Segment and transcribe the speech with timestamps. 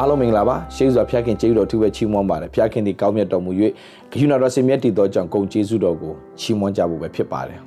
[0.00, 3.50] အားလုံးမင်္ဂလာပါရှေးစွာဖျားခင်ကျေးဇူးတော်ထူးပဲချီးမွမ်းပါတယ်ဖျားခင်ဒီကောင်းမြတ်တော်မူ၍
[4.12, 7.60] ဂယုဏတော်စင်မြတ်တည်သောကြောင့်ဂုံကျေးဇူးတော်ကိုချီးမွမ်းကြဖို့ပဲဖြစ်ပါတယ်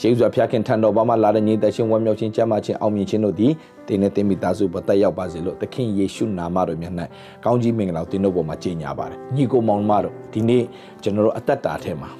[0.00, 3.52] ရှေးစွာဖျားခင်ထံတော်ဘာမှလာတဲ့ညီသက်ရှင်ဝမ်းမြောက်ခြင်းကြမ်းမှခြင်းအောင်မြင်ခြင်းတို့သည်
[3.86, 6.94] တင်းနဲ့တင်းမိသားစုပေါ်တက်ရောက်ပါစေလို့သခင်ယေရှုနာမတော်မြတ်၌
[7.44, 10.64] ကောင်းကြီးမင်္ဂလာတင်တို့ပေါ်မှာကြီးညာပါတယ်ညီကိုမောင်မတို့ဒီနေ့
[11.02, 12.10] ကျွန်တော်တို့အသက်တာထဲမှာ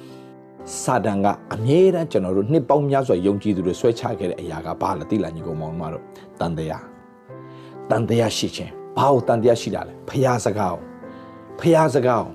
[0.81, 6.03] စာတန်ကအမြဲတမ်းကျွန်တော်တို့နှစ်ပေါင်းများစွာယုံကြည်သူတွေဆွဲချခဲ့တဲ့အရာကဘာလဲသိလားညီကိုမောင်မတို့
[6.39, 6.83] တန်တရား
[7.89, 10.75] တန်တရားရှိခြင်း ဘာလို့တန်တရားရှိတာလဲဖျားစကား
[11.59, 12.25] ဖျားစကား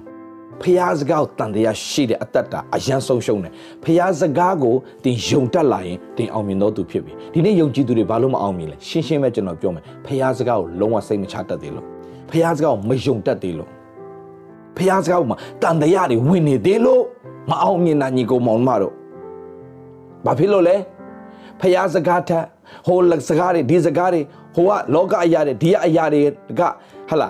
[0.62, 3.52] ဖျားစကားကိုတန်တရားရှိတဲ့အတ္တတာအယံဆုံးရှုံးတယ်
[3.84, 4.74] ဖျားစကားကို
[5.04, 11.86] တင်ယုံတတ်လာရင်တင်အောင်မြင်တော့သူဖြစ်ပြီဒီနေ့ယုံကြည်သူတွေဘာလို့မအောင်မြင်လဲရှင်းရှင်းပဲကျွန်တော်ပြောမယ်ဖျားစကားကိုလုံးဝစိတ်မချတတ်သေးလို့
[12.30, 13.70] ဖျားစကားကိုမယုံတတ်သေးလို့
[14.76, 17.02] ဖျားစကားကိုမှတန်တရားတွေဝင်နေသေးလို့
[17.50, 18.94] မအောင်မြင်တာညီကောင်မောင်မတို့
[20.24, 20.76] ဘာဖြစ်လို့လဲ
[21.60, 22.44] ဖျားစကားထက်
[22.86, 24.20] ဟိုလက်စကားတွေဒီစကားတွေ
[24.56, 26.22] ဟိုကလောကအရာတွေဒီကအရာတွေ
[26.58, 26.62] က
[27.08, 27.28] ဟလာ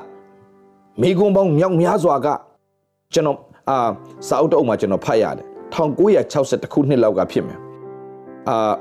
[1.01, 2.29] မိကွန်ပေါင်းမြောက်များစွာက
[3.15, 3.77] ကျွန်တော်အာ
[4.29, 7.59] စာအုပ်တုံးမှာကျွန်တော်ဖတ်ရတယ်1960ခုနှစ်လောက်ကဖြစ်မယ်
[8.49, 8.73] အာ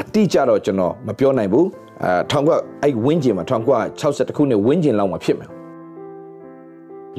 [0.00, 1.66] အတိအကျတော့ကျွန်တော်မပြောနိုင်ဘူး
[2.02, 3.44] အာ1900အဲ့ဝင်းကျင်မှာ
[3.90, 5.50] 1960ခုနှစ်ဝင်းကျင်လောက်မှာဖြစ်မယ်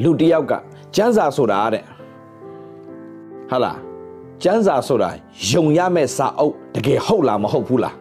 [0.03, 0.53] လူတယောက်က
[0.95, 1.83] ကျန်းစာဆိုတာတဲ့
[3.51, 3.79] ဟာလား
[4.43, 5.09] ကျန်းစာဆိုတာ
[5.49, 7.95] ယုံရမဲ့စာအုပ်တကယ်ဟုတ်လားမဟုတ်ဘူးလား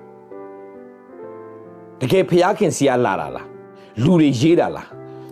[2.02, 3.46] တကယ်ဖျားခင်စီရလာတာလား
[4.04, 4.88] လူတွေရေးတာလား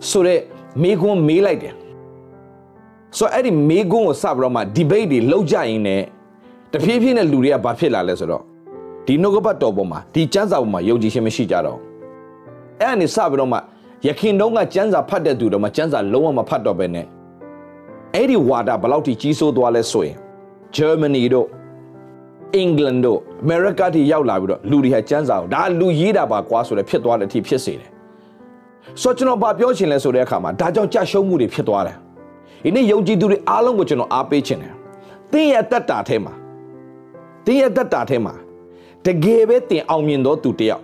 [0.09, 0.41] ဆိုတော့
[0.83, 1.73] မေကွန်းမေးလိုက်တယ်
[3.17, 5.89] ဆိုတော့အဲ့ဒီမေကွန်းကိုစပြီးတော့မှ debate တွေလုပ်ကြရင်ね
[6.71, 8.43] တဖြည်းဖြည်းနဲ့လူတွေကဘာဖြစ်လာလဲဆိုတော့
[9.05, 11.79] ဒီနှုတ်ကပတ်တော်ပေါ်မှာဒီကျမ်းစာပေါ်မှာယုံကြည်ခြင်းမရှိကြတော့
[12.79, 13.57] အဲ့အနေစပြီးတော့မှ
[14.07, 17.05] ယခင်တုန်းကကျမ်းစာဖတ်တဲ့သူတော့မှကျမ်းစာလုံးဝမဖတ်တော့ပဲနဲ့
[18.15, 20.17] အဲ့ဒီဝါဒဘယ်လောက်ထိကြီးစိုးသွားလဲဆိုရင်
[20.77, 21.47] Germany တို့
[22.61, 27.89] England တို့ America ထိရောက်လာပြီးတော့လူတွေဟာစမ်းစာကိုဒါလူရေးတာပါကွာဆိုတဲ့ဖြစ်သွားတဲ့အထိဖြစ်စေတယ်
[29.01, 31.97] ဆိုတော့ကျွန်တော်ဗာပြောချင်လဲဆိုတဲ့အခါမှာဒါကြောင့်ကြာရှုံးမှုတွေဖြစ်သွားတယ်
[32.63, 34.73] ဒီနေ့ယုံကြည်သူတွေအားလုံးကိုကျွန်တော်အားပေးချင်တယ်
[35.31, 36.33] တင်းရဲ့တက်တာထဲမှာ
[37.45, 38.33] တင်းရဲ့တက်တာထဲမှာ
[39.05, 40.81] တကယ်ပဲတင်အောင်မြင်တော့သူတယောက်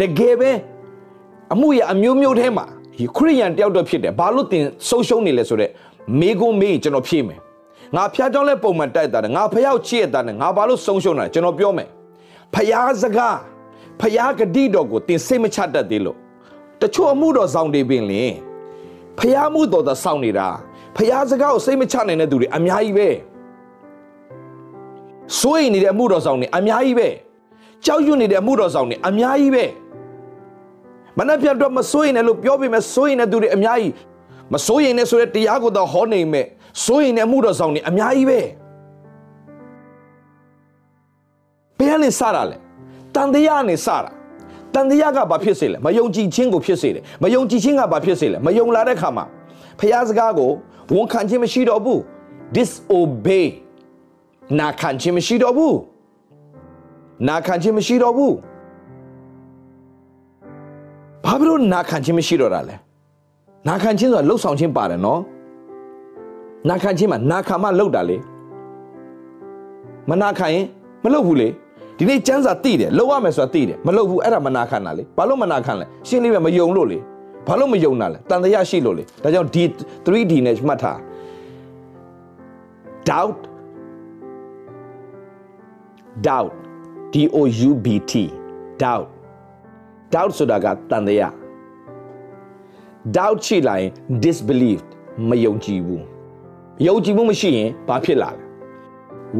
[0.00, 0.50] တကယ်ပဲ
[1.52, 2.66] အမှုရအမျိုးမျိုးထဲမှာ
[3.16, 5.70] ခရိယန်တယောက်တော့ဖြစ်တယ်ဘာလို့တင်ဆုံးရှုံးနေလဲဆိုတော့
[6.20, 7.40] မေကုန်းမေးကျွန်တော်ဖြေမယ်
[7.96, 11.88] ငါဖျားကြောင်းလဲပုံမှန်တိုက်တာငါဖျောက်ချစ်တာငါဘာလို့ဆုံးရှုံးတာကျွန်တော်ပြောမယ်
[12.54, 13.38] ဖျားစကား
[14.00, 16.16] ဖျားဂတိတော်ကိုတင်စိတ်မချတတ်သေးလို့
[16.80, 18.32] တချို့အမှုတော်ဆောင်တွေပင်လင်
[19.18, 20.48] ဖျားမှုတော်သာဆောင်နေတာ
[20.96, 23.08] ဖျားစကားကိုစိတ်မချနိုင်တဲ့သူတွေအများကြီးပဲ
[25.40, 27.08] စိုးရိမ်နေတဲ့အမှုတော်ဆောင်တွေအများကြီးပဲ
[27.84, 29.64] ကြောက်ရွံ့နေတဲ့အမှုတော်ဆောင်တွေအများကြီးပဲ
[31.18, 33.92] မနှက်ပြတ်တော့မစိုးရင်လည်းလို့ပြောပေမဲ့စိုးရင်တဲ့သူတွေအများကြီး
[34.52, 36.46] မစိုးရင်လည်းဆိုတဲ့တရားကိုတော့ဟောနိုင်မဲ့
[36.84, 38.40] စိုးရင်တဲ့မှုတော်ဆောင်နေအများကြီးပဲ
[41.78, 42.56] ဘယ်ကနေစတာလဲ
[43.14, 44.10] တန်တရားနဲ့စတာ
[44.74, 49.24] တန်တရားကဘာဖြစ်စေလဲမယုံကြည်ခြင်းကိုဖြစ်စေတယ်မယုံကြည်ခြင်းကဘာဖြစ်စေလဲမယုံလာတဲ့ခါမှာ
[49.80, 50.50] ဖျားစကားကို
[50.94, 52.00] ဝန်ခံခြင်းမရှိတော့ဘူး
[52.54, 53.46] disobey
[54.60, 55.76] နာခံခြင်းမရှိတော့ဘူး
[57.28, 58.34] နာခံခြင်းမရှိတော့ဘူး
[61.24, 62.76] ဘာဖြစ်လို့နာခံခြင်းမရှိတော့တာလဲ
[63.68, 65.20] နာခံခြင်းဆိုတာလှုပ်ဆောင်ခြင်းပါတယ်နော်
[66.68, 68.16] နာခံခြင်းမှာနာခံမှလှုပ်တာလေ
[70.10, 70.66] မနာခံရင်
[71.04, 71.48] မလှုပ်ဘူးလေ
[71.98, 76.98] ဒီနေ့ကျမ်းစာသိတယ်လှုပ်ရမယ်ဆိုတာသိတယ်မလှုပ်ဘူးအဲ့ဒါမနာခံတာလေဘာလို့မနာခံလဲရှင်းလေးပဲမယုံလို့လေ
[77.46, 79.62] ဘာလို့မယုံတာလဲတန်တရားရှိလို့လေဒါကြောင့်ဒီ
[80.04, 80.98] 3D နဲ့မှတ်ထား
[83.08, 83.40] doubt
[86.26, 86.52] doubt
[87.12, 88.12] D O U B T
[88.82, 89.06] doubt
[90.14, 91.32] doubt ဆိုတာကတန်တရား
[93.16, 93.90] doubt ရှိလာရင်
[94.24, 94.80] disbelief
[95.28, 96.11] မယုံကြည်ဘူး
[96.86, 98.38] ယုံကြည်မှုမရှိရင်ဘာဖြစ်လာလဲ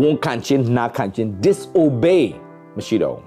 [0.00, 2.22] ဝန်ခံခြင်းနာခံခြင်း disobey
[2.76, 3.22] မရှိတော့ဘူး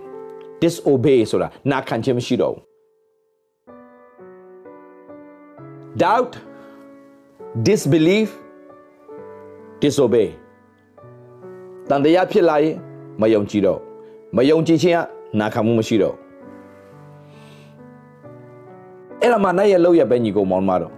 [0.61, 2.61] disobey ဆိုတာနာခံခြင်းမရှိတော့ဘူး
[6.01, 6.33] doubt
[7.67, 8.29] disbelief
[9.81, 10.28] disobey
[11.90, 12.75] တန်တရားဖြစ်လာရင်
[13.22, 13.79] မယုံကြည်တော့
[14.35, 14.99] မယုံကြည်ခြင်းက
[15.40, 16.16] နာခံမှုမရှိတော့
[19.22, 20.93] အဲ့ဒါမှနိုင်ရလောက်ရပဲညီကောင်မောင်မတော်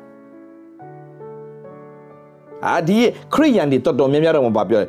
[2.68, 2.98] အာဒီ
[3.34, 4.80] ခရိယန်တွေတော်တော်များများတော့မပါပြော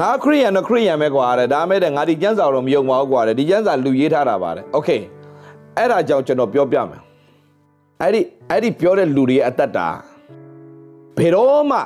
[0.00, 4.90] ငါခရိယန်တော့ခရိယန်ပဲကွာတဲ့ဒါမဲ့တဲ့ငါဒီကျမ်းစာတော့မယုံပါဘူးကွာတဲ့ဒီကျမ်းစာလူရေးထားတာပါတဲ့โอเค
[5.76, 7.00] အဲ့ဒါကြောင့်ကျွန်တော်ပြောပြမယ်
[8.02, 9.88] အဲ့ဒီအဲ့ဒီပြောတဲ့လူတွေရဲ့အသက်တာ
[11.18, 11.78] ဘယ်တော့မှ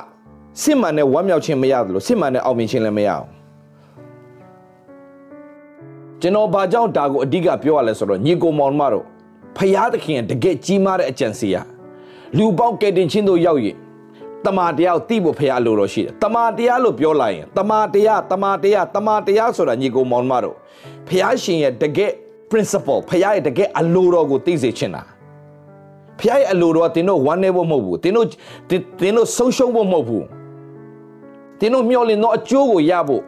[0.61, 3.27] စစ်မှန်တဲ့ဝမ်းမြောက်ခြင်းမရဘူးလို့စစ်မှန်တဲ့အောင်မြင်ခြင်းလည်းမရအောင်
[6.21, 9.05] ကျွန်တော်ဘာကြောင့်ဒါကိုအဓိကပြောရလဲဆိုတော့ညီကိုမောင်မတို့
[9.57, 11.55] ဖရာသခင်တကယ်ကြီးမားတဲ့အကြံစီရ
[12.37, 13.77] လူပေါင်းကယ်တင်ခြင်းတို့ရောက်ရင်
[14.46, 20.56] တမာတရားကိုသိဖို့ဖရားလိုတော့ရှိတယ်တမာတရားလို့ပြောလိုက်ရင်တမာတရားတမာတရားတမာတရားဆိုတာညီကောင်မောင်မတို့
[21.08, 22.12] ဖရားရှင်ရဲ့တကယ်
[22.50, 25.02] principle ဖရားရဲ့တကယ်အလိုတော်ကိုသိစေချင်တာ
[26.18, 28.26] ဖဖခင်ရဲ့အလိုတော်ကသင်တို့ဝမ်းနေဖို့မဟုတ်ဘူးသင်တို့
[29.00, 30.24] သင်တို့ဆုံးရှုံးဖို့မဟုတ်ဘူး
[31.58, 33.22] သင်တို့မျှော်လင့်သောအကျိုးကိုရဖို့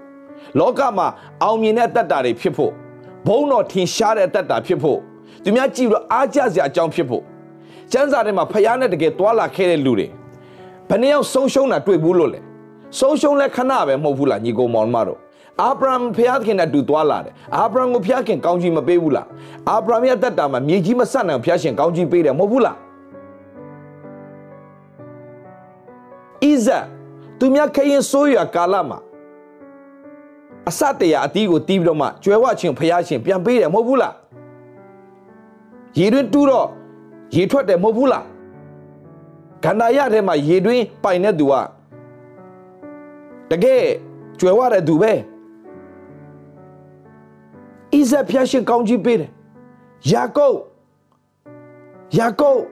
[0.58, 1.06] လောကမှာ
[1.42, 2.72] အောင်မြင်တဲ့အတ္တတွေဖြစ်ဖို့
[3.26, 4.98] ဘုံတော်ထင်ရှားတဲ့အတ္တဖြစ်ဖို့
[5.42, 7.22] သူများကြည့်ပြီးတော့အားကြစရာအကြောင်းဖြစ်ဖို့
[7.92, 10.06] ကျမ်းစာထဲမှာဖခင်နဲ့တကယ်တွာလာခဲ့တဲ့လူတွေ
[10.90, 12.40] ဘယ်နှယောက်ဆုံးရှုံးတာတွေ့ဘူးလို့လဲ
[12.98, 15.18] ဆုံးရှုံးလဲခဏပဲမဟုတ်ဘူးလားညီကိုမောင်မတို့
[15.60, 19.26] အာဗြဟံဖခင်နဲ့တူသွားလာတယ်အာဗြဟံကိုဖခင်ကောင်းကြီးမပေးဘူးလား
[19.70, 22.76] အာဗြဟံရဲ့တက်တာမှာမြေကြီးမဆက်နိုင်ဖခင်ကောင်းကြီးပေးတယ်မဟုတ်ဘူးလား
[26.42, 26.84] ဣဇက်
[27.38, 28.98] သူများခရင်ဆိုးရကာလမှာ
[30.68, 34.14] အစတရအတီးကိုတီးပြီးတော့မှကျွဲဝချင်းဖခင်ရှင်ပြန်ပေးတယ်မဟုတ်ဘူးလား
[35.98, 36.68] ရေတွင်းတူးတော့
[37.34, 38.24] ရေထွက်တယ်မဟုတ်ဘူးလား
[39.64, 41.54] ကန္နာရထဲမှာရေတွင်းပိုင်တဲ့သူက
[43.50, 43.82] တကယ်
[44.38, 45.12] ကျွယ်ဝတဲ့သူပဲ
[47.92, 49.30] ဣဇက်ဖျက်ရှင်ကောင်းကြီးပေးတယ်
[50.12, 50.58] ယာကုပ်
[52.18, 52.62] ယာကုပ်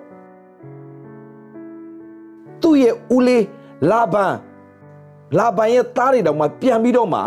[2.63, 3.45] သူ့ရဲ့ဦးလေး
[3.91, 4.35] လာဘန်
[5.39, 7.21] လာဘန်ရဲ့သားတွေတောင်မှပြန်ပြီးတော့မှ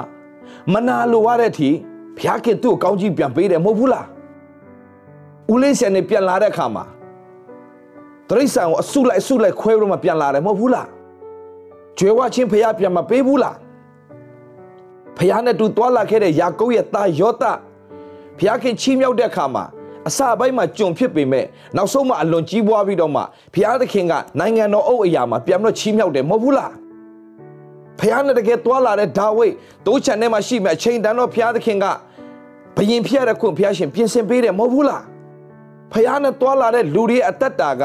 [0.73, 1.69] မနာလိုရတဲ့အထိ
[2.17, 4.07] ဘုရားခင်သူ့ကိုကောင်းကြီးပြန်ပေးတယ်မဟုတ်ဘူးလား
[5.51, 6.85] ဦးလေးဆန်နေပြန်လာတဲ့အခါမှာ
[8.31, 10.87] တရိษံကိုအဆုလိုက်အဆုလိုက်ခွဲပြီးတော့မှပြန်လာတယ်မဟုတ်ဘူးလား
[11.97, 13.57] ကျွဲဝချင်းဖះပြန်မပေးဘူးလား
[15.17, 17.43] ဖះနဲ့တူသွားလာခဲ့တဲ့ယာကုပ်ရဲ့သားယောသ
[18.37, 19.63] ဖះခင်ချီးမြှောက်တဲ့အခါမှာ
[20.07, 21.45] အစပိုင်းမှာကြုံဖြစ်ပေမဲ့
[21.75, 23.21] နောက်ဆုံးမှအလွန်ကြီးပွားပြီးတော့မှ
[23.53, 26.73] ဖះသခင်ကနိုင်ငံတော်အုပ်အရာမှာပြန်ပြီးတော့ချီးမြှောက်တယ်မဟုတ်ဘူးလား
[27.99, 29.53] ဖះနဲ့တကယ်သွားလာတဲ့ဒါဝိဒ်
[29.85, 31.85] တိုးချန်ထဲမှာရှိမဲ့အချိန်တန်တော့ဖះသခင်က
[32.77, 35.03] ဘယင်ဖျက်တဲ့ခွင့်ဖះရှင်ပြင်ဆင်ပေးတယ်မဟုတ်ဘူးလား
[35.93, 37.83] ဖះနဲ့သွားလာတဲ့လူတွေအသက်တာက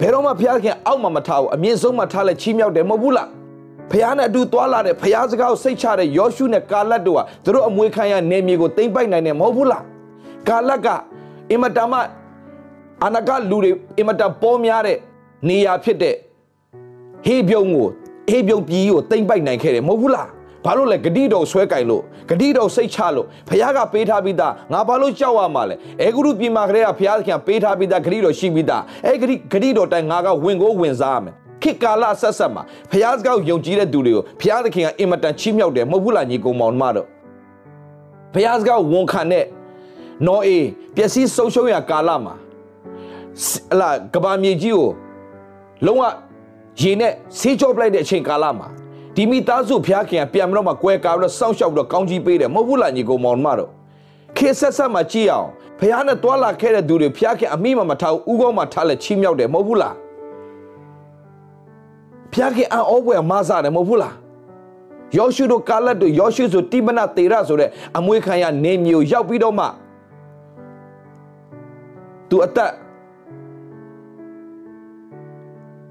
[0.00, 3.28] ဘယ်တော့မှဘုရားခင်အောက်မှာမထားဘူးအမြင့်ဆုံးမှာထားလဲချီးမြှောက်တယ်မဟုတ်ဘူးလား
[3.90, 9.82] ဘုရားနဲ့အတူသွားလာတဲ့ဘုရားစကားကိုစိတ်ချတဲ့ယောရှုနဲ့ကာလတ်တို့ဟာသူတို့အမွေခံရနေမြေကိုတိမ့်ပိုက်နိုင်တယ်မဟုတ်ဘူးလား
[10.48, 10.88] ကာလတ်က
[11.50, 11.98] အင်မတန်မှ
[13.04, 14.98] အနာကလူတွေအင်မတန်ပေါ်များတဲ့
[15.48, 16.14] နေရာဖြစ်တဲ့
[17.24, 17.88] ဟေးပြုံးကို
[18.28, 20.28] ဟေးပြုံးပြည်ကိုတိမ့်ပိုက်နိုင်ခဲ့တယ်မဟုတ်ဘူးလား
[20.64, 37.06] ဘာလို့လဲဂတိတော်ဆွဲကင်လို့ဂတိတော်စိတ်ချလို့ဘုရားကပေးထားပြီးသားငါဘာလို့ကြောက်ရမှာလဲအဲဂရုပြင်မာကလေးကဘုရားသခင်ပေးထားပြီးသားဂတိတော်ရှိပြီးသားအဲဂတိဂတိတော်တိုင်ငါကဝင်ကိုဝင်စားရမယ်ခေတ်ကာလဆက်ဆက်မှာဘုရားစကားကိုယုံကြည်တဲ့သူတွေကိုဘုရားသခင်ကအင်မတန်ချီးမြှောက်တယ်မဟုတ်ဘူးလားညီကောင်မောင်မတို့
[38.34, 39.44] ဘုရားစကားကိုဝန်ခံတဲ့
[40.26, 40.66] နော်အေး
[40.96, 42.34] ပျက်စီးဆုံးရှုံးရကာလမှာ
[43.72, 44.88] အလားကဘာမြေကြီးကို
[45.86, 46.02] လုံးဝ
[46.80, 48.68] ရေနဲ့ဆေးကြောပလိုက်တဲ့အချိန်ကာလမှာ
[49.18, 53.70] ဒီမိသားစုဖျားခင်ကပြန်ပြီးတော့မှကွဲကားပြီးတော့စောင့်ရှောက်ပြီးတော့ကောင်းကြီးပေးတယ်မဟုတ်ဘူးလားညီကောင်မောင်မတို့
[54.36, 55.48] ခေဆက်ဆက်မှကြည့်အောင်
[55.78, 59.94] ဖျားနဲ့တွာလာခဲ့တဲ့သူတွေဖျားခင်အမိမမထားဘူးဥကောင်းမှထားလက်ချီးမြှောက်တယ်မဟုတ်ဘူးလား
[62.32, 64.14] ဖျားခင်အံ့ဩဖွယ်မဆတယ်မဟုတ်ဘူးလား
[65.16, 69.66] ယောရှုတို့ကာလတ်တို့ယောရှုဆိုတိမနသေရဆိုတဲ့အမွေခံရနေမျိုးရောက်ပြီးတော့မှ
[72.28, 72.72] သူအသက်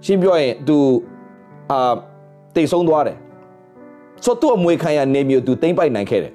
[0.05, 0.77] ရှင်းပြောရင်သူ
[1.71, 1.95] အာ
[2.57, 3.17] တိတ်ဆုံးသွားတယ်
[4.23, 6.33] ဆိုတော့သူ့အမွေခံရနေမျိုးသူတိမ့်ပိုက်နိုင်ခဲ့တယ်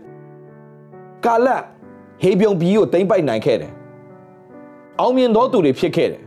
[1.25, 1.63] ကာလတ်
[2.23, 3.73] ဟေပြုံပြီးကိုတိမ့်ပိုက်နိုင်ခဲ့တယ်
[5.01, 6.23] အောင်မြင်သောသူတွေဖြစ်ခဲ့တယ်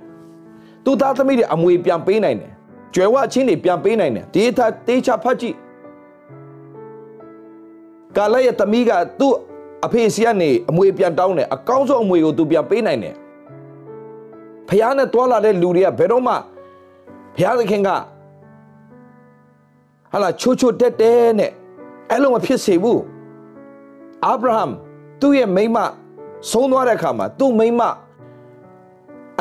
[0.85, 2.51] သူသားသမီးတွေအမွေပြန်ပေးနိုင်တယ်
[2.93, 5.55] ကျွယ်ဝချင်းတွေပြန်ပေးနိုင်တယ်ဒီသာတေချာဖတ်ကြည့်
[8.17, 9.33] ကာလရဲ့သမီးကသူ့
[9.85, 13.15] အဖေစီကနေအမွေပြန်တောင်းတယ်အကောင်းဆုံးအမွေကိုသူပြန်ပေးနိုင်တယ်
[14.69, 16.35] ဖះနဲ့တွာလာတဲ့လူတွေကဘယ်တော့မှဘု
[17.41, 17.89] ရားသခင်က
[20.15, 21.51] ဟာလာချိုးချိုးတက်တဲနဲ့
[22.11, 23.01] အဲ့လိုမဖြစ်စေဘူး
[24.25, 24.63] အာဗြဟံ
[25.21, 25.77] သူ့ရဲ့မိမ
[26.51, 27.81] ဆုံးသွားတဲ့အခါမှာသူ့မိမ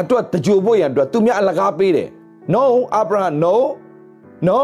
[0.00, 2.08] အတွက်တကြိုဖို့ရန်အတွက်သူများအလကားပေးတယ်
[2.54, 2.62] no
[2.94, 3.54] အာဗြဟံ no
[4.48, 4.58] no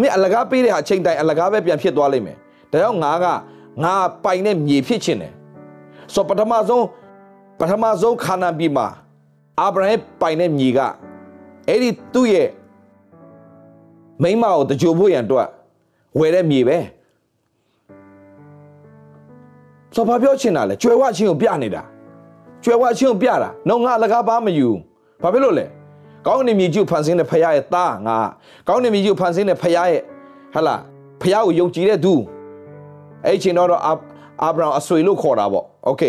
[0.00, 2.36] မင်းအလကားပေးတဲ့ဟာအချိန်တိုင်းအလကားပဲပြန်ဖြစ်သွားလိမ့်မယ်
[2.70, 3.26] ဒါကြောင့်ငါက
[3.84, 3.94] ငါ
[4.24, 5.32] ပိုင်တဲ့မြေဖြစ်ချင်တယ်
[6.14, 6.86] ဆိုပထမဆုံး
[7.58, 8.86] ပထမဆုံးခါနာပြည်မှာ
[9.60, 10.78] အာဗြဟံပိုင်တဲ့မြေက
[11.68, 12.48] အဲ့ဒီသူ့ရဲ့
[14.23, 15.47] မိမကိုတကြိုဖို့ရန်အတွက်
[16.19, 16.77] ဝယ်တဲ့မြေပဲ
[19.95, 21.83] ဆိုဘာပြောချင်တာလဲကျွယ်ဝချင်းကိုပြနေတာ
[22.63, 24.69] ကျွယ်ဝချင်းကိုပြတာတော့ငါအလကားပါမယူ
[25.21, 25.65] ဘာဖြစ်လို့လဲ
[26.25, 28.17] ကောင်းနေမြေကြီးကိုဖန်ဆင်းတဲ့ဖခင်ရဲ့သားငါ
[28.67, 30.01] ကောင်းနေမြေကြီးကိုဖန်ဆင်းတဲ့ဖခင်ရဲ့
[30.53, 30.75] ဟလာ
[31.21, 32.13] ဖခင်ကိုယုံကြည်တဲ့သူ
[33.25, 36.03] အဲ့ချိန်တော့အာဗြဟံအဆွေလို့ခေါ်တာပေါ့โอเค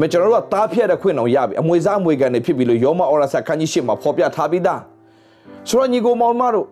[0.00, 4.80] မကျွန်တော်တို့ကတားဖြတ်တဲ့ခွင့်အောင်ရပြီအမွေစားအမွေကန်တွေဖြစ်ပြီလို့ယောမဩရစာခန်းကြီးရှစ်မှာဖော်ပြထားပြီးသား
[5.68, 6.66] ဆိုတော့ညီကိုမောင်မတို့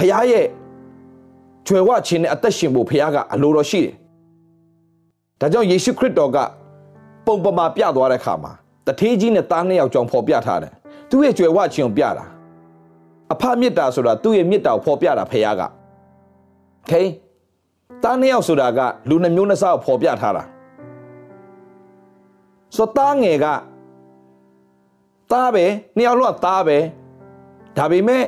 [0.00, 0.46] ဖခင်ရဲ့
[1.66, 3.94] ကျွယ်ဝခြင်းနဲ့အသက်ရှင်ဖို့ဖခင်ကအလိုတော်ရှိတယ်
[5.40, 6.38] ဒါကြောင့်ယေရှုခရစ်တော်က
[7.26, 8.52] ပုံပမာပြသွားတဲ့အခါမှာ
[8.86, 10.72] တထေးကြီးနဲ့သားနှစ်ယောက်ကြောင့်ဖော်ပြထားတယ်
[11.10, 12.24] သူ့ရဲ့ကျွယ်ဝခြင်းကိုပြတာ
[13.32, 15.62] အဖမေတ္တာဆိုတာသူ့ရဲ့မေတ္တာကိုဖော်ပြတာဖခင်က
[16.82, 17.06] okay
[18.02, 20.42] သားနှစ်ယောက်ဆိုတာကလူနှမျိုးနှစားကိုဖော်ပြထားတာ
[22.76, 23.46] ဆိုသားငယ်က
[25.32, 25.64] သားပဲ
[25.96, 26.78] နှစ်ယောက်လုံးကသားပဲ
[27.76, 28.24] ဒါပေမဲ့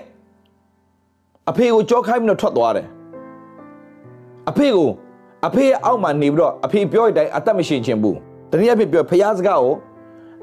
[1.51, 2.87] အဖေကိုကြောခိုင်းပြီးတော့ထွက်သွားတယ်
[4.49, 4.89] အဖေကို
[5.47, 8.19] အဖေရဲ့အောက်မှာနေပြီးတော့အဖေပြောတဲ့အတိုင်းအသက်မရှိခြင်းဘူး
[8.51, 9.75] တနည်းအားဖြင့်ပြောဖျားစကားကို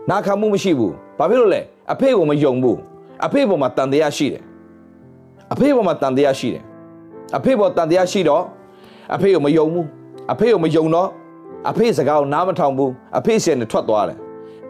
[0.09, 2.77] နာခံမှုမရှိဘူးဘာဖြစ်လို့လဲအဖေကိုမယုံဘူး
[3.25, 4.43] အဖေပေါ်မှာတန်တရားရှိတယ်
[5.51, 6.63] အဖေပေါ်မှာတန်တရားရှိတယ်
[7.37, 8.43] အဖေပေါ်တန်တရားရှိတော့
[9.15, 9.85] အဖေကိုမယုံဘူး
[10.31, 11.09] အဖေကိုမယုံတော့
[11.69, 14.17] အဖေစကားကိုနားမထောင်ဘူးအဖေစီနဲ့ထွက်သွားတယ်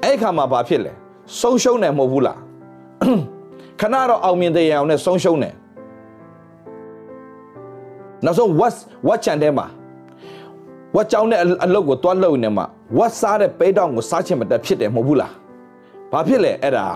[0.03, 0.93] အဲ့ခါမှာဘာဖြစ်လဲ
[1.39, 2.39] ဆုံးရှုံးတယ်မဟုတ်ဘူးလား
[3.79, 5.53] ခဏတော့အောင်မြင်တဲ့ရအောင်နဲ့ဆုံးရှုံးတယ်
[8.25, 8.73] နောက်ဆုံး what
[9.07, 9.65] what ချန်တဲ့မှာ
[10.95, 12.65] what ကြောင်းတဲ့အလုပ်ကိုတွားလုပ်နေမှာ
[12.97, 15.33] what စားတဲ့ပဲတောင်ကိုစားချင်မတက်ဖြစ်တယ်မဟုတ်ဘူးလား
[16.11, 16.87] ဘာဖြစ်လဲအဲ့ဒါ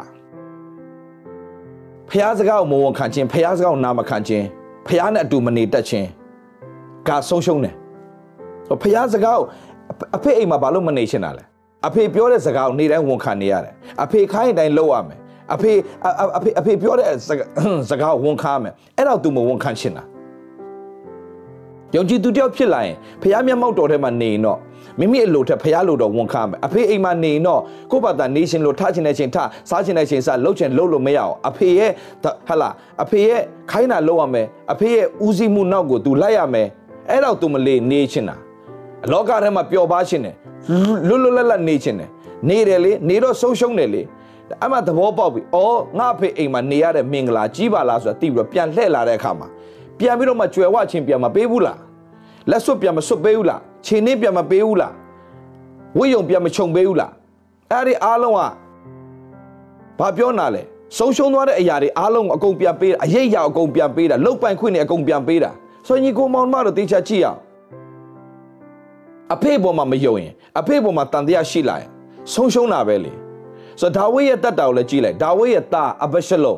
[2.09, 4.45] ဖះစကားကိုမဝန်ခံခြင်းဖះစကားကိုနာမခံခြင်း
[4.87, 6.07] ဖះနဲ့အတူမနေတတ်ခြင်း
[7.07, 7.75] ကဆုံးရှုံးတယ်
[8.67, 9.45] ဆိုဖះစကားကို
[10.15, 11.43] အဖေအိမ်မှာဘာလို့မနေချင်တာလဲ
[11.87, 15.19] အဖေပြောတဲ့စကားကိုနေ့တိုင်းဝန်ခံနေရတယ်အဖေခိုင်းတိုင်းလုပ်ရမယ်
[15.53, 15.71] အဖေ
[16.37, 17.07] အဖေအဖေပြောတဲ့
[17.89, 20.03] စကားကိုဝန်ခံရမယ်အဲ့တော့ तू မဝန်ခံချင်တာ
[21.95, 24.59] ယုံကြည်သူတယောက်ဖြစ်လာရင်ဖះမျက်မှောက်တော်ထဲမှာနေရင်တော့
[24.99, 31.91] မိမိအလိုထက်ဖះလိုတော့ဝန်ခံမယ်အဖေအိမ်မှာနေရင်တော့ကိုယ့်ဘာသာနေရှင်လို့ထားချင်တဲ့ချိန်ထားစားချင်တဲ့ချိန်စားလှုပ်ချင်လှုပ်လို့မရအောင်အဖေရဲ့
[32.47, 32.69] ဟလာ
[33.03, 36.67] အဖေရဲ့ခိုင်းတာလှုပ်ရမယ်အဖေရဲ့ဦးစီးမှုနောက်ကို तू လိုက်ရမယ်
[37.09, 38.35] အဲ့တော့ तू မလေးနေချင်တာ
[39.05, 40.35] အလောကထဲမှာပျော်ပါခြင်းတယ်
[41.07, 42.09] လွတ်လွတ်လပ်လပ်နေချင်တယ်
[42.49, 44.01] နေတယ်လေနေတော့ဆုံးရှုံးတယ်လေ
[44.63, 49.47] အမှသဘောပေါက်ပြီ။အော်ငါအဖေအိမ်မှာနေရတဲ့မင်္ဂလာကြီးပါလားဆိုတာသိပြီးတော့ပြန်လှည့်လာတဲ့အခါမှာ
[49.99, 51.77] ပြန်ပြီးတော့မှကြွယ်ဝချင်းပြန်မပေးဘူးလား။
[52.49, 54.93] လက်စွပ်ပြန်မစွပ်ပေးဘူးလား။ခြေနှင်းပြန်မပေးဘူးလား။
[55.97, 57.11] ဝိယုံပြန်မခြုံပေးဘူးလား။
[57.71, 58.41] အဲ့ဒီအားလုံးက
[59.99, 60.61] ဘာပြောနာလဲ။
[60.97, 65.51] ဆုံးရှုံးသွားတဲ့အရာတွေအားလုံးအကုန်ပြန်ပေးတာအရေးအရာအကုန်ပြန်ပေးတာလုတ်ပိုင်ခွင့်တွေအကုန်ပြန်ပေးတာ။
[65.87, 67.39] ဆိုရင်ညီကိုမောင်မတို့တေချာကြည့်အောင်
[69.33, 71.89] အဖေပေါ်မှာမယုံရင်အဖေပေါ်မှာတန်တရားရှိလာရင်
[72.33, 73.13] ဆုံးရှုံးတာပဲလေ
[73.79, 76.55] ဆိုတော့ဒါဝိရဲ့တက်တာကိုလည်းကြည့်လိုက်ဒါဝိရဲ့သားအဘရှလုံ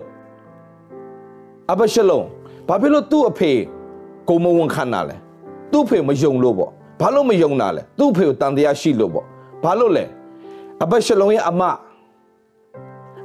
[1.72, 2.22] အဘရှလုံ
[2.68, 3.52] ဘာဖြစ်လို့သူ့အဖေ
[4.30, 5.16] ကိုမဝန်ခံတာလဲ
[5.72, 9.26] သူ့ဖေမယုံလို့ပေါ့ဘာလို့မယုံတာလဲသူ့ဖေကိုတန်တရားရှိလို့ပေါ့
[9.64, 10.06] ဘာလို့လဲ
[10.84, 11.62] အဘရှလုံရဲ့အမ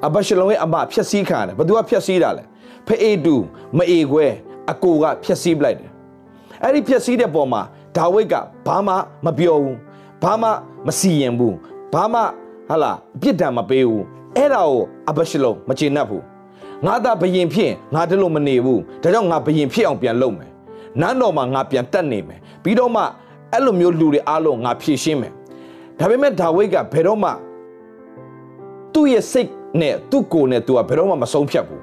[0.07, 2.45] အဘရှလုံရဲ့အမဖြက်စီးခံတယ်ဘသူကဖြက်စီးတာလဲ
[2.87, 3.35] ဖအေတူ
[3.77, 4.27] မအေခွဲ
[4.71, 5.91] အကိုကဖြက်စီးပလိုက်တယ်
[6.63, 7.63] အဲ့ဒီဖြက်စီးတဲ့ပုံမှာ
[7.97, 8.35] ဒါဝိတ်က
[8.67, 8.95] ဘာမှ
[9.25, 9.79] မပြောဘူး
[10.23, 10.49] ဘာမှ
[10.87, 11.57] မစီရင်ဘူး
[11.93, 12.21] ဘာမှ
[12.69, 14.05] ဟာလာအပြစ်ဒဏ်မပေးဘူး
[14.37, 16.25] အဲ့ဒါကိုအဘရှလုံမကျေနပ်ဘူး
[16.87, 20.51] ငါသာဘယင်ဖြစ်ငါတလို့မနေဘူးဒါကြောင့်ငါဘယင်ဖြစ်အောင်ပြန်လုပ်မယ်
[21.01, 23.03] နန်းတော်မှာငါပြန်တက်နေမယ်ပြီးတော့မှ
[23.53, 25.33] အဲ့လိုမျိုးလူတွေအားလုံးငါဖြည့်ရှင်းမယ်
[25.99, 27.31] ဒါပေမဲ့ဒါဝိတ်ကဘယ်တော့မှ
[28.93, 31.83] သူ့ရဲ့စိတ်နဲ့သူ့ကိုယ်နဲ့သူကဘယ်တော့မှမဆုံးဖြတ်ဘူး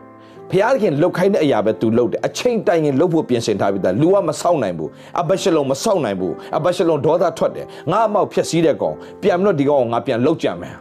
[0.51, 4.89] ဖျားခင်လှုပ်ခိုင်းတဲ့အရာပဲသူလှုပ်တယ်အချိန်တိုင်ရင်လှုပ်ဖို့ပြင်ဆင်ထားပြီးသားလူကမဆောက်နိုင်ဘူး
[5.20, 10.75] အဘရှလုံမဆောက်နိုင်ဘူးအဘရှလုံဒေါသထွက်တယ်ငါအမောက်ဖြက်စီးတဲ့ကောင်ပြန်ပြီးတော့ဒီကောင်ကိုငါပြန်လှုပ်ကြမယ်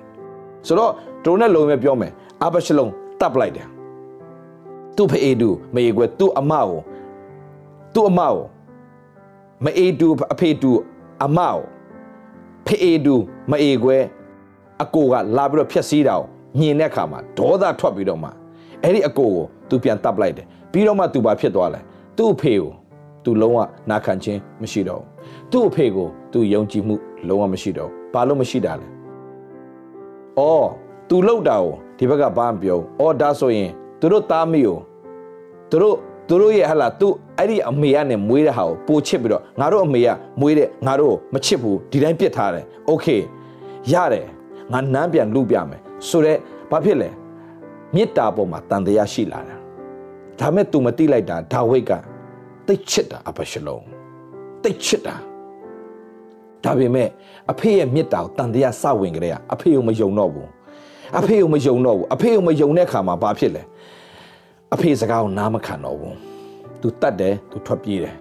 [0.66, 0.92] ဆိုတော့
[1.24, 2.12] တို့နဲ့လုံမဲ့ပြောမယ်
[2.44, 2.86] အဘရှလုံ
[3.20, 3.66] တပ်လိုက်တယ်
[4.96, 6.78] သူ့ဖေးတူမေကွယ်သူ့အမကို
[7.94, 8.36] သူ့အမကို
[9.64, 10.72] မအေးတူအဖေတူ
[11.24, 11.58] အမကို
[12.66, 13.14] ဖေးတူ
[13.50, 14.02] မအေကွယ်
[14.82, 16.26] အကိုကလာပြီးတော့ဖြက်စီးတာကို
[16.60, 18.30] ညင်တဲ့အခါမှာဒေါသထွက်ပြီးတော့မှ
[18.82, 21.80] အဲ့ဒီအကိုကိုသူပြန်တပ်လိုက်တယ်ပြီးတော့မှသူဘာဖြစ်သွားလဲ
[22.16, 22.70] သူ့အဖေကို
[23.24, 23.58] သူလုံးဝ
[23.90, 26.94] နာခံခြင်းမရှိတော့ဘူးသူ့အဖေကိုသူယုံကြည်မှု
[27.28, 28.86] လုံးဝမရှိတော့ဘူးဘာလို့မရှိတာလဲ
[30.38, 30.68] အော်
[31.08, 33.70] သူလောက်တာကိုဒီဘက်ကဘာမပြောအော်ဒါဆိုရင်
[34.05, 34.77] သူတို့သားမိကို
[35.69, 35.95] သူတို့
[36.27, 37.07] သူတို့ရဲ့ဟလာသူ
[37.37, 40.09] အဲ့ဒီအမေကနဲ့မွေးတဲ့ဟာကိုပိုချစ်ပြီးတော့ငါတို့အမေက
[40.39, 43.07] မွေးတဲ့ငါတို့မချစ်ဘူးဒီတိုင်းပြစ်ထားတယ်โอเค
[43.91, 44.27] ရတယ်
[44.71, 46.39] ငါနမ်းပြန်လူပြမယ်ဆိုတော့
[46.71, 47.09] ဘာဖြစ်လဲ
[47.95, 49.55] မေတ္တာပေါ်မှာတန်တရားရှိလာတာ
[50.39, 51.91] ဒါမဲ့ तू မတိလိုက်တာဒါဝိတ်က
[52.67, 53.79] တိတ်ချစ်တာအဘရှလုံ
[54.63, 55.15] တိတ်ချစ်တာ
[56.63, 57.09] ဒါပေမဲ့
[57.51, 60.49] အဖေရဲ့မေတ္တာကိုတန်တရားစဝင်ကြတဲ့အဖေကိုမယုံတော့ဘူး
[61.19, 63.61] အဖေကိုမယုံတော့ဘူးအဖေကိုမယုံတဲ့အခါမှာဘာဖြစ်လဲ
[64.74, 66.16] အဖေစကားကိုနားမခံတော့ဘူး
[66.80, 68.14] သူတတ်တယ်သူထွက်ပြေးတယ်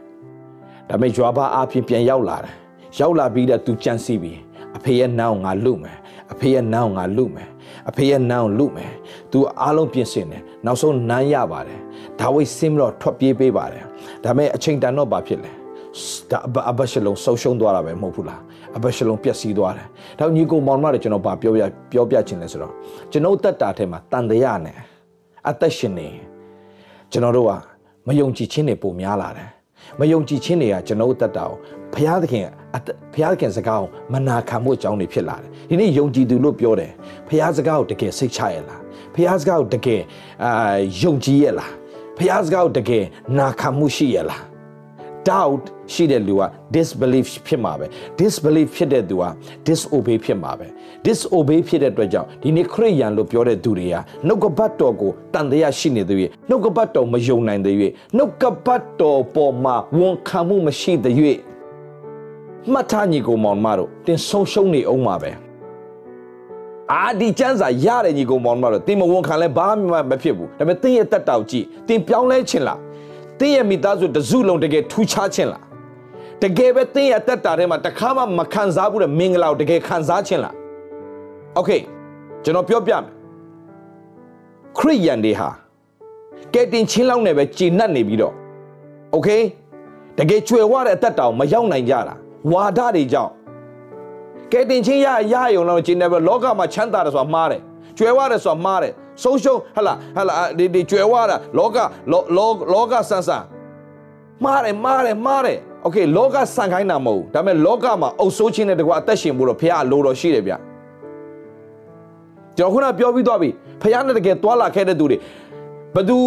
[0.89, 2.53] ဒါပေမဲ့ဂျွာဘာအဖေပြန်ရောက်လာတယ်
[2.99, 4.33] ရောက်လာပြီးတော့သူကြံစီပြီ
[4.77, 5.97] အဖေရဲ့နောင်ငါလုမယ်
[6.31, 7.49] အဖေရဲ့နောင်ငါလုမယ်
[7.89, 8.91] အဖေရဲ့နောင်လုမယ်
[9.31, 11.79] သူအားလုံးပြင်ဆင်တယ်နောက်ဆုံးနမ်းရပါတယ်
[12.19, 13.83] ဒါဝိတ်စင်းပြီးတော့ထွက်ပြေးပေးပါတယ်
[14.23, 15.51] ဒါပေမဲ့အချိန်တန်တော့ဘာဖြစ်လဲ
[16.31, 18.41] ဒါအဘရှလုံဆုံးရှုံးသွားတာပဲမဟုတ်ဘူးလား
[18.77, 19.87] အဘရှလုံပျက်စီးသွားတယ်
[20.19, 21.61] ဒါညီကိုမောင်မတွေကျွန်တော်ဗာပြောပြ
[21.91, 22.73] ပြောပြခြင်းလဲဆိုတော့
[23.11, 24.77] ကျွန်တော်တက်တာထဲမှာတန်တရနဲ့
[25.49, 26.34] အသက်ရှင်နေတယ်
[27.15, 27.51] ကျွန်တော်တို့က
[28.07, 29.49] မယုံကြည်ခြင်းတွေပုံများလာတယ်
[29.99, 31.57] မယုံကြည်ခြင်းတွေကကျွန်တော်တက်တာကို
[31.93, 32.45] ဘုရားသခင်
[33.13, 36.91] ဘုရားသခင်စကားကိုမနာခံမှုအကြောင်းတွေဖြစ်လာတယ်ဒီနေ့ယုံကြည်သူလို့ပြောတယ်
[37.27, 38.81] ဘုရားစကားကိုတကယ်စိတ်ချရလား
[39.13, 40.01] ဘုရားစကားကိုတကယ်
[40.43, 40.51] အာ
[41.01, 41.71] ယုံကြည်ရလား
[42.17, 43.03] ဘုရားစကားကိုတကယ်
[43.37, 44.54] နာခံမှုရှိရလားတ
[45.29, 45.63] doubt
[45.93, 46.43] ရှိတဲ့လူက
[46.75, 47.85] disbelief ဖြစ်မှာပဲ
[48.19, 49.23] disbelief ဖြစ်တဲ့သူက
[49.67, 50.67] disobey ဖြစ်မှာပဲ
[51.05, 53.95] disobey ဖြစ်တဲ့အတွက်ကြောင့်ဒီနေ့ခရိယန်လို့ပြောတဲ့သူတွေက
[54.27, 56.17] နှုတ်ကပတ်တော်ကိုတန်တရားရှိနေသေး၍
[56.49, 57.75] နှုတ်ကပတ်တော်မယုံနိုင်သေး၍
[58.17, 61.13] နှုတ်ကပတ်တော်ပေါ်မှာဝန်ခံမှုမရှိသေး၍
[62.71, 65.31] မှတ်ထားညီကိုမောင်မတို့တင်ဆုံးရှုံးနေအောင်ပါပဲ
[66.93, 72.79] အာဒီချမ်းစာရတဲ့ညီကိုမောင်မတို့တင်မဝန်ခံလဲဘာမှမဖြစ်ဘူးဒါပေမဲ့တင်းရဲ့တက်တောက်ကြည့်တင်ပြောင်းလဲခြင်းလား
[73.40, 75.64] တင်းရဲ့မိသားစုတစုလုံးတကယ်ထူးခြားခြင်းလား
[76.42, 80.54] တကယ်ပဲတင်းရဲ့တက်တာထဲမှာတခါမှမခံစားဘူးတဲ့မင်္ဂလာကိုတကယ်ခံစားခြင်းလား
[81.54, 81.70] โอเค
[82.44, 83.04] ကျွန်တော်ပြောပြမယ်
[84.78, 85.48] ခရိယန်တွေဟာ
[86.54, 88.34] ကဲတင်ချင်းလောက်နဲ့ပဲဂျည်နတ်နေပြီးတော့
[89.12, 89.28] โอเค
[90.18, 92.14] တကယ်ကျွယ်ဝတဲ့အသက်တောင်မရောက်နိုင်ကြတာ
[92.52, 93.32] ဝါဒတွေကြောင့်
[94.52, 97.62] ကဲတင်ချင်းရရယုံတော့ဂျည်နေပဲလောကမှာချမ်းသာတယ်ဆိုတာမှားတယ်
[97.98, 101.76] ကျွယ်ဝတယ်ဆိုတာမှားတယ် ဆုံးရှုံးဟလာဟလာဒီဒီကျွယ်ဝတာလောက
[102.12, 102.22] လော
[102.72, 103.46] လောကဆန်းဆန်း
[104.44, 110.52] မှားတယ်မှားတယ်မှားတယ်โอเคလောကဆန်ခိုင်းတာမဟုတ်ဘူးဒါပေမဲ့လောကမှာအုပ်ဆိုးခြင်းတဲ့တကွာအသက်ရှင်ဖို့တော့ဖះအလိုတော်ရှိတယ်ဗျ
[112.56, 113.50] ကျွန်တော်ခုနပြောပြီးသွားပြီ
[113.82, 115.18] ဖះနဲ့တကယ်တွာလာခဲ့တဲ့သူတွေ
[115.94, 116.18] ဘသူ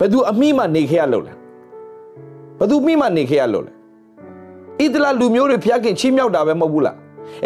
[0.00, 1.32] ဘသူအမိမှနေခဲ့ရလို့လဲ
[2.60, 3.72] ဘသူမိမှနေခဲ့ရလို့လဲ
[4.82, 6.96] ဣသလလူမျိုးတွေဖျားခင်ချီးမြှောက်တာပဲမဟုတ်ဘူးလား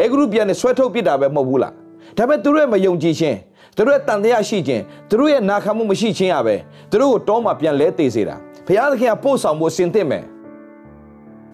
[0.01, 1.73] အဲဂရုပြန်နဲ့ဆွဲထုတ်ပစ်တာပဲမဟုတ်ဘူးလား
[2.17, 3.37] ဒါပေမဲ့သူတို့ရဲ့မယုံကြည်ခြင်း
[3.80, 6.56] သူတို့ရဲ့တန်တရားရှိခြင်းသူတို့ရဲ့နာခံမှုမရှိခြင်းရပဲ
[6.92, 8.36] သူတို့ကိုတောမှာပြန်လဲသေးစေတာ
[8.68, 10.24] ဘုရားသခင်ကပို့ဆောင်ဖို့စင်သင့်မယ်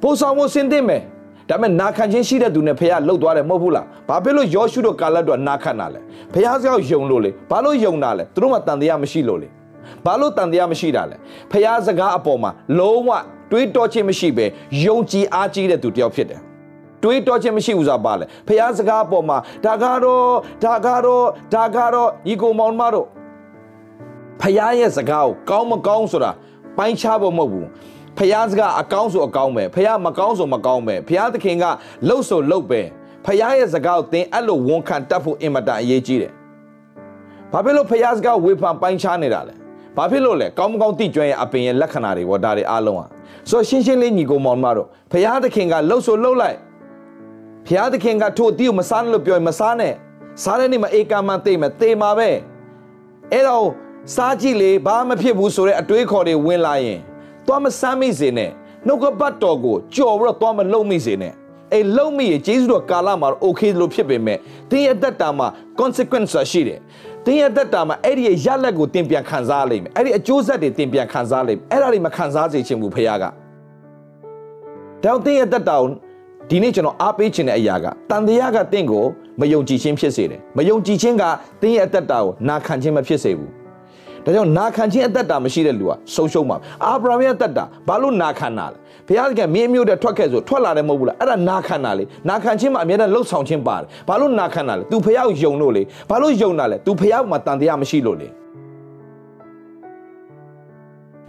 [0.02, 1.02] ပို့ဆောင်ဖို့စင်သင့်မယ်
[1.50, 6.00] ဒါပေမဲ့နာခံခြင်းရှိတဲ့သူနဲ့ဖခင်လှုပ်သွားတယ်မဟုတ်ဘူးလားဘာဖြစ်လို့ယောရှုတို့ကာလတော့နာခံတာလဲ
[6.34, 9.48] ဖခင်စကားယုံလို့လေဘာလို့ယုံတာလဲသူတို့မှတန်တရားမရှိလို့လေ
[10.06, 11.16] ဘာလို့တန်တရားမရှိတာလဲ
[11.52, 13.10] ဖခင်စကားအပေါ်မှာလုံးဝ
[13.52, 14.46] တွေးတောခြင်းမရှိပဲ
[14.86, 16.40] ယုံကြည်အားကြီးတဲ့သူတယောက်ဖြစ်တယ်
[17.06, 20.26] တွေးတောခြင်းမရှိဘူးဆိုတာပါလေဖခင်စကားအပေါ်မှာဒါကတော့
[20.64, 23.08] ဒါကတော့ဒါကတော့ဤကိုမောင်မတို့
[24.42, 26.32] ဖခင်ရဲ့စကားကိုကောင်းမကောင်းဆိုတာ
[26.78, 27.68] ပိုင်းခြားဖို့မဟုတ်ဘူး
[28.18, 31.66] ဖះစကားအကောင်းဆိုအကောင်းပဲဖះမကောင်းဆိုမကောင်းပဲဖះသခင်က
[32.08, 32.82] လှုပ်ဆိုလှုပ်ပဲ
[33.26, 36.34] ဖះရဲ့စကားကိုသင်အဲ့လိုဝန်ခံတတ်ဖို့အင်မတန်အရေးကြီးတယ်
[37.52, 39.54] ဘာဖြစ်လို့ဖះစကားဝေဖန်ပိုင်းခြားနေတာလဲ
[39.98, 43.10] ဘာဖြစ်လို့လဲကောင်းမကောင်းသိကျွမ်းရဲ့အပင်ရဲ့လက္ခဏာတွေဝဒါတွေအားလုံးอ่ะ
[43.50, 46.58] ဆိုရှင်းရှင်းလေးညီကိုမောင်မတို့ဖះသခင်ကလှုပ်ဆိုလှုပ်လိုက်
[47.68, 49.94] ဖះသခင်ကထို့အတီးကိုမစားလို့ပြောရင်မစားနဲ့
[50.44, 52.30] စားတဲ့နေ့မှာအေကာမန်သိမယ်သိမှာပဲ
[53.32, 53.68] အဲ့တော့
[54.16, 57.00] စားကြည့်လေဘာမှမဖြစ်ဘူးဆိုတဲ့အတွေးခေါ်တွေဝင်လာရင်
[57.46, 58.52] သွားမစမ်းမိစေနဲ့
[58.88, 61.34] နှုတ်ကပတ်တော်ကိုကြော်ပြီးတော့သွားမလုံမိစေနဲ့
[61.74, 64.38] အေးလုံမိရဂျေဇုတော်ကာလမှာ okay လို့ဖြစ်ပေမဲ့
[64.70, 65.48] တင်းရဲ့တက်တာမှာ
[65.80, 66.80] consequence ရှိတယ်
[67.26, 73.26] တင်းရဲ့တက်တာမှာအဲ့ဒီရလက်ကိုတင်ပြန်ခံစားလိမ့်မယ်အဲ့ဒီအကျိုးဆက်တွေတင်ပြန်ခံစားလိမ့်မယ်အဲ့ဒါတွေမခံစားစေချင်ဘူးဖခင်က
[75.04, 75.90] တောင်တင်းရဲ့တက်တာကို
[76.50, 79.06] ဒီနေ့ကျွန်တော်အားပေးခြင်းတဲ့အရာကတန်တရားကတင့်ကို
[79.40, 81.24] မယုံကြည်ခြင်းဖြစ်စေတယ်မယုံကြည်ခြင်းက
[81.62, 83.52] တင်းရဲ့အသက်တာကိုနာခံခြင်းမဖြစ်စေဘူး
[84.24, 88.78] ဒါကြောင့်နာခံခြင်းအသက်တာမရှိတဲ့လူကဆုံးရှုံးမှာအာဗြဟံရဲ့အသက်တာဘာလို့နာခံတာလဲ
[89.08, 98.28] ဘုရားကမင်းမျိုးတဲ့ထွက်ခဲ့ဆိုထွက်လာတယ်မဟုတ်ဘူးလားအဲ့ဒါနာခံတာလေနာခံခြင်းမှာအမြဲတမ်းလှုပ်ဆောင်ခြင်းပါတယ်ဘာလို့နာခံတာလဲ तू ဖះကိုယုံလို့လေဘာလို့ယုံတာလဲ तू ဖះမှာတန်တရားမရှိလို့လေ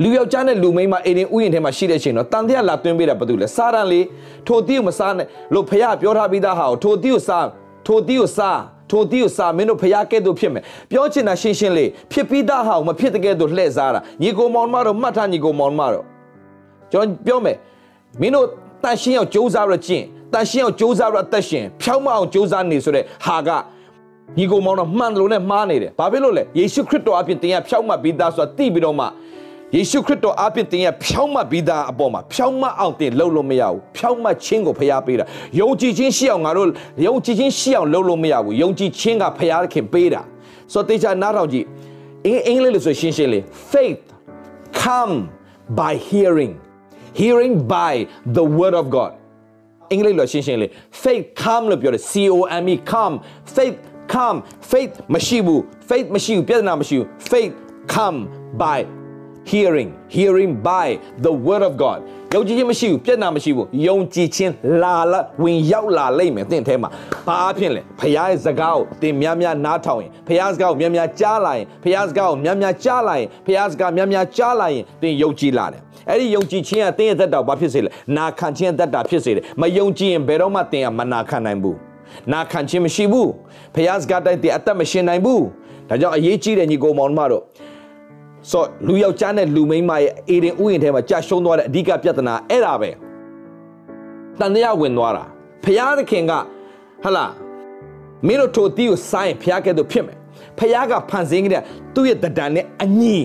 [0.03, 4.01] လူယောက်ျားနဲ့လူမိန်းမအိမ်ရင်ဥယျာဉ်ထဲမှာရှိတဲ့အချိန်တော့တန်တရားလာသွင်းပေးတာဘာလို့လဲစားရန်လေ
[4.47, 7.47] ထိုတီးကိုမစားနဲ့လို့ဖះပြောထားပြီးသားဟာကိုထိုတီးကိုစား
[7.87, 16.05] ထိုတီးကိုစားထိုတီကိုစာမင်းတို့ဖျားကဲ့သို့ဖြစ်မယ်ပြောချင်တာရှင်းရှင်းလေးဖြစ်ပြီးသားဟာကိုမဖြစ်တဲ့ကဲ့သို့လှည့်စားတာညီကိုမောင်မတို့မှတ်ထားညီကိုမောင်မတို့
[16.93, 17.57] ကျွန်တော်ပြောမယ်
[18.21, 18.47] မင်းတို့
[18.85, 23.51] တန်ရှင်းအောင်ကြိုးစားရကျင့်တန်ရှင်းအောင်ကြိုးစားရအသက်ရှင်ဖြောင်းမအောင်ကြိုးစားနေဆိုတဲ့ဟာက
[24.39, 29.07] ညီကိုမောင်တော်မှန်တယ်လို့နဲ့မှားနေတယ်ဘာဖြစ်လို့လဲယေရှုခရစ်တော်အပြင်တင်ရဖြောင်းမပြီးသားဆိုတာသိပြီးတော့မှ
[29.77, 35.25] ယေရှုခရစ်တော်အပြင်တင်ရဖြောင်းမပြီးသားအပေါ်မှာဖြောင်းမအောင်တင်လှုပ်လို့မရဘူးဖြောင်းမချင်းကိုဖျားပေးတာ
[35.61, 36.69] ယုံကြည်ခြင်းရှိအောင်ငါတို့
[37.07, 40.23] ယုံကြည်ခြင်းရှိအောင်လှုပ်လို့မရဘူးယုံကြည်ခြင်းကဖျားခင်ပေးတာ
[40.73, 41.67] ဆိုတော့တေချာနားထောင်ကြည့်
[42.27, 44.03] အင်အင်္ဂလိပ်လို့ဆိုရှင်းရှင်းလေး faith
[44.83, 45.15] come
[45.81, 46.53] by hearing
[47.21, 47.95] hearing by
[48.37, 49.13] the word of god
[49.91, 50.71] အင်္ဂလိပ်လို့ရှင်းရှင်းလေး
[51.03, 53.15] faith come လို့ပြောတယ် C O M E come
[53.57, 53.77] faith
[54.15, 54.39] come
[54.71, 57.53] faith မရှိဘူး faith မရှိဘူးပြဿနာမရှိဘူး faith
[57.95, 58.19] come
[58.63, 58.81] by
[59.53, 60.89] hearing hearing by
[61.25, 62.01] the word of god
[62.35, 66.89] ယုံကြည်ခြင်းမရှိဘူးပြဿနာမရှိဘူးယုံကြည်ခြင်းလာလာဝင်ရောက်လာလိမ့်မယ်သင်ထဲမှာ
[67.27, 75.81] ဘာအဖြစ်လဲဖခင်ရဲ့စကားကိုသင်များများနားထောင်ရင်ဖခင်စကားကိုများများကြားလာရင်ဖခင်စကားကိုများများကြားလာရင်ဖခင်စကားများများကြားလာရင်သင်ယုံကြည်လာတယ်
[76.11, 81.77] အဲ့ဒီယုံကြည်ခြင်းကသင်ရဲ့သက်တာကိုဘာဖြစ်စေလဲနာခံခြင်းသက်တာဖြစ်စေတယ်မယုံကြည်ရင်ဘယ်တော့မှသင်ကမနာခံနိုင်ဘူး
[82.33, 83.31] နာခံခြင်းမရှိဘူး
[83.75, 85.43] ဖခင်စကားတိုင်းသင်အသက်မရှင်နိုင်ဘူး
[85.89, 87.43] ဒါကြောင့်အရေးကြီးတဲ့ညီကိုမောင်တို့
[88.51, 92.91] ဆိုလူယောက်ျားနဲ့လူမိန်းမရဲ့အေဒင်ဥယျာဉ်ထဲမှာကြာရှုံးသွားတဲ့အဓိကပြဿနာအဲ့ဒါပဲ
[94.39, 95.25] တန်တရားဝင်သွားတာ
[95.65, 96.33] ဖျားသခင်က
[97.05, 97.27] ဟလာ
[98.27, 100.19] မင်းတို့ထိုတီးကိုစိုင်းဖျားကဲ့သို့ဖြစ်မယ်
[100.59, 101.63] ဖျားကဖန်ဆင်းကြတဲ့
[101.95, 103.17] သူ့ရဲ့တဒံနဲ့အညီ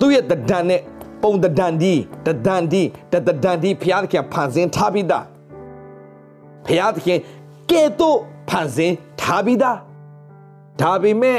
[0.00, 0.80] သူ့ရဲ့တဒံနဲ့
[1.22, 1.94] ပုံတဒန်ဒီ
[2.26, 5.24] တဒန်ဒီတတဒန်ဒီဘုရားသခင်ဖန်ဆင်းထားပြီးသား
[6.66, 7.18] ဘုရားသခင်
[7.70, 8.18] ကဲ့သို့
[8.48, 9.78] ဖန်ဆင်းထားပြီးသား
[10.80, 11.38] ဒါပေမဲ့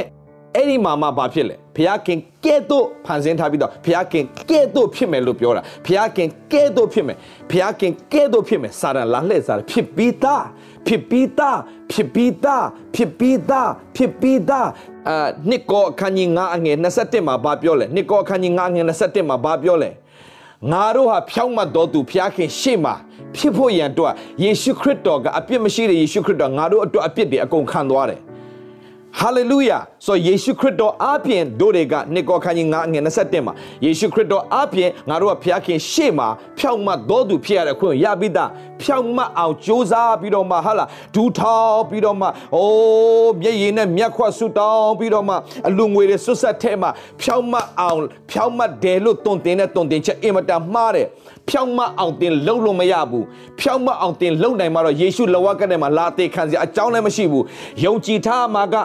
[0.55, 7.17] အဲ့ဒီမှာမှဘာဖြစ်လဲဘုရားခင်ကဲ့သို့ဖန်ဆင်းထားပြီးတော့ဘုရားခင်ကဲ့သို့ဖြစ်မယ်လို့ပြောတာဘုရားခင်ကဲ့သို့ဖြစ်မယ်
[7.51, 10.43] ဘုရားခင်ကဲ့သို့ဖြစ်မယ်စာရန်လာလှည့်စားတယ်ဖြစ်ပြီးသား
[10.87, 11.57] ဖြစ်ပြီးသား
[11.91, 14.67] ဖြစ်ပြီးသားဖြစ်ပြီးသားဖြစ်ပြီးသား
[15.09, 19.89] အာနှစ်ကောအခန်းကြီး9အငယ်27မှာဘာပြောလဲနှစ်ကောအခန်းကြီး9အငယ်27မှာဘာပြောလဲ
[20.71, 22.93] ငါတို့ဟာဖြောင့်မတ်တော်သူဘုရားခင်ရှေ့မှာ
[23.35, 28.19] ဖြစ်ဖို့ရန်အတွက်ယေရှုခရစ်တော်ကအပြစ်မရှိတဲ့ယေရှုခရစ်တော်ငါတို့အတွက်အပြစ်တွေအကုန်ခံသွားတယ်
[29.19, 33.53] ဟာလေလုယာဆိုယေရှုခရစ်တော်အပြင်တို့တွေကနှစ်ကောခန်းကြီး9ငွေ27မှာ
[33.85, 38.49] ယေရှုခရစ်တော်အပြင်ငါတို့ကဘုရားခင်ရှေ့မှာဖြောင့်မတ်တော်သူဖြစ်ရတဲ့ခွင့်ရပြီးသား
[38.81, 45.35] ဖြောင့်မတ်အောင်ကြိုးစားပြီးတော့မှဟာလာဒူးထောင်းပြီးတော့မှအိုးမျက်ရည်နဲ့မျက်ခွက်ဆူတောင်းပြီးတော့မှ
[45.67, 46.89] အလူငွေတွေဆွတ်ဆက်ထဲမှာ
[47.21, 47.99] ဖြောင့်မတ်အောင်
[48.31, 51.07] ဖြောင့်မတ်တယ်လို့တုံတင်တဲ့တုံတင်ချက်အင်မတန်မှားတယ်
[51.51, 53.25] ဖြောင့်မတ်အောင်တင်လုံလို့မရဘူး
[53.59, 57.45] ဖြောင့်မတ်အောင်တင်လုံနိုင်မှာတော့ယေရှုလဝကနဲ့မှာလာသေးခံစရာအကြောင်းလည်းမရှိဘူး
[57.85, 58.75] ယုံကြည်ထားမှာက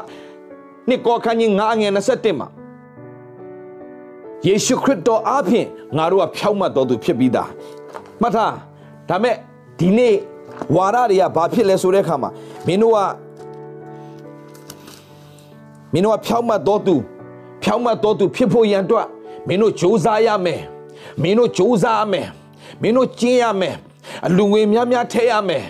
[0.88, 2.48] နှစ်ကောခန်းကြီး9ငယ်27မှာ
[4.46, 7.50] ယေရှုခရစ်တော်အားဖြင့်ငါတို့ကဖြောင့်မတ်တော်သူဖြစ်ပြီးသား
[8.20, 8.54] မှတ်ထား
[9.08, 9.34] ဒါမဲ့
[9.78, 10.14] ဒီနေ့
[10.76, 12.30] ဝါရတွေကဘာဖြစ်လဲဆိုတဲ့အခါမှာ
[12.66, 12.98] မင်းတို့က
[15.92, 16.94] မင်းတို့ကဖြောင့်မတ်တော်သူ
[17.62, 19.06] ဖြောင့်မတ်တော်သူဖြစ်ဖို့ရန်အတွက်
[19.48, 20.60] မင်းတို့ကြိုးစားရမယ်
[21.22, 22.28] မင်းတို့ကြိုးစားရမယ်
[22.82, 23.76] မင်းတို့ကျင်းရမယ်
[24.26, 25.64] အလူငွေများများထဲရမယ်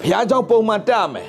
[0.00, 1.28] ဘုရားကျောင်းပုံမှန်တက်ရမယ်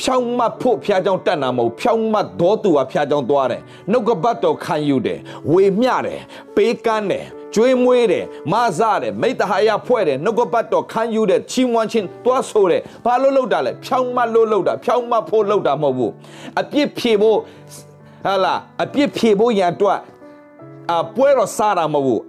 [0.00, 5.18] ဖြောင်းမတ်ဖို့ဖျားကြောင်တက်နာမဟုတ်ဖြောင်းမတ်တော်သူကဖျားကြောင်သွားတယ်နှုတ်ကပတ်တော်ခံယူတယ်
[5.52, 6.20] ဝေမျှတယ်
[6.56, 16.12] ပေးကမ်းတယ်ကျွေးမွေးတယ်မဆတယ်မိတ္တဟာယဖွဲ့တယ်နှုတ်ကပတ်တော်ခံယူတယ်ချီးမွမ်းခြင်းသွားဆိုတယ်ဘာလို့လုပ်တာလဲဖြောင်းမတ်လို့လုပ်တာဖြောင်းမတ်ဖို့လုပ်တာမဟုတ်ဘူး
[16.60, 17.38] အပြစ်ဖြေဖို့
[18.26, 19.98] ဟာလာအပြစ်ဖြေဖို့ရန်အတွက်
[20.92, 22.20] အပွဲတော်စားတာမဟုတ်ဘူး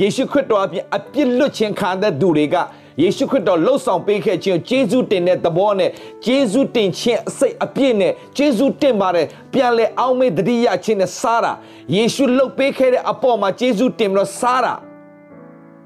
[0.00, 2.56] ယေရှုခရစ်တော်အပြင်အပြစ်လွတ်ခြင်းခံတဲ့သူတွေက
[3.02, 5.90] ယေရှုခရစ်တော်လှုပ်ဆောင်ပေးခဲ့ခြင်းဂျေဇုတင်တဲ့သဘောနဲ့
[6.24, 11.52] ဂျေဇုတင်ခြင်းအစိတ်အပြည့်နဲ့ဂျေဇုတင်ပါတယ်ပြန်လဲအောင်းမေတတိယခြင်းနဲ့စားတာ
[11.94, 14.74] ယေရှုလှုပ်ပေးခဲ့တဲ့အပေါ်မှာဂျေဇုတင်ပြီးတော့စားတာ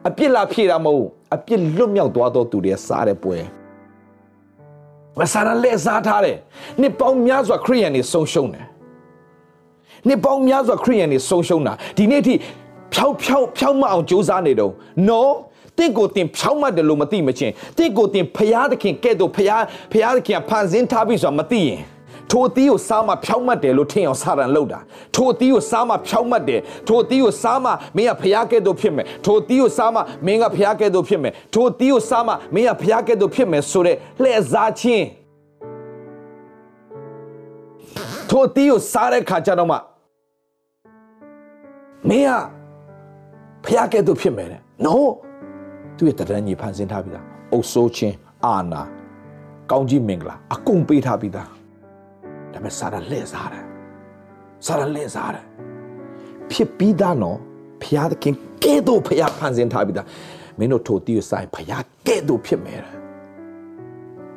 [0.08, 3.38] အပြစ်လာဖြေတာမဟုတ်အပြစ်လွတ်မြောက်သွားသောသူတွေစားတဲ့ပွဲ
[5.18, 6.38] မစားရလဲစားထားတယ်
[6.80, 8.66] နှစ်ပေါင်းများစွာခရိယန်တွေဆုံးရှုံးတယ်
[10.08, 12.34] နှစ်ပေါင်းများစွာခရိယန်တွေဆုံးရှုံးတာဒီနေ့ထိ
[12.94, 14.72] ဖြောက်ဖြောက်ဖြောက်မအောင်ကြိုးစားနေတော့
[15.08, 15.20] no
[15.78, 21.80] တင့်ကိုတင်ဖြောင်းမှတ်တယ်လို့မသိမချင်းတင့်ကိုတင်ဖျားသခင်ကဲ့သို့ဖျားဖျားသခင်ဖန်ဆင်းထားပြီဆိုတာမသိရင်
[22.30, 24.80] ထိုအသီးကိုစားမှဖြောင်းမှတ်တယ်လို့ထင်အောင်စာရန်လောက်တာ
[25.14, 35.06] ထိုအသီးကိုစားမှဖြောင်းမှတ်တယ်ထိုအသီးကိုစားမှမင်းကဖျားကဲ့သို့ဖြစ်မယ်ထိုအသီးကိုစားမှမင်းကဖျားကဲ့သို့ဖြစ်မယ်ထိုအသီးကိုစားမှမင်းကဖျားကဲ့သို့ဖြစ်မယ်ဆိုတဲ့လှည့်စားခြင်း
[38.30, 39.76] ထိုအသီးကိုစားတဲ့ခါကျတော့မှ
[42.08, 42.57] မင်းက
[43.64, 44.94] ဖျားကဲ့သို့ဖြစ်မယ်တဲ့ no
[45.96, 48.16] သူ့ရဲ့တရဏညီဖန်ဆင်းထားပြီးသားအုပ်ဆိုးခြင်း
[48.46, 48.82] အာနာ
[49.70, 51.52] ကောင်းကြီးမင်္ဂလာအကုန်ပေးထားပြီးသားဒါ
[52.52, 53.64] ပေမဲ့စာရလက်စားတယ်
[54.66, 55.44] စာရလက်စားတယ်
[56.50, 57.38] ဖြစ်ပြီးသားနော်
[57.82, 60.06] ဖျားသခင်ကဲ့သို့ဖျားဖန်ဆင်းထားပြီးသား
[60.58, 62.80] မင်းတို့ထိုတီးကိုဆိုင်ဖျားကဲ့သို့ဖြစ်မယ်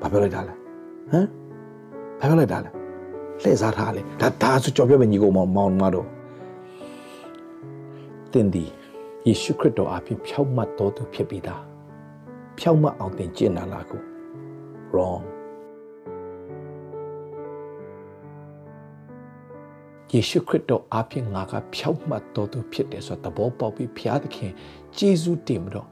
[0.01, 0.53] ဘာပြောလိုက်တာလဲ
[1.11, 1.27] ဟမ်
[2.19, 2.69] ဘာပြောလိုက်တာလဲ
[3.43, 6.07] လှည့်စားထားလေဒါဒါဆိုကြော်ပြမယ်ညီကိုမောင်မောင်မတော်
[8.33, 8.65] တင်ဒီ
[9.27, 11.63] ယေရှုခရစ်တော်အပြင်ဖြောက်မှတ်တော်သူဖြစ်ပြီးသား
[12.59, 14.01] ဖြောက်မှတ်အောင်သင်ကျင့်လာလားကို
[14.91, 15.23] wrong
[20.13, 24.51] ယေရှုခရစ်တော်အပြင်ငါကဖြောက်မှတ်တော်သူဖြစ်တယ်ဆိုတော့သဘောပေါက်ပြီးဘုရားသခင်
[24.97, 25.87] ဂျေဇုတင်ပြီးတော့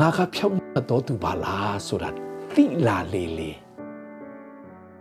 [0.00, 2.08] ငါကဖြောက်မှတ်တော်သူပါလားဆိုတာ
[2.54, 3.50] သိလာလေလေ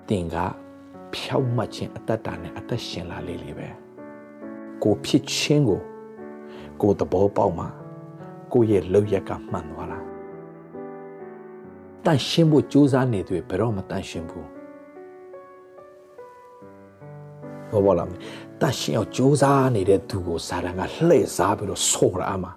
[0.08, 0.36] သင်က
[1.16, 3.68] ဖြောက်မှတ်ခြင်းအတ္တတာနဲ့အသက်ရှင်လာလေလေပဲ
[4.84, 5.82] ကိုဖြစ်ခြင်းကို
[6.82, 7.68] ကိုသဘောပေါက်မှာ
[8.54, 10.00] ကိုရဲ့လောက်ရက်ကမှန်သွားတာ
[12.06, 14.50] တန်ရှင်းဖို့ကြိုးစားနေသူဘယ်တော့မှတန်ရှင်းဘူး
[17.72, 18.06] ဘောဘောလာ
[18.62, 22.52] တန်ရှင်းအောင်ကြိုးစားနေတဲ့သူကိုစာရန်ကလှည့်စားပြီးတော့ဆော်ရအမှာ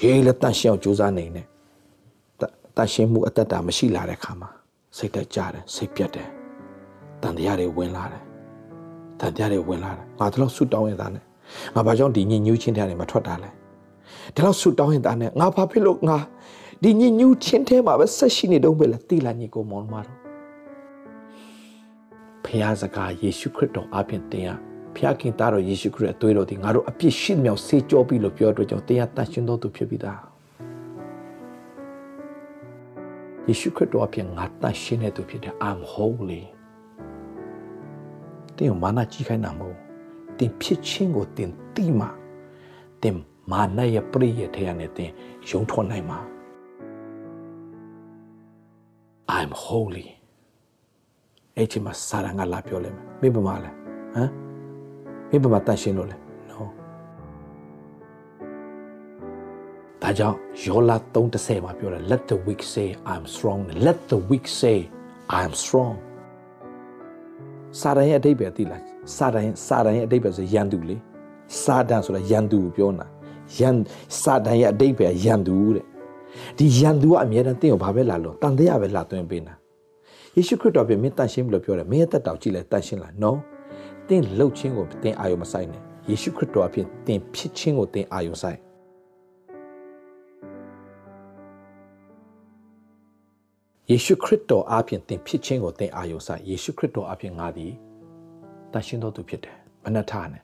[0.00, 1.46] ရေးလက်တန်ရှင်းအောင်ကြိုးစားနေနဲ့
[2.76, 4.50] တန်ရှင်းမှုအတ္တတာမရှိလာတဲ့ခါမှာ
[4.96, 6.28] စိတ်တက်ကြတယ်စိတ်ပြတ်တယ်
[7.22, 8.22] တန်တရားတွေဝင်လာတယ်
[9.20, 11.24] တန်တရားတွေဝင်လာတယ်ငါတို့ဆုတောင်းရတာနဲ့
[11.74, 13.50] ငါဘာကြောင့်ဒီညညူးချင်းထဲကနေမထွက်တာလဲ
[14.34, 16.18] ဒီလောက်ဆူတောင်းရင်တာနဲ့ငါဘာဖြစ်လို့ငါ
[16.82, 20.18] ဒီညညူးချင်းထဲမှာပဲဆက်ရှိနေတော့ပဲလေတိလာညီကိုမောင်မတော်
[22.44, 24.48] ဖခင်စကားယေရှုခရစ်တော်အပြင်တင်ရ
[24.94, 30.20] ဖခင်သားတော်ယေရှုခရစ်အသွေးတော်ဒီငါတို့အပြစ်ရှိမြောက်ဆေးကြောပြီးလို့ပြောတော့ကြောင့်တင်ရတန်ရှင်တော်သူဖြစ်ပြီးသား
[33.48, 36.42] ယေရှုခရစ်တော်အပြင်ငါတန်ရှင်တဲ့သူဖြစ်တယ် I'm holy
[38.56, 39.83] တင်မာနာကြည့်ခိုင်းတာမဟုတ်
[40.38, 42.06] တင်ဖြစ်ချင်းကိုတင်တိမှ
[43.02, 43.16] တင်
[43.50, 45.10] မာနရဲ့ပရိယေထဲကနေသင်
[45.48, 46.18] ယုံထွက်နိုင်မှာ
[49.38, 50.06] I'm holy
[51.56, 53.70] အဲ့ဒီမှာစာရငါလာပြောလဲမင်းဘာမှလဲ
[54.14, 54.30] ဟမ်
[55.30, 56.16] မင်းဘာမှတန်ရှင်းလို့လဲ
[56.50, 56.60] no
[60.02, 64.78] ဒါကြောင့်ယောလာ3:30မှာပြောတယ် let the weak say i'm strong let the weak say
[65.38, 65.94] i'm strong
[67.80, 69.36] စာရရဲ့အဓိပ္ပာယ်သိလား စာရ
[69.66, 70.96] စာရရဲ့အဓိပ္ပာယ်ဆိုရန်သူလေ
[71.62, 73.06] စာဒန်ဆိုတာရန်သူကိုပြောတာ
[73.58, 73.74] ရန်
[74.22, 75.84] စာဒန်ရဲ့အဓိပ္ပာယ်ရန်သူတဲ့
[76.58, 79.54] ဒီရန်သူကအမြဲတမ်းတင့်ကိုဘာပဲလာလို့တန်တရားပဲလာသွင်းပေးတာ
[80.36, 83.32] ယေရှုခရစ်တော်ပြင်မင်းတန်ရှင်းပြီလို့ပြောတယ်မင်းရဲ့တက်တောင်ကြည့်လိုက်တန်ရှင်းလား no
[84.08, 88.58] တင်းလှုပ်ခြင်းကိုတင်းအာယုံမဆိုင်နဲ့ယေရှုခရစ်တော်အပြင်တင်းဖြစ်ခြင်းကိုတင်းအာယုံဆိုင်
[93.90, 97.72] ယေရှုခရစ်တော်အပြင်တင်ဖြစ်ခြင်းကိုသင်အာရုံစိုက်ယေရှုခရစ်တော်အပြင်ငါသည်
[98.74, 100.42] တန်ရှင်းတော်သူဖြစ်တယ်မနက်ထားနဲ့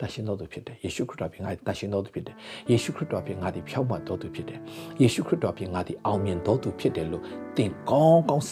[0.00, 2.36] တန်ရှင်းတော်သူဖြစ်တယ်ယေရှုခရစ်တော်အပြင်ငါသည်တန်ရှင်းတော်သူဖြစ်တယ်
[2.70, 4.58] ယေရှုခရစ်တော်အပြင်ငါသည်ဖြောင့်မတ်တော်သူဖြစ်တယ်
[5.02, 7.22] ယေရှုခရစ်တော်အပြင်ငါသည်အောင်မြင်တော်သူဖြစ်တယ်လို့
[7.56, 8.44] သင်ကောင်းကောင်း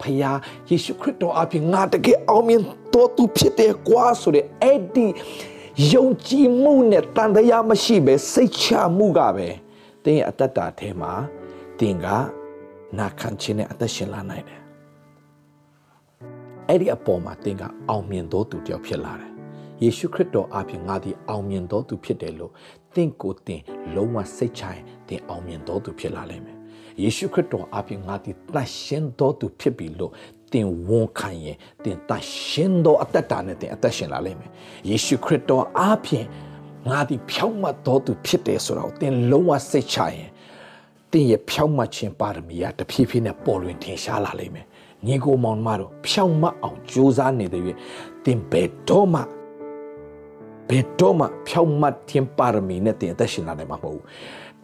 [0.00, 0.38] ဖယား
[0.70, 2.62] ယေရှုခရစ်တော်အပြင်ငါတကယ်အောင်မြင်
[2.94, 5.06] တော်သူဖြစ်တယ်ကွာဆိုတဲ့အဲ့ဒီ
[5.92, 9.48] ယုံကြည်မှုနဲ့တန်တရားမရှိပဲစိတ်ချမှုကပဲ
[10.04, 11.12] သင်ရဲ့အတ္တတာထဲမှာ
[11.78, 12.06] သင်က
[12.98, 14.65] နာခံခြင်းနဲ့အသက်ရှင်လာနိုင်တယ်
[16.68, 19.30] အဲ့ဒီအပေါ်မှာသင်ကအောင်မြင်တော်သူတယောက်ဖြစ်လာတယ်
[19.82, 22.52] ယေရှုခရစ်တော်အပြင်ငါသည်အောင်မြင်တော်သူဖြစ်တယ်လို့
[22.94, 23.60] သင်ကိုသင်
[23.94, 26.56] လုံးဝစိတ်ချရင်သင်အောင်မြင်တော်သူဖြစ်လာလိမ့်မယ်
[27.02, 30.12] ယေရှုခရစ်တော်အပြင်ငါသည်တတ်ရှင်တော်သူဖြစ်ပြီလို့
[30.52, 34.50] တင်ဝန်ခံရင်တင်တတ်ရှင်တော်အသက်တာနဲ့တင်အသက်ရှင်လာလိမ့်မယ်
[34.88, 36.26] ယေရှုခရစ်တော်အပြင်
[36.90, 40.30] ငါသည်ဖြောင့်မတ်တော်သူဖြစ်တယ်ဆိုတော့တင်လုံးဝစိတ်ချရင်
[41.12, 44.66] တင်းရဲ့ဖြောင့်မတ်ခြင်းပါရမီကတဖြည်းဖြည်းနဲ့ပေါ်လွင်ထင်ရှားလာလိမ့်မယ်။
[45.06, 47.62] ညီကိုမောင်မတို့ဖြောင့်မတ်အောင်ကြိုးစားနေတဲ့၍
[48.24, 49.20] တင်းဘယ်တော့မှ
[50.68, 54.04] ဘယ်တော့မှဖြောင့်မတ်ခြင်းပါရမီနဲ့တင်းအသက်ရှင်လာနိုင်မှာမဟုတ်ဘူး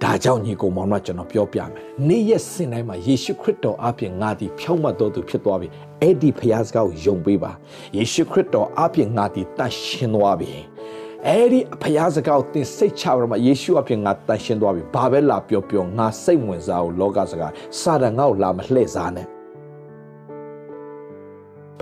[0.03, 5.69] ။ဒါကြောင့်ညီကိုမောင်မကျွန်တော်ပြောပြမယ်။နေ့ရက်စဉ်တိုင်းမှာယေရှုခရစ်တော်အပြင်ငါသည်ဖြောင့်မတ်တော်သူဖြစ်သွားပြီ။
[6.03, 7.53] အဲ့ဒီဖခင်စကားကိုယုံပေးပါ။
[7.97, 10.53] ယေရှုခရစ်တော်အပြင်ငါသည်တတ်ရှင်သွားပြီ။
[11.29, 19.27] အဲ့ဒီဖျားစကားကိုသင်စိတ်ချရမှာယေရှုအဖြစ်ငါတန်ရှင်းသွားပြီဘာပဲလာပြောပြောငါစိတ်ဝင်စားကိုလောကစကားစာတန်ငါ့ကိုလာမလှည့်စားနဲ့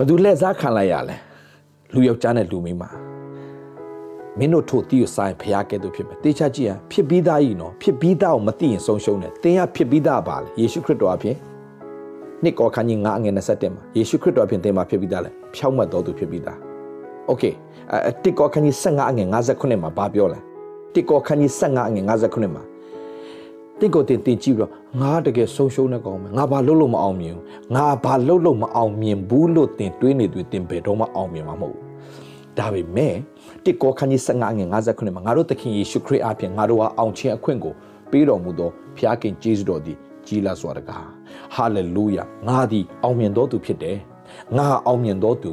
[0.00, 1.16] ယ်သူလှည့်စားခံလိုက်ရလဲ
[1.92, 2.84] လူယောက်ျားနဲ့လူမိန်းမ
[4.38, 11.36] မင်းတို့ထို့တီးကိုဆိုင်ဖျားကဲ့သို့ဖြစ်မယ်တေချာကြည့်ရဖြစ်ပြီးသားကြီးနော်ဖြစ်ပြီးသားကိုမသိရင်ဆုံးရှုံးတယ်သင်ကဖြစ်ပြီးသားပါလေယေရှုခရစ်တော်အဖြစ်
[12.42, 16.58] နှစ်ကောခန်းကြီး9အငယ်27မှာယေရှုခရစ်တော်အဖြစ်သင်မှာဖြစ်ပြီးသားလဲဖြောင့်မတ်တော်သူဖြစ်ပြီးသား
[17.26, 17.44] โอเค
[18.24, 20.38] တစ်ကောခန်းကြီး15အငယ်59မှာဘာပြောလဲ
[20.94, 22.62] တစ်ကောခန်းကြီး15အငယ်59မှာ
[23.81, 27.43] တစ်ကိုတင်တင်ကြည့်ပြီးတော့ငါတကယ်ဆုံးရှုံးနေကောင်းမယ်ငါဘာလုပ်လို့မအောင်မြင်ဘူး
[27.75, 31.85] ငါဘာလုပ်လို့မအောင်မြင်ဘူးလို့တင်တွေးနေသူတင်ဘယ်တော့မှအောင်မြင်မှာမဟုတ်ဘူး
[32.57, 33.13] ဒါပေမဲ့
[33.63, 37.73] တစ်ကောခန်းကြီး15ငယ်59မှာငါတို့သခင်ယေရှုခရစ်အပြင်ငါတို့ဟာအောင်ခြင်းအခွင့်ကို
[38.11, 41.05] ပေးတော်မူသောဖခင်ယေရှုတော်သည်ကြီးလာစွာတကား
[41.55, 43.97] ဟာလေလုယာငါသည်အောင်မြင်တော်သူဖြစ်တယ်
[44.57, 45.51] ငါအောင်မြင်တော်သူ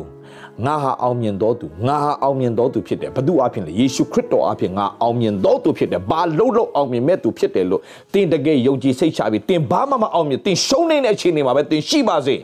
[0.66, 7.80] ငါဟာအောင်မြင်တော်သူငါဟာအောင်မြင်တော်သူဖြစ်တယ်ဘု து အဖြစ်လေယေရှုခရစ်တော်အဖြစ်ငါအောင်မြင်တော်သူဖြစ်တယ်ဘာလို့လို့အောင်မြင်မဲ့သူဖြစ်တယ်လို့
[8.12, 12.36] တင်တကယ်ယုံကြည်စိတ်ချပြီးတင်ဘာမှမအောင်မြင်တင်ရှုံးနေတဲ့အခြေအနေမှာပဲတင်ရှိပါစေ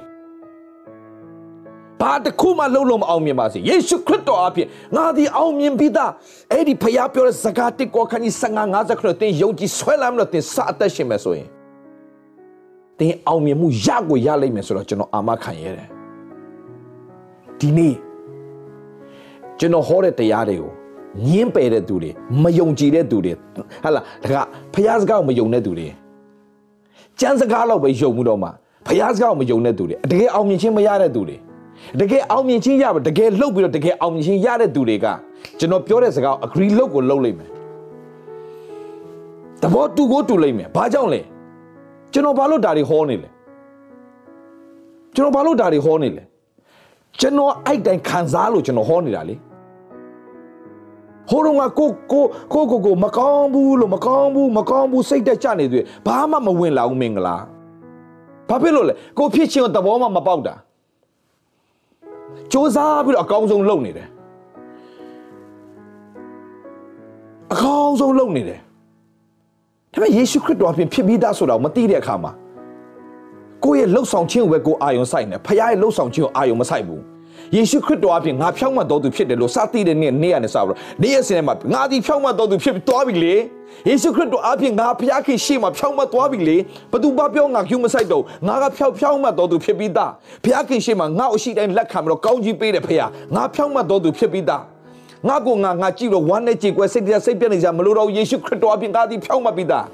[2.01, 6.11] ဘာတခုမှလုံးလုံးမအောင်မြင်ပါစေယေရှုခရစ်တော်အဖြစ်ငါဒီအောင်မြင်ပြီးသား
[6.53, 11.49] အဲ့ဒီဖခင်ပြောတဲ့စကားတစ်ကောခန်းကြီး55 50ခရစ်တင်ယုံကြည်ဆွဲလာမလို့တင်စအသက်ရှင်မယ်ဆိုရင်
[12.99, 15.94] တင်အောင်မြင်မှုရကိုရလိမ့်မယ်ဆိုတော့ကျွန်တော်အာမခံရတယ်
[17.61, 17.95] ဒီနေ့
[19.59, 20.71] ကျွန်တော်ဟောတဲ့တရားတွေကို
[21.27, 22.11] ညင်းပယ်တဲ့သူတွေ
[22.43, 23.33] မယုံကြည်တဲ့သူတွေ
[23.85, 25.89] ဟာလားဒါကဖျားစကားကိုမယုံတဲ့သူတွေ
[27.21, 28.49] ကျမ်းစကားတော့ပဲယုံမှုတော့မှ
[28.87, 31.37] ဖျားစကားကိုမယုံတဲ့သူတွေတကယ်အောင်မြင်ခြင်းမရတဲ့သူတွေ
[32.01, 35.07] တကယ်အောင်မြင်ခြင်းရပါတကယ်လှုပ်ပြီးတော့တကယ်အောင်မြင်ခြင်းရတဲ့သူတွေက
[35.59, 37.51] ကျွန်တော်ပြောတဲ့စကား agree လုပ်ကိုလုပ်လိုက်မယ်
[39.63, 41.21] တဘောတူကိုတူလိုက်မယ်ဘာကြောင့်လဲ
[42.13, 43.29] ကျွန်တော်ဘာလို့ဒါတွေဟောနေလဲ
[45.15, 46.23] ကျွန်တော်ဘာလို့ဒါတွေဟောနေလဲ
[47.21, 49.35] ကျွန်တော်အဲ့တိုင်ခံစားလို့ကျွန်တော်ဟောနေတာလေ
[51.31, 57.37] ဟိုတော့ငါကိုကိုကိုကိုကိုမကောင်းဘူးလို့မကောင်းဘူးမကောင်းဘူးစိတ်တက်ကြနေသေးဘာမှမဝင်လာဘူးမင်္ဂလာ
[58.49, 64.09] ဘာဖြစ်လို့လဲကိုဖြစ်ချင်းသဘောမှမပေါက်တာစ조사ပြီးတော့အကောင်းဆုံးလုပ်နေတယ်
[67.53, 68.61] အကောင်းဆုံးလုပ်နေတယ်
[69.93, 72.33] ဒါပေမဲ့ယေရှုခရစ်တော်အပြင်ဖြစ်ပြီးသားဆိုတာကိုမသိတဲ့အခါမှာ
[73.65, 77.03] ကိုယ့်ရဲ့လှုပ်ဆောင်ခြင်းကိုပဲကိုအာယုံဆိုင်တယ်ဖခင်ရဲ့လှုပ်ဆောင်ခြင်းကိုအာယုံမဆိုင်ဘူး
[77.55, 83.35] ယေရှုခရစ်တော်အပြင်ငါဖြောင့်မတ်တော်သူဖြစ်တယ်လို့စသည်တဲ့နေ့နေ့ရနေစပြီးတော့နေ့ရက်စင်မှာငါဒီဖြောင့်မတ်တော်သူဖြစ်ပြီးသွားပြီလေ
[83.89, 86.57] ယေရှုခရစ်တော်အပြင်ငါဖခင်ခင်ရှေ့မှာဖြောင့်မတ်သွားပြီလေ
[86.93, 90.13] ဘသူဘာပြောငါကျူးမဆိုင်တော့ငါကဖြောင့်ဖြောင့်မတ်တော်သူဖြစ်ပြီးသား
[90.45, 93.01] ဖခင်ခင်ရှေ့မှာငါ့အရှိတိုင်းလက်ခံပြီးတော့ကောင်းကြီးပေးတယ်ဖခင်
[93.37, 94.63] ငါဖြောင့်မတ်တော်သူဖြစ်ပြီးသား
[95.29, 99.85] ငါကိုငါငါကြည့်လို့ဝမ်းနဲ့ကြေကွဲစိတ်တရားစိတ်ပြတ်နေကြမလို့တော့ယေရှုခရစ်တော်အပြင်ငါဒီဖြောင်းမပြီးသား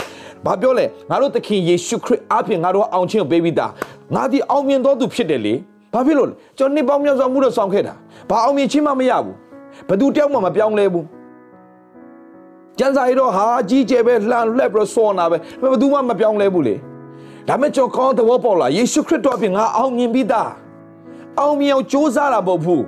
[0.45, 3.71] ဘာပြောလဲငါတို့သခင်ယေရှုခရစ်အပြင်ငါတို့အောင်ချင်းကိုပေးပြီးသား
[4.15, 5.55] ငါဒီအောင်မြင်တော်သူဖြစ်တယ်လေ
[5.93, 7.95] ဘာဖြစ်လို့လဲကျွန်တော်နှစ်ပေါင်းများစွာမှုတော့ဆောင်ခဲ့တာ
[8.31, 9.37] ဘာအောင်မြင်ချင်းမှမရဘူး
[9.89, 11.07] ဘသူတယောက်မှမပြောင်းလဲဘူး
[12.79, 16.75] ကျန်စာရီတော့ဟာကြီးကျယ်ပဲလှန်လှက်ပြီးတော့စောနာပဲဘယ်သူမှမပြောင်းလဲဘူးလေ
[17.49, 20.51] ဒါမဲ့ကျွန်တော်ကောင်းတဲ့ဘောပေါ်လာယေရှုခရစ်တော်အပြင်ငါအောင်မြင်ပြီးသား
[21.41, 22.85] အောင်မြင်အောင်ကြိုးစားတာမဟုတ်ဘူး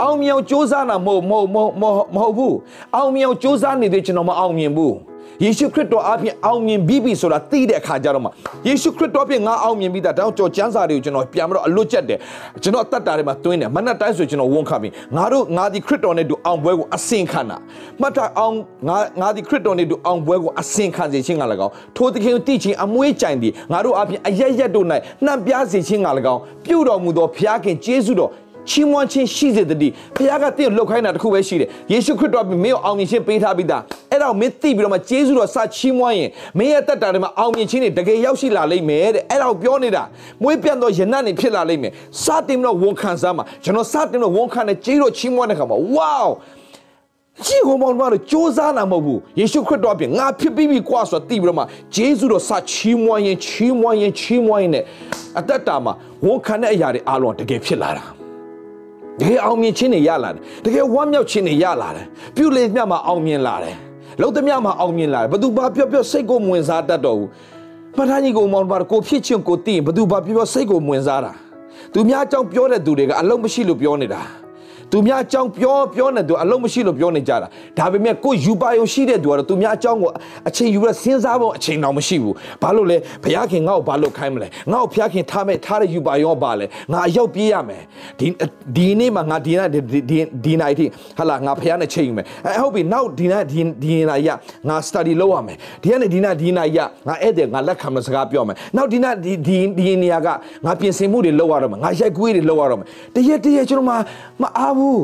[0.00, 1.72] အောင်မြင်အောင်ကြိုးစားတာမဟုတ်မဟုတ်မဟုတ်
[2.16, 2.56] မဟုတ်ဘူး
[2.96, 4.94] အောင်မြင်အောင်ကြိုးစားနေတဲ့ကျွန်တော်မအောင်မြင်ဘူး
[5.42, 8.30] ယေရှုခရစ်တော်အပြင်အောင်မြင်ပြီးပြီဆိုတာသိတဲ့အခါကျတော့မှ
[8.66, 12.18] ယေရှုခရစ်တော်အပြင်ငါအောင်မြင်ပြီးသားတောင်းကြော်ကျမ်းစာတွေကိုကျွန်တော်ပြန်ပြီးတော့အလွတ်ကျက်တယ်
[12.62, 17.56] ကျွန်တော်အသက်တာတွေမှာတွင်းတယ်မနက်တိုင်းဆိုကျွန်တော်ဝန်ခံပြီးငါတို့ငါဒီခရစ်တော်နဲ့တူအောင်ပွဲကိုအစင်ခံတာ
[18.00, 18.54] မှတ်တာအောင်
[18.88, 24.86] ငါငါဒီခရစ်တော်နဲ့တူအောင်ပွဲကိုအစင်ခံစေခြင်းကလည်းကောင်းထိုသခင်ကိုတိချင်းအမွေးကြိုင်သည်ငါတို့အပြင်အရရက်တို့၌
[25.24, 28.30] နှံ့ပြားစေခြင်းကလည်းကောင်းပြုတော်မူသောဘုရားခင်ယေရှုတော်
[28.68, 40.02] ချီးမွမ်းခြင်းရှိစေတည်းဘုရားကတင့်လှုပ်ခိုင်းတာတခုပဲရှိတယ်ယေရှုခရစ်တော်ကမင်းကိုအောင်မြင်ခြင်းပေးထားပြီးသားအဲ့ဒါကိုမင်းသိပြီးတော့မှယေရှုတော်စချီးမွမ်းရင်မင်းရဲ့တက်တာတွေမှာအောင်မြင်ခြင်းတွေတကယ်ရောက်ရှိလာလိမ့်မယ်တဲ့အဲ့ဒါကိုပြောနေတာ
[40.42, 46.22] မွေးပြန့်သောယနတ်တွေဖြစ်လာလိမ့်မယ်စတင်ပြီးတော့ဝန်ခံစားမှာကျွန်တော်စတင်ပြီးတော့ဝန်ခံတဲ့ကျေးတော်ချီးမွမ်းတဲ့ခါမှာဝေါ
[47.42, 54.84] ကြည့်ဟောမောင်တို့စ조사နာမဟုတ်ဘူးယေရှုခရစ်တော်အပြင်ငါဖြစ်ပြီးပြီကွာဆိုတော့သိပြီးတော့မှဂျေဇုတော်စချီးမွမ်းရင်ချီးမွမ်းရင်ချီးမွမ်းရင်နဲ့
[55.38, 55.92] အသက်တာမှာ
[56.26, 58.23] ဝန်ခံတဲ့အရာတွေအားလုံးတကယ်ဖြစ်လာတာ
[59.20, 63.76] တကယ်အောင်မြင်ခြင်းတွေရလာတယ်တကယ်ဝမ်းမြောက်ခြင်းတွေရလာတယ်ပြုလေမြတ်မှာအောင်မြင်လာတယ်
[64.20, 67.28] လုံးသမျှမှာအောင်မြင်လာတယ်ဘသူဘာပြောပြောစိတ်ကိုမဝင်စားတတ်တော့ဘူး
[67.96, 71.32] ပထကြီးကိုမောင်ပါကိုဖြစ်ချင်းကိုသိရင်ဘသူဘာပြောပြောစိတ်ကိုမဝင်စားတာ
[71.92, 74.20] သူများအကြောင်းပြောတဲ့သူတွေကအလုံးမရှိလို့ပြောနေတာ
[74.92, 80.10] သူများအကြောင်းပြောပြောနေသူအလုံးမရှိလို့ပြောနေကြတာဒါပေမဲ့ကိုယူပါယုံရှိတဲ့သူကတော့သူများအကြောင်းကို
[80.48, 87.82] အချိန်ယူရစဉ်းစားဖို့အချိန်တော့မရှိဘူးဘာလို့လဲဘုရားခင်ငါ့ကိုဘာလို့ခိုင်းမလဲငါ့ကိုဘုရားခင်ထားမဲ့ထားတဲ့ယူပါယုံကဘာလဲငါအရောက်ပြေးရမယ်
[88.18, 88.26] ဒီ
[88.76, 89.80] ဒီနေ့မှာငါဒီနေ့ဒီ
[90.44, 90.86] ဒီနိုင်ထိ
[91.18, 94.30] ဟာလာငါဘုရားနဲ့ချိန်ယူမယ်အဲဟုတ်ပြီနောက်ဒီနေ့ဒီဒီနေ့ရ
[94.68, 100.28] ငါ study လုပ်ရမယ်ဒီကနေ့ဒီနေ့ဒီနေ့ရငါဧည့်သည်ငါလက်ခံမစကားပြောမယ်နောက်ဒီနေ့ဒီဒီဒီနေရာက
[100.64, 103.92] ငါပြင်ဆင်မှုတွေလုပ်ရတော့မယ်ငါရိုက်ကွေးတွေလုပ်ရတော့မယ်တရက်တရက်ကျွန်တော်မ
[104.42, 105.02] မအားဘူး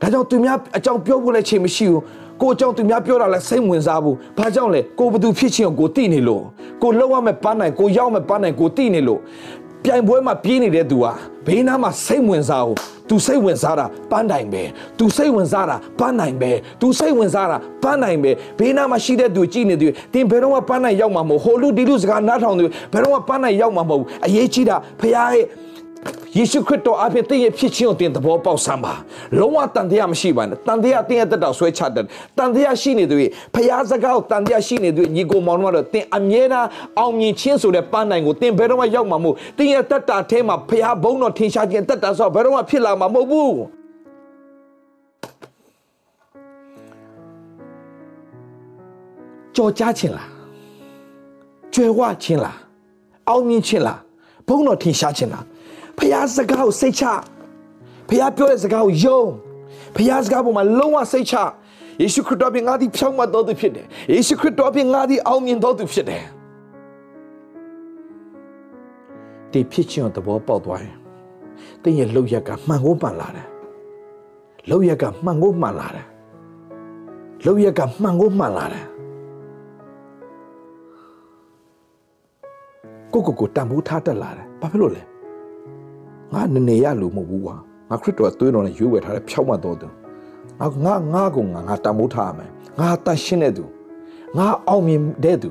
[0.00, 2.02] ဒါကြောင့်သူများအကြောင်းပြောဖို့လည်းချိန်မရှိဘူး
[2.40, 6.42] ကိုအကြောင်းသူများပြောတာလည်းစိတ်ဝင်စားဘူးဘာကြောင့်လဲကိုဘသူဖြစ်ချင်းကိုတိနေလို့
[6.82, 9.20] ကိုလောက်ရမယ်ပန်းနိုင်ကိုရောက်မယ်ပန်းနိုင်ကိုတိနေလို့
[9.84, 11.12] ပြိုင်ပွဲမှာပြေးနေတဲ့သူဟာ
[11.46, 12.76] ဘေးနားမှာစိတ်ဝင်စားဘူး
[13.08, 14.62] သူစိတ်ဝင်စားတာပန်းနိုင်ပဲ
[14.98, 25.44] သူစိတ်ဝင်စားတာပန်းနိုင်ပဲသူစိတ်ဝင်စားတာပန်းနိုင်ပဲဘေးနားမှာရှိတဲ့သူကြည့်နေသူတင်ဘယ်တော့မှပန်းနိုင်ရောက်မှာမဟုတ်ဟိုလူဒီလူစကားနားထောင်သူဘယ်တော့မှပန်းနိုင်ရောက်မှာမဟုတ်အရေးကြီးတာဖခင်ရဲ့
[26.36, 28.94] ယေရှုခရစ်တော်အဖြစ်တင့်ရဲ့ဖြစ်ခြင်းကိုတင်သဘောပေါက်စမ်းပါ
[29.38, 32.04] လုံးဝတန်တရားမရှိပါနဲ့တန်တရားတင်းရဲ့တက်တော်ဆွဲချတယ်
[32.38, 43.54] တန်တရားရှိနေသူရဲ့ဖျားစကားကိုတန်တရားရှိနေသူညီကိုမောင်တို့ကတော့တင်အမြဲတမ်းအောင်မြင်ခြင်းဆိုတဲ့ပန်းနိုင်ကိုတင်ဘယ်တော့မှရောက်မှာမဟုတ်တင်ရဲ့တက်တာထဲမှာဖျားဘုံတော်ထင်ရှားခြင်းတက်တာဆိုဘယ်တော့မှဖြစ်လာမှာမဟုတ်ဘူး
[49.56, 50.28] ကြော်ကြားခြင်းလား
[51.74, 52.58] ကျွယ်ဝခြင်းလား
[53.28, 54.00] အောင်မြင်ခြင်းလား
[54.48, 55.44] ဘုံတော်ထင်ရှားခြင်းလား
[55.98, 57.04] ဖះစကားကိုစိတ်ချ
[58.08, 59.22] ဖះပြောတဲ့စကားကိုယုံ
[59.96, 61.34] ဖះစကားပေါ်မှာလုံးဝစိတ်ချ
[62.00, 66.24] ယေရှုခရစ်တော်ပြင်ငါသည်ဖြောင့်မတ်တော်သူဖြစ်တယ်ယေရှုခရစ်တော်ပြင်ငါသည်အောင်မြင်တော်သူဖြစ်တယ်
[69.52, 70.96] ဒီဖြစ်ခြင်းသဘောပေါက်သွားရင်
[71.82, 73.48] တင်းရဲ့လောက်ရက်ကမှန်ကိုမှန်လာတယ်
[74.70, 76.06] လောက်ရက်ကမှန်ကိုမှန်လာတယ်
[77.44, 78.86] လောက်ရက်ကမှန်ကိုမှန်လာတယ်
[83.12, 85.02] ကိုကိုကိုတန်ဖိုးထားတတ်လာတယ်ဘာဖြစ်လို့လဲ
[86.32, 87.56] ငါနနေရလို့မဟုတ်ဘူးကွာ
[87.90, 89.88] ငါခရစ်တော်သွေးတော်နဲ့ရွေးဝယ်ထားတဲ့ဖြောက်မှတ်တော်သူ
[90.60, 93.64] ငါငါငါကငါငါတန်ဖိုးထားရမယ်ငါတန်ရှင်းတဲ့သူ
[94.38, 95.50] ငါအောင်မြင်တဲ့သူ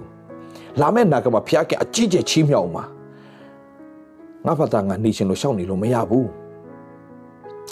[0.82, 2.84] လာမယ့်နာကမှာဖျားကအကြီးကျယ်ချီးမြှောက်မှာ
[4.46, 6.30] ငါဖတ်တာငါနေရှင်လို့ရှောက်နေလို့မရဘူး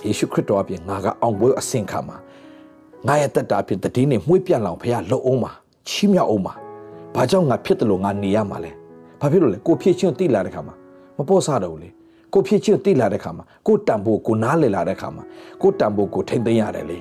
[0.06, 2.18] ယေရှုခရစ်တော်အပြင်ငါကအောင်ပွဲအစင်ခံမှာ
[3.08, 5.52] ငါရဲ့တက်တာအပြင်တည်င်းနဲ့မှုပြန့်လောင်ဖျားလှုပ်အောင်မှာ
[5.90, 6.54] ချီးမြှောက်အောင်မှာ
[7.16, 8.72] ဘာကြောင့်ငါဖြစ်တယ်လို့ငါနေရမှာလဲ
[9.20, 10.76] ဘာဖြစ်လို့လဲကိုဖြစ်ချင်းတိလာတဲ့ခါမှာ
[11.18, 11.90] မပေါ့ဆတော့ဘူးလေ
[12.34, 15.24] ကိုဖြစ်ချင်းသိလာတဲ့ခါမှာကိုတန်ဖို့ကိုနားလည်လာတဲ့ခါမှာ
[15.62, 17.00] ကိုတန်ဖို့ကိုထိမ့်သိမ်းရတယ်လေ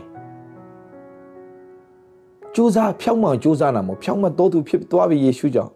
[2.55, 5.73] ကြိုးစားဖြောင်းမှောင်ကြိုးစားတာမဟုတ်ဖြောင်းမှတော်သူဖြစ်သွားပြီယေရှုကြောင့်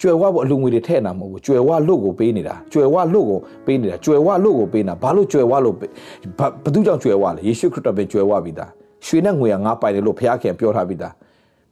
[0.00, 5.74] ကျွယ်ဝဖို့အလူငွေတွေထဲ့တာမဟုတ်ဘူးကျွယ်ဝလို့ကိုပေးနေတာကျွယ်ဝလို့ကိုပေးနေတာကျွယ်ဝလို့ကိုပေးနေတာဘာလို့ကျွယ်ဝလို့
[6.64, 8.70] ဘသူကြောင့်ကျွယ်ဝလဲယေရှုခရစ်တော်ပဲကျွယ်ဝပြီးသား
[9.06, 11.12] ရွှေနဲ့ငွေကငါပိုင်တယ်လို့ဘုရားခင်ပြောထားပြီးသား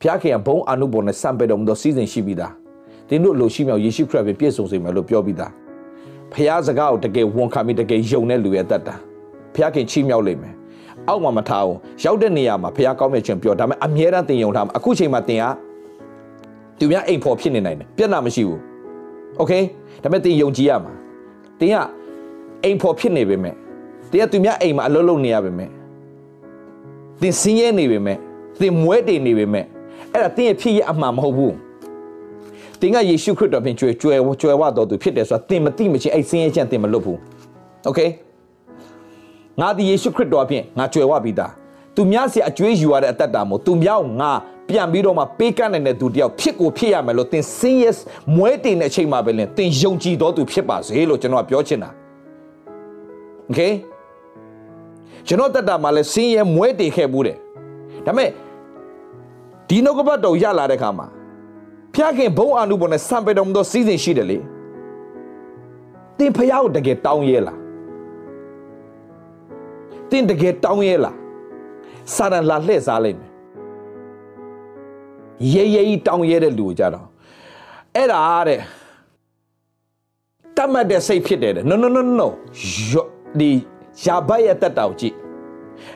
[0.01, 2.53] ဘုရားခင်ကဘုံအနုဘောနဲ့စံပေတော်မူသောစီစဉ်ရှိပြီးသား
[3.10, 5.52] တင်းတို့လိုရှိမြောက်ယေရှုခရစ်ပဲပြည့်စုံစေမယ်လို့ပြောပြီးသား
[6.34, 8.96] ဖះစကားကိုတကယ်ဝန်ခံပြီးတကယ်ယုံတဲ့လူရဲ့တတ်တာ
[9.54, 10.54] ဖះခင်ချီးမြှောက်လိမ့်မယ်
[11.08, 15.46] အောက်မှာမထားအောင်ရောက်တဲ့နေရာမှာဖះကောင်းမြတ်ခြင်းပြောဒါပေမဲ့အမြဲတမ်းတင်ယုံထားမှာအခုချိန်မှာတင်က
[16.80, 18.62] သူများအိမ်ဖော်ဖြစ်နေနိုင်တယ်ပြဿနာမရှိဘူး
[19.38, 19.54] โอเค
[20.04, 20.93] ဒါပေမဲ့တင်ယုံကြည်ရမှာ
[21.60, 21.76] တင်က
[22.64, 23.56] အိမ်ဖော်ဖြစ်နေပေမဲ့
[24.12, 25.70] တင်ကသူများအိမ်မှာအလုပ်လုပ်နေရပေမဲ့
[27.22, 28.18] သင်စင်းရဲနေပေမဲ့
[28.60, 29.66] သင်မွဲတည်နေပေမဲ့
[30.14, 31.54] အဲ့ဒါသင်ရဲ့ဖြစ်ရအမှန်မဟုတ်ဘူး
[32.80, 37.20] သင်ကယေရှုခရစ်တော်ဖြင့်ကြွယ်ကြွယ်ကြွယ်ဝတော်သူဖြစ်တယ်ဆိုတာသင်မသိမချင်းအဲ့စင်းရဲချက်သင်မလွတ်ဘူး
[37.86, 38.00] โอเค
[39.60, 41.52] ငါဒီယေရှုခရစ်တော်ဖြင့်ငါကြွယ်ဝပြီးသား
[41.96, 44.32] သူများစီအကျွေးယူရတဲ့အတ္တတာမို့သူများကိုငါ
[44.70, 47.91] ပြန်ပြီးတော့မှပေးကမ်းနိုင်တဲ့သူတယောက်ဖြစ်ကိုဖြစ်ရမယ်လို့သင်စင်းရဲ
[48.36, 51.89] မွဲတည်တဲ့အချိန်မှာပဲလင်သင်ယုံကြည်တော်သူဖြစ်ပါစေလို့ကျွန်တော်ကပြောချင်တာ
[53.46, 53.62] โอเค
[55.28, 57.38] ကျွန်တော်တက်တာမှာလဲစင်းရဲမွဲတည်ခဲ့ဘူးတယ်
[58.06, 58.30] ဒါပေမဲ့
[59.68, 61.08] ဒီနှုတ်ကပတ်တော်ရလာတဲ့ခါမှာ
[61.95, 64.38] ဖျားခင်ဘုံအာနုဘောနဲ့စံပေတော်မူသောစီးစဉ်ရှိတယ်လေ
[66.18, 67.59] တင်ဖျားကိုတကယ်တောင်းရဲလား
[70.11, 71.16] တင်တကယ်တောင်းရဲလား
[72.14, 73.30] စာရန်လာလှည့်စားလိုက်မယ်
[75.55, 77.07] ရဲရဲကြီးတောင်းရဲတဲ့လူကိုကြတော့
[77.97, 78.61] အဲ့ဒါတဲ့
[80.57, 82.28] တတ်မှတ်တဲ့စိတ်ဖြစ်တယ်တဲ့ no no no no
[83.38, 83.51] ဒီ
[84.05, 85.14] ယာဘတ်ရဲ့တက်တာကိုကြည့်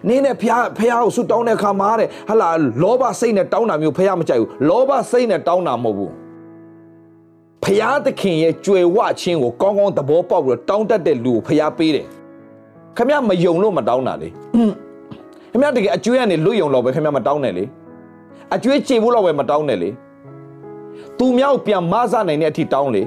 [0.08, 2.48] နင်းနဲ့ဖះဖះကိုဆူတောင်းတဲ့အခါမှာတဲ့ဟလာ
[2.82, 6.12] လောဘစိတ်နဲ့တောင်းတာမျိုးဖះမကြိုက်ဘူးလောဘစိတ်နဲ့တောင်းတာမဟုတ်ဘူး
[7.64, 12.06] ဖះသခင်ရဲ့ကြွယ်ဝခြင်းကိုကောင်းကောင်းသဘောပေါက်ပြီးတော့တောင်းတတ်တဲ့လူကိုဖះပေးတယ်
[12.96, 14.28] ခမမယုံလို့မတောင်းတာလေ
[15.52, 17.64] ခမတကယ်အကျွေးကနေလွတ်ယုံတော့ပဲခမမတောင်းနဲ့လေ
[18.54, 19.90] အကျွေးချေဖို့တော့ပဲမတောင်းနဲ့လေ
[21.18, 23.02] သူမြောက်ပြန်မဆနိုင်တဲ့အထိတောင်းလေ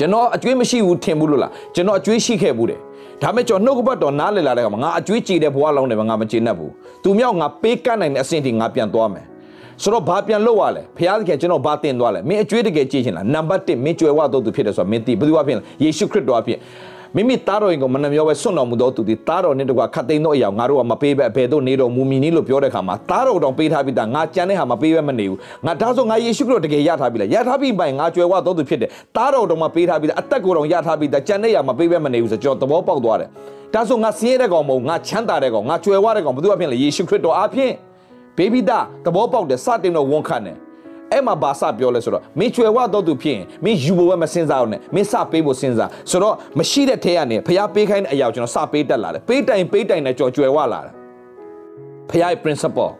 [0.00, 2.80] ကျွန်တော်အကျွေးမရှိဘူးထင်ဘူးလို့လားကျွန်တော်အကျွေးရှိခဲ့ဘူးတယ်
[3.22, 6.72] ဒါမဲ့ကျွန်တော်နှုတ်ကပတ်တော်နားလည်လာတဲ့အခါမှာငါအကျွေးကြည်တဲ့ဘဝလောင်းတယ်ငါမကျေနပ်ဘူး
[7.02, 9.24] သူမြောက်ငါပေးကမ်းနိုင်တဲ့အဆင့်ထိငါပြန်သွားမယ်
[9.82, 16.58] ဆိုတော့ဘာပြန်လုပ်ရလဲဖခင်သခင်ကျွန်တော်ဘာတင်သွားလဲမင်းအကျွေးတကယ်ကြည်ချင်လားနံပါတ်1မင်းကြွယ်ဝတော့သူဖြစ်တယ်ဆိုတာမင်းသိဘယ်သူအဖြစ်လဲယေရှုခရစ်တော်အဖြစ်
[17.16, 33.28] မိမိသားတော်ရင်ကိုမနှမျောပဲစွန့်တော်မူသောသူသည်သားတော်နဲ့တကွာခတ်သိမ်းသောအရာငါတို့ကမပေးပဲအဘယ်သို့နေတော်မူမည်နည်းလို့ပြောတဲ့အခါမှာသားတော်တောင်ပေးထားပြီးသားငါကြံတဲ့ဟာမပေးပဲမနေဘူးငါဒါဆိုငါယေရှုခရစ်တော်တကယ်ရထားပြီလားရထားပြီပိုင်ငါကြွယ်ဝသောသူဖြစ်တယ်သားတော်တောင်မပေးထားပြီးသားအသက်ကိုယ်တော်ရထားပြီးသားကြံတဲ့ဟာမပေးပဲမနေဘူးဆိုကျွန်တော်သဘောပေါက်သွားတယ်
[33.74, 37.72] ဒါဆိုငါဆင်းရဲတဲ့ကောင်မဟုတ်ငါချမ်းသာတဲ့ကောင်ငါကြွယ်ဝတဲ့ကောင်ဘယ်သူအဖြစ်လဲယေရှုခရစ်တော်အဖြစ်
[38.36, 40.56] ဘေဘီသားသဘောပေါက်တယ်စတင်တော့ဝန်ခံတယ်
[41.12, 50.92] အဲ့မှာဘာစပြောလဲဆိုတော့မင်းကျွယ်ဝတော့သူဖြစ်ရင်မင်းယူဖို့ပဲမစင်စားအောင်နဲ့မင်းစပေးဖို့စင်စားဆိုတော့မရှိတဲ့ထဲကနေဖျားပေးခိုင်းတဲ့အရာကိုကျွန်တော်စပေးတတ်လာတယ်ပေးတိုင်ပေးတိုင်နဲ့ကြော်ကျွယ်ဝလာတယ်
[52.10, 52.90] ဖျားရဲ့ principle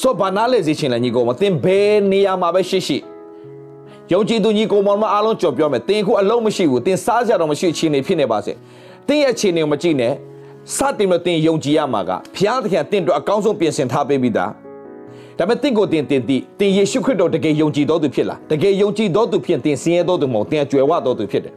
[0.00, 2.98] ဆိုဘာနာလေစီချင်းလည်းညီကောင်မသင်ဘယ်နေရာမှာပဲရှိရှိ
[4.12, 8.52] ယုံကြည်သူညီကောင်မအားလုံးကြော်ပြောမယ်သင်ခုအလုံးမရှိဘူးသင်စားကြတော့မရှိအခြေအနေဖြစ်နေပါစေ
[9.08, 10.12] သင်ရဲ့အခြေအနေကိုမကြည့်နဲ့
[10.76, 14.52] စတင်လို့သင်ယုံကြည်ရမှာကဖျားသခင်သင်တို့အကောင်းဆုံးပြင်ဆင်ထားပေးပြီးသား
[15.38, 21.54] ဒါပေမဲ့တင့်ကိုတင်တင်တိတင်ယေရှုခရစ်တော်တကယ်ယုံကြည်တော်သူဖြစ်လားတကယ်ယုံကြည်တော်သူဖြစ်တင်ဆင်းရဲတော်သူမဟုတ်တင်ကကြွယ်ဝတော်သူဖြစ်တယ်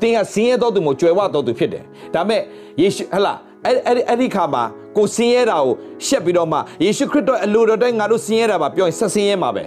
[0.00, 1.82] တင်ကဆင်းရဲတော်သူမဟုတ်ကြွယ်ဝတော်သူဖြစ်တယ်
[2.14, 2.40] ဒါပေမဲ့
[2.80, 3.32] ယေရှုဟလာ
[3.64, 4.62] အဲ့အဲ့အဲ့ဒီခါမှာ
[4.96, 5.74] ကိုဆင်းရဲတာကို
[6.06, 9.64] ရှက်ပြီးတော့မှယေရှုခရစ်တော်အလိုတော်တိုင်းငါတို့ဆင်းရဲတာပါပြောရင်ဆက်ဆင်းရဲမှာပဲ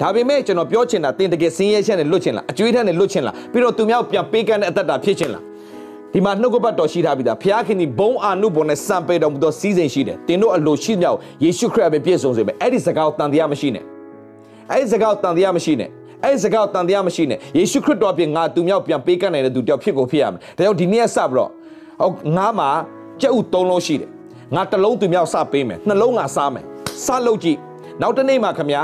[0.00, 5.42] ဒါပေမဲ့ကျွန်တော်ပြောချင်တာတင်တကယ်ဆင်းရဲချက်နဲ့လွတ်ချင်လားအကျွေးထက်နဲ့လွတ်ချင်လားပြီးတော့သူများပြန်ပေးကမ်းတဲ့အသက်တာဖြစ်ချင်လား
[6.14, 13.84] ဒီမှာနှုတ်ကပတ်တော်ရှိထားပြီးသားဖျားခင်ဒီဘုံအာနုဘောနဲ့စံပေတော်မူသောစီးစိမ်ရှိတယ်တင်တို့အလိုရှိမြောက်ယေရှုခရစ်ပဲပြည့်စုံစေမယ်အဲ့ဒီစကားကိုတန်တရားမရှိနဲ့
[14.70, 15.88] အဲ့ဒီစကားကိုတန်တရားမရှိနဲ့
[16.24, 21.50] အဲ့ဒီစကားကိုတန်တရားမရှိနဲ့ယေရှုခရစ်တော်ပြင်ငါသူမြောက်ပြန်ပေးကမ်းနိုင်တဲ့သူတယောက်ဖြစ်ကိုဖြစ်ရမယ်ဒါကြောင့်ဒီနေ့စပြီးတော့
[22.00, 22.68] ဟုတ်ငါမှာ
[23.20, 24.08] ကြက်ဥ၃လုံးရှိတယ်
[24.54, 26.64] ငါတစ်လုံးသူမြောက်စပေးမယ်နှလုံးငါစားမယ်
[27.04, 27.58] စလုပ်ကြည့်
[28.02, 28.82] နောက်တစ်နေ့မှခမညာ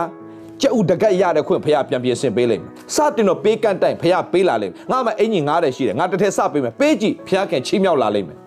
[0.61, 8.39] ကျက်ဥတကက်ရတဲ့ခွင့်ဖះပြန်ပြင်ဆင်ပေးလိမ့်မယ်စတင်တော့ပေးကန့်တိုင်ဖះပေးလာလိမ့်မယ်ငါမှအင်ကြီးငားတယ်ရှိတယ်ငါတစ်ထက်စပေးမယ်ပေးကြည့်ဖះခင်ချီးမြှောက်လာလိမ့်မယ်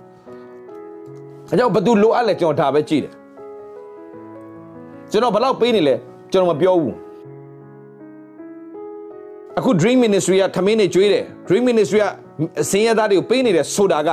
[1.52, 3.14] အဲကြောင့်ဘသူလိုအပ်လဲကျွန်တော်ဒါပဲကြည့်တယ်
[5.12, 5.96] ကျွန်တော်ဘယ်တော့ပေးနေလဲ
[6.32, 6.96] ကျွန်တော်မပြောဘူး
[9.58, 12.06] အခု Dream Ministry ကထမင်းနေကျွေးတယ် Dream Ministry က
[12.72, 14.10] စင်ရသားတွေကိုပေးနေတယ်ဆိုတာက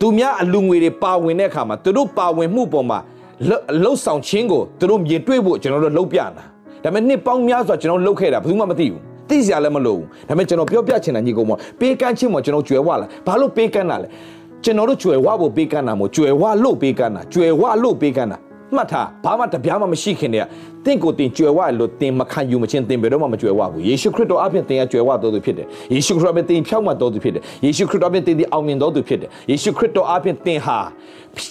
[0.00, 2.98] သူများအလူငွေတွေပါဝင်တဲ့အခါမှာသူတို့ပါဝင်မှုပေါ်မှာ
[3.82, 6.44] လှုပ်ဆောင်ခြင်းကိုသူတို့မြင်တွေ့ဖို့ကျွန်တော်တို့လှုပ်ပြတာ
[6.84, 9.00] ဒါပေမဲ့နှစ်ပေါင်းများစွာကျွန်တော်လှုပ်ခဲ့တာဘယ်သူမှမသိဘူး
[9.30, 14.08] သိစရာလည်းမလိုဘူးဒါပေမဲ့ကျွန်တော်ပြောပြချင်တာညီကောင်မပေးကမ်းခြင်းမှာကျွန်တော်ကြွယ်ဝလာဘာလို့ပေးကမ်းတာလဲ
[14.64, 18.38] ကျွန်တော်တို့ကြွယ်ဝဖို့ပေးကမ်းတာမို့ကြွယ်ဝလို့ပေးကမ်းတာကြွယ်ဝလို့ပေးကမ်းတာ
[18.76, 20.46] မှတ်ထားဘာမှတပြားမှမရှိခင်တည်း
[20.84, 30.78] ကတင့်ကိုတင်ကြွယ်ဝလို့တင်မခံယူမချင်းတင်ဘယ်တော့မှမကြွယ်ဝဘူးယေရှုခရစ်တော်အပြင်တင်ကကြွယ်ဝတော်သူဖြစ်တယ်ယေရှုခရစ်တော်အပြင်တင်ဖြောက်မှတော်သူဖြစ်တယ်ယေရှုခရစ်တော်အပြင်တင်ဒီအောင်မြင်တော်သူဖြစ်တယ်ယေရှုခရစ်တော်အပြင်တင်ဟာ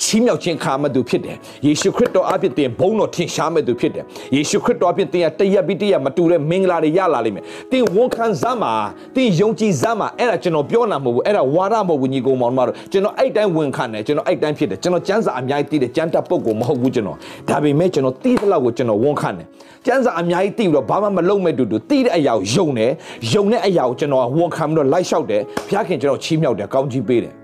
[0.03, 4.05] ချီးမြှောက်ခြင်းခါမဲ့သူဖြစ်တယ်ယေရှုခရစ်တော်အပြင်တင်ဘုန်းတော်ထင်ရှားမဲ့သူဖြစ်တယ်
[4.35, 8.73] ယေရှုခရစ်တော်အပြင်တင်ရတရက်ပြီးတရက်မတူတဲ့မင်္ဂလာတွေရလာလိမ့်မယ်တင်ဝန်ခံစမ်းမှာ
[9.15, 17.17] တင်ယုံကြည်စမ်းမှာအဲ့ဒါကျွန်တော်ပြောနာမဟုတ်ဘူးအဲ့ဒါဝါဒမဟုတ်ဘူးညီကောင်မောင်တို့ကျွန်တော်အဲ့တိုင်းဝန်ခံတယ်ကျွန်တော်အဲ့တိုင်းဖြစ်တယ်ကျွန်တော်စံစာအများကြီးတည်တယ်စံတပ်ပုတ်ကိုမဟုတ်ဘူးကျွန်တော်
[17.49, 19.47] ဒါပေမဲ့ကျွန်တော်တည်တဲ့လောက်ကိုကျွန်တော်ဝန်ခံတယ်
[19.85, 22.91] စံစာအများကြီးတည်ပြီးတော့ဘာမှမလုပ်မဲ့တူတူတည်တဲ့အရာကိုယုံတယ်
[23.33, 27.38] ယုံတဲ့အရာကိုကျွန်တော်ဝန်ခံပြီးတော့လိုက်လျှောက်တယ်ဘုရားခင်ကျွန်တော်ချီးမြှောက်တယ်ကောင်းကြီးပေးတယ်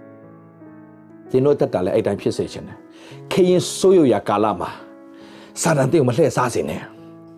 [1.30, 2.76] သင်တို့တက်တာလည်းအဲ့တိုင်းဖြစ်စေချင်တယ်
[3.32, 4.70] ခရင်ဆိုးရရကာလမှာ
[5.60, 6.80] စာတန်တဲ့ကိုမလှည့်စားစေနဲ့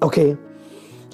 [0.00, 0.18] โอเค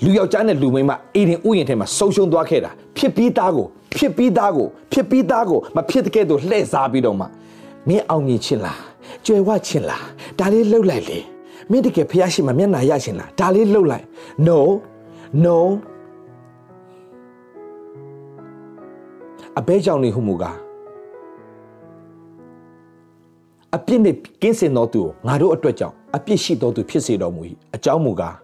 [0.04, 3.66] လူယောက်ျားနဲ့လူမိန်းမအေဒင်ဥယျာဉ်ထဲမှာဆုံရှုံသွားခဲ့တာဖြစ်ပြီးသားကို
[3.96, 7.26] ဖြစ်ပြီးသားကိုဖြစ်ပြီးသားကိုမဖြစ်တဲ့ကဲ့သို့လှည့်စားပြီးတော့မှ
[7.88, 8.80] မင်းအောင်မြင်ချင်းလား
[9.26, 10.04] ကြွယ်ဝချင်လား
[10.38, 11.18] ဒါလေးလှုပ်လိုက်လေ
[11.70, 14.04] မင်းတကယ်ဖះရှိမှမျက်နာရချင်လားဒါလေးလှုပ်လိုက်
[14.46, 14.58] no
[15.44, 15.58] no
[19.58, 20.56] အဘဲကြောင့်နေဟုမူကား
[23.77, 27.41] အပြစ်နဲ့ကင်းစင်တော်သူကိုငါတို့အတွက်ကြောင့်အပြစ်ရှိတော်သူဖြစ်စေတော်မူ၏
[27.75, 28.35] အကြောင်းမူကား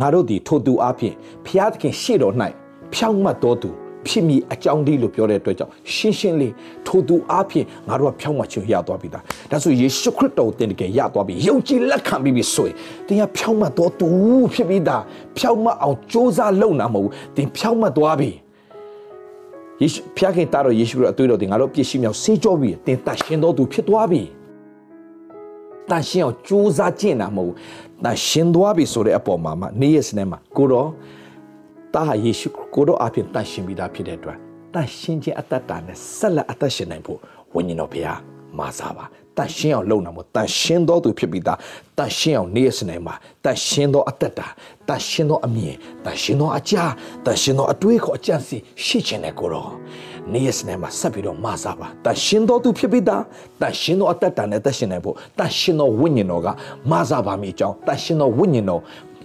[0.00, 1.14] ငါတို့သည်ထိုသူအဖြစ်
[1.46, 2.34] ဖျားသခင်ရှေ့တော်၌
[2.94, 3.70] ဖြောင့်မတ်တော်သူ
[4.06, 6.52] ဖြစ်မိအကြောင်းဒီလို့ပြောတဲ့အတွက်ကြောင့်ရှင်းရှင်းလေး
[6.86, 12.74] ထိုသူအဖြစ်ငါတို့ကဖြောင့်မတ်ခြင်းရသွားပြီသားဒါဆိုယေရှုခရစ်တော်တင်တကယ်ရသွားပြီယုံကြည်လက်ခံပြီးပြီဆိုရင်
[13.06, 14.08] တင်ကဖြောင့်မတ်တော်သူ
[14.54, 15.02] ဖြစ်ပြီးသား
[15.38, 18.30] ဖြောင့်မတ်အောင်စ조사လုပ်နာမဟုတ်ဘူးတင်ဖြောင့်မတ်သွားပြီ
[19.80, 24.22] ယေရှုဖျားခင်တာတော်ယေရှုခရစ်အသွေးတော်တင်ငါတို့ပြည့်ရှိမြောက်ဆေးကြောပြီတင်တတ်ရှင်တော်သူဖြစ်သွားပြီ
[25.92, 27.52] တန်ရှင်းအောင်စူးစမ်းကျင့်တာမဟုတ်
[28.04, 30.88] တန်ရှင်းသွားပြီဆိုတဲ့အပေါ်မှာမှနေ့ရက်စနေမှာကိုတော့
[31.94, 34.38] တာဟာယေရှုကိုတော့အပြင်တန်ရှင်းပြီးသားဖြစ်တဲ့အတွက်
[34.74, 37.18] တန်ရှင်းခြင်းအတ္တတာနဲ့ဆက်လက်အသက်ရှင်နိုင်ဖို့
[37.54, 38.18] ဝိညာဉ်တော်ဘုရား
[38.58, 39.04] မာစားပါ
[39.36, 41.58] တန်ရှင်းအောင်လုပ်နိုင်မို့တန်ရှင်းသောသူဖြစ်ပြီးသား
[41.98, 43.14] တန်ရှင်းအောင်နေ့ရက်စနေမှာ
[43.44, 44.46] တန်ရှင်းသောအတ္တတာ
[44.88, 46.84] တန်ရှင်းသောအမြင်တန်ရှင်းသောအကြာ
[47.24, 49.70] တန်ရှင်းသောအတွေးခေါ်အကြံစီရှိခြင်းနဲ့ကိုတော့
[50.30, 53.22] နေ့ရက်စနေမှာဆက်ပြီးတော့မဆာပါတန်ရှင်တော်သူဖြစ်ပြီးသား
[53.60, 56.48] တန်ရှင်တော်အသက်တာနဲ့သက်ရှင်နိုင်ဖို့တန်ရှင်တော်ဝိညာဉ်တော်က
[56.90, 58.80] မဆာပါမိအကြောင်းတန်ရှင်တော်ဝိညာဉ်တော်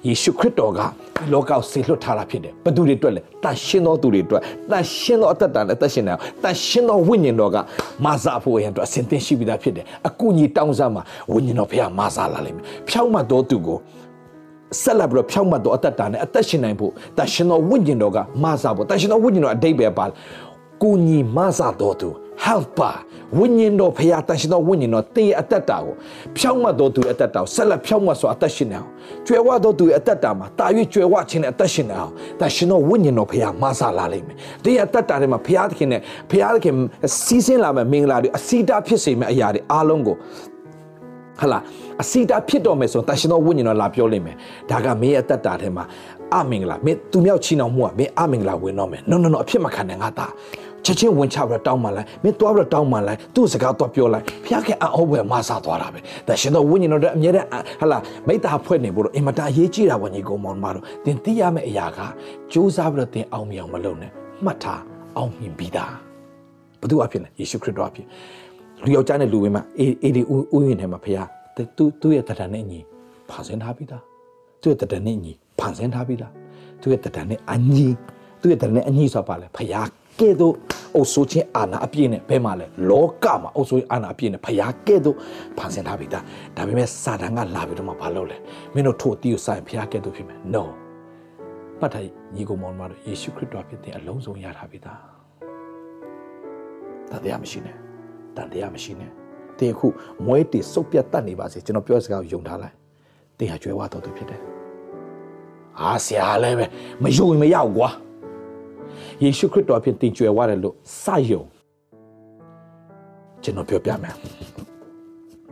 [0.07, 0.79] ယေရှုခရစ်တော်က
[1.15, 4.41] ဒီလောကကိုဆေလွတ်ထားတာဖြစ်တယ်ဘသူတွေအတွက်လဲတန်ရှင်တော်သူတွေအတွက်
[4.71, 7.57] တန်ရှင်တော်အသက်တာနဲ့သက်ရှင်နိုင်အောင်တန်ရှင်တော်ဝိညာဉ်တော်က
[8.05, 13.77] မဆာဖို့ရန်အတွက်အစဉ်သင်ရှိပြီးသားဖြစ်တယ်အကူကြီးတောင်းစားမှာဝိညာဉ်တော်ဖခင်မဆာလာလိမ့်မယ်ဖြောင်းမှတော်သူကို
[14.81, 20.05] ဆက်လက်ပြီးတော့ဖြောင်းမှတ်တော့အသက်တာနဲ့အသက်ရှင်နိုင်ဖို့တန်ရှင်တော်ဝိညာဉ်တော်ကမဆာဖို့တန်ရှင်တော်ဝိညာဉ်တော်အတိတ်ပဲပါ
[20.81, 22.09] ကိုညီမဆာတော်သူ
[22.45, 22.95] helper
[23.37, 25.93] ဝိညာဉ်တော်ဖရာတန်ရှင်တော်ဝိညာဉ်တော်တင်းရဲ့အသက်တာကို
[26.37, 28.89] ဖြောင်းမတ်တော်သူရဲ့အသက်တာကိုဆက်လက်ဖြောင်းမတ်စွာအသက်ရှင်နေအောင်
[29.25, 36.01] ကျွယ်ဝတော်သူရဲ့အသက်တာမှာတာ၍ကျွယ်ဝခြင်းနဲ့အသက်ရှင်နေအောင်တန်ရှင်တော်ဝိညာဉ်တော်ဖရာမဆာလာလိမ့်မယ်တင်းရဲ့အသက်တာထဲမှာဖရာသခင်နဲ့
[36.31, 36.73] ဖရာသခင်
[37.25, 40.15] စီးဆင်းလာမယ့်မင်္ဂလာတွေအစီတာဖြစ်စေမယ့်အရာတွေအားလုံးကို
[41.41, 41.59] ဟလာ
[42.01, 44.35] အစီတာဖြစ်တော်မယ်ဆိုတန်ရှင်တော်ဝိညာဉ်တော်လာပြောလိမ့်မယ်
[44.69, 45.83] ဒါကမင်းရဲ့အသက်တာထဲမှာ
[46.35, 50.31] အမင်္ဂလာမင်းသူမြောက်ချီနှောင်မှုကမင်းအမင်္ဂလာဝင်တော့မယ် no no no အဖြစ်မခံနဲ့ငါသား
[50.85, 57.47] ချက်ချင်းဝင်ချပြီးတောင်းမှလိုက်မင်းသွားပြီးတောင်းမှလိုက်သူ့စကားတော့ပြောလိုက်ဖျားခင်အောဘွယ်မဆာသွားတာပဲဒါရှင်တော့ဝိညာဉ်တော်အမြဲတမ်း
[57.79, 57.97] ဟလာ
[58.27, 61.99] မိတ္တာဖွဲ့နေဖို့တော့အင်မတန်အရေးကြီးတာဝန်ကြီးကောင်မောင်မတော်တင်သိရမယ့်အရာက
[62.51, 64.11] စူးစမ်းပြီးတော့တင်အောင်မြောင်မလုပ်နဲ့
[64.45, 64.81] မှတ်ထား
[65.17, 65.93] အောင်မြင်ပြီးသား
[66.79, 68.05] ဘုသူအဖြစ်လဲယေရှုခရစ်တော်အဖြစ်
[68.83, 71.27] လူယောက်ျားနဲ့လူဝင်းမှာအေးအေးဒီဥယျာဉ်ထဲမှာဖျား
[71.77, 72.79] သူသူ့ရဲ့တဏ္ဍာနဲ့ညီ
[73.29, 74.03] ဖန်ဆင်းထားပြီးသား
[74.61, 76.31] သူ့ရဲ့တဏ္ဍာနဲ့ညီဖန်ဆင်းထားပြီးသား
[76.81, 77.87] သူ့ရဲ့တဏ္ဍာနဲ့အညီ
[78.41, 79.89] သူ့ရဲ့တဏ္ဍာနဲ့အညီဆိုပါလဲဖျား
[80.19, 80.53] ကဲ့သို့
[80.95, 85.17] အုပ်ဆိုးခြင်းအာဏာအပြည့်နဲ့ဘယ်မှာလဲလောကမှာအုပ်ဆိုးအာဏာအပြည့်နဲ့ဖျားကဲ့သို့
[85.57, 86.23] ဖန်ဆင်းထားပြီးသား
[86.55, 88.37] ဒါပေမဲ့စာတန်ကလာပြီးတော့မှဘာလုပ်လဲ
[88.73, 90.63] မင်းတို့ထို့အတီးကိုဆိုင်ဖျားကဲ့သို့ဖြစ်မယ် no
[91.79, 94.99] ပတ်ထိုင်ညီကိုမောင်မတို့ယေရှုခရစ်တော်ဖြစ်တဲ့အလုံးစုံရထားပြီးသား
[97.09, 97.75] တန်တရားမရှိနဲ့
[98.35, 99.11] တန်တရားမရှိနဲ့
[99.59, 99.87] တင်အခု
[100.25, 102.75] မွဲတီစုပ်ပြတ်တတ်နေပါစေကျွန်တော်ပြောစကားကိုယုံထားလိုက်
[103.37, 104.41] တင်ဟာကြွယ်ဝတော်သူဖြစ်တယ်
[105.81, 106.65] အားဆရာလည်းပဲ
[107.03, 107.89] မယုံရင်မရဘူးကွာ
[109.23, 111.43] ယေရှုခရစ်တော်အဖြစ်တင်ကြွယ်ဝတယ်လို့စယုံ
[113.43, 114.15] ကျွန်တော်ပြောပြမယ်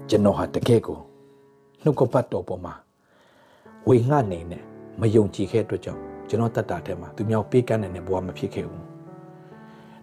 [0.10, 0.98] ကျွန်တော်ဟာတကယ်ကို
[1.84, 2.74] နှုတ်ကပတ်တော်ပေါ်မှာ
[3.88, 4.64] ဝေငှနေနဲ့
[5.02, 8.84] မယုံကြည်ခဲ့အတွက်ကြောင့်ကျွန်တော်တတ်တာထဲမှာသူများပေးကမ်းနေတဲ့ဘဝမဖြစ်ခဲ့ဘူး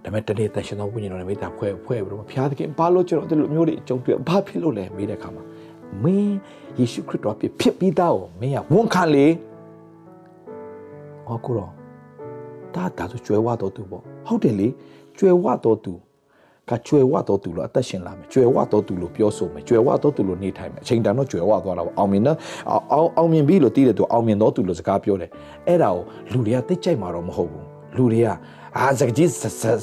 [0.02, 5.44] ဒါပေမဲ့တနေ့တန်ရှင်တော်ဝိညာဉ်တော်နဲ့မိသားဖွဲ့ဖွဲ့ပြီးတော့ဖျားသခင်ဘာလို့ကျွန်တော်ဒီလိုမျိုးတွေအကြုံတွေ့ဘာဖြစ်လို့လဲမေးတဲ့အခါမှာ
[6.02, 6.36] မင်း
[6.78, 9.26] ယေရှုခရစ်တော်ဖြစ်ဖြစ်ပြီးသားကိုမင်းကဝန်ခံလေ
[11.26, 11.81] ဟောကိုတော့
[12.76, 14.68] ဒါဒါဆိုကျွဲဝတော်သူပေါ့ဟုတ်တယ်လေ
[15.18, 15.94] ကျွဲဝတော်သူ
[16.70, 22.36] ကကျွဲဝတော်သူလို့အသက်ရှင်လာမယ်ကျွဲဝတော်သူလို့ပြောဆိုမယ်ကျွဲဝတော်သူလို့နေထိုင်မယ်အချိန်တန်တော့ကျွဲဝသွားတာပေါ့အောင်မြင်တော့
[22.92, 25.30] အောင်အောင်မြင်ပြီလို့သိတယ်သူအောင်မြင်တော်သူလို့စကားပြောတယ်
[25.68, 26.02] အဲ့ဒါကို
[26.32, 27.64] လူတွေကသိကြိုက်မှာတော့မဟုတ်ဘူး
[27.96, 28.28] လူတွေက
[28.78, 29.42] အာစကားကြီးစ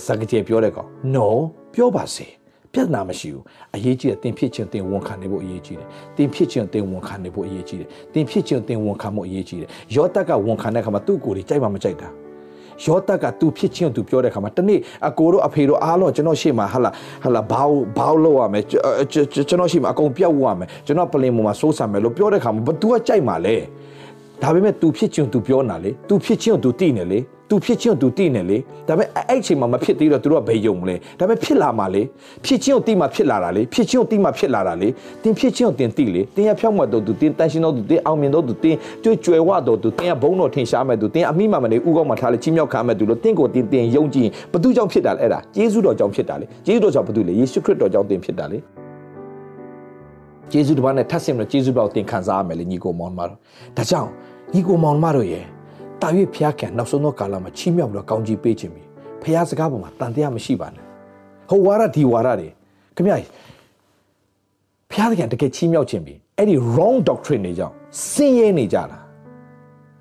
[0.10, 1.28] ကားကြီးပြောတဲ့ကောင် no
[1.74, 2.28] ပြောပါစေ
[2.74, 3.44] ပြဿနာမရှိဘူး
[3.76, 5.88] အရေးကြီးတယ်တင်ဖြစ်ခြင်းတင်ဝန်ခံနေဖို့အရေးကြီးတယ်
[6.18, 12.10] တင်ဖြစ်ခြင်းတင်ဝန်ခံနေဖို့အရေးကြီးတယ်တင်ဖြစ်ခြင်းတင်ဝန်ခံဖို့အရေးကြီးတယ်ယောသက်ကဝန်ခံတဲ့အခါမှာသူ့ကိုယ်ကြီးကြိုက်မှမကြိုက်တာ
[12.86, 16.92] ယောသက်ကသူဖြစ်ချင်းသူပြောတဲ့အခါမှာတနေ့အကိုတို့အဖေတို့အားလုံးကျွန်တော်ရှေ့မှာဟာလာ
[17.24, 17.64] ဟာလာဘာ
[17.98, 18.78] ဘာလောက်ရမယ်ကျွ
[19.56, 23.56] န်တော်ရှေ့မှာအကုန်ပြောက်ဝရမယ်ကျွန်တော်ပလင်ပေါ်မှာစိုးစံမယ်လို့ပြောတဲ့အခါမှာဘသူကကြိုက်မှာလဲ
[24.42, 27.20] ဒါပေမဲ့သူဖြစ်ချင်းသူပြောနာလေသူဖြစ်ချင်းသူတိနေလေ
[27.50, 32.02] သူဖြစ်ချင်းသူတည်နေလေဒါပေမဲ့အဲ့အချိန်မှာမဖြစ်သေးတော့သူတို့ကဘယ်ယုံမလဲဒါပေမဲ့ဖြစ်လာမှလေ
[32.46, 34.90] ဖြစ်ချင်းကိုတည်မှဖြစ်လာတာလေဖြစ်ချင်းကိုတည်မှဖြစ်လာတာလေ
[35.24, 48.58] တင်ဖြစ်ချင်းကိုတင်တည်လေတင်ရဖြောက်မှတော့သူတင်တန်ရှင်းတော့သူတင်အောင်မြင်တော့သူတင်ကျွကျွယ်ဝတော့သူတင်ရဘုံတော်ထင်ရှားမဲ့သူတင်အမိမမနေဥကောက်မှာထားလေချင်းမြောက်ခံမဲ့သူလို့တင်ကိုတင်တင်ယုံကြည်ဘသူကြောင့်ဖြစ်တာလဲအဲ့ဒါယေရှုတော်ကြောင့်ဖြစ်တာလေယေရှုတော်ကြောင့်ဘသူလဲယေရှုခရစ်တော်ကြောင့်တင်ဖြစ်တာလေ
[50.54, 53.38] ယေရှုတပါးနဲ့ထပ်ဆင့်လို့ယေရှုတော်တင်ခံစားရမယ်လေညီကိုမောင်မတော်
[53.78, 54.10] ဒါကြောင့်
[54.54, 55.59] ညီကိုမောင်မတော်ရဲ့
[56.02, 58.84] တာ၍ဖျားခံနောက်ဆုံးသောကာလမှာချီးမြှောက်ပြီးတော့ကောင်းကြီးပေးခြင်းပြီ
[59.24, 60.84] ဖျားစကားပေါ်မှာတန်တရားမရှိပါနဲ့
[61.50, 62.50] ဟိုဝါရဒီဝါရတွေ
[62.96, 67.76] ခမရဘုရားသခင်တကယ်ချီးမြှောက်ခြင်းပြီအဲ့ဒီ wrong doctrine တွေကြောင့်
[68.12, 68.98] ဆင်းရဲနေကြတာ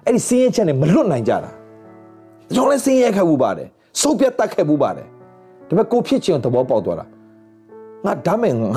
[0.04, 1.50] အဲ့ဒီဆင်းရဲချက်နဲ့မလွတ်နိုင်ကြတာ
[2.54, 3.68] ကျွန်တော်လည်းဆင်းရဲခဲ့ဘူးပါတယ်
[4.00, 5.06] စုပ်ပြတ်တတ်ခဲ့ဘူးပါတယ်
[5.68, 7.06] ဒါပေမဲ့ကိုဖြစ်ခြင်းသဘောပေါက်သွားတာ
[8.04, 8.68] ငါဒါမဲ့ငါ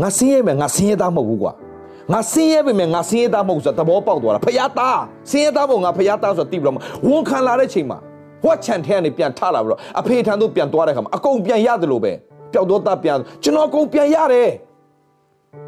[0.00, 1.52] ငါဆင်းရဲမယ်ငါဆင်းရဲသားမဟုတ်ဘူးကွာ
[2.12, 5.00] ငါဆင်းရဲပေမဲ့ငါဆင်းရဲသားမဟုတ်ဆိုသဘောပေါက်သွားတာဖယားသား
[5.30, 6.76] ဆင်းရဲသားမဟုတ်ငါဖယားသားဆိုတိပြီးတော့
[7.06, 7.98] ဝန်ခံလာတဲ့ချိန်မှာ
[8.44, 12.12] ဟောချန်ထဲကနေပြန်ထလာပြီးတော့အဖေထံသို့ပြန်သွားတဲ့ခါမှာအကုန်ပြန်ရတယ်လို့ပဲ
[12.52, 14.50] ပျောက်တော့သားပြန်ကျွန်တော်အကုန်ပြန်ရတယ်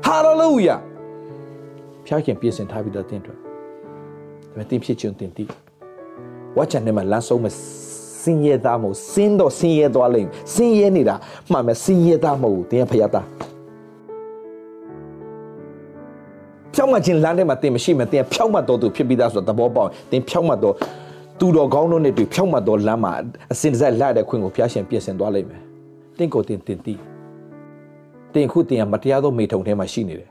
[0.05, 0.77] ဟာလေလုယာ
[2.07, 3.45] ဖျားခင်ပြင်ဆင်ထားပြီးတော့တင်းထွက်ဒါ
[4.53, 5.45] ပေမဲ့တင်းဖြစ်ခြင်းတင်းတိ
[6.57, 7.55] ဝါချန်ထဲမှာလမ်းဆုံးမဲ့
[8.23, 11.15] စင်းရဲသားမဟုတ်စင်းတော့စင်းရဲသွားလိမ့်စင်းရဲနေတာ
[11.53, 13.27] မှန်မယ်စင်းရဲသားမဟုတ်တင်းဖယားသား
[16.79, 20.75] ဖြောက်မှတ်ခြင်းလမ်းထဲမှာတင်မရှိမှတင်ဖြောက်မှတ်တော်သူဖြစ်ပြီးသားဆိုတော့သဘောပေါက်တင်ဖြောက်မှတ်တော်
[21.39, 23.13] သူတော်ကောင်းတို့နဲ့တွေ့ဖြောက်မှတ်တော်လမ်းမှာ
[23.53, 25.63] အစင်တစိုက်လာတဲ့ခွင့်ကိုဖျားရှင်ပြင်ဆင်သွားလိမ့်မယ်
[26.19, 27.01] တင်ကိုတင်တင်တီး
[28.35, 30.29] တင်ခုတင်ကမတရားသောမိထုံထဲမှာရှိနေတယ်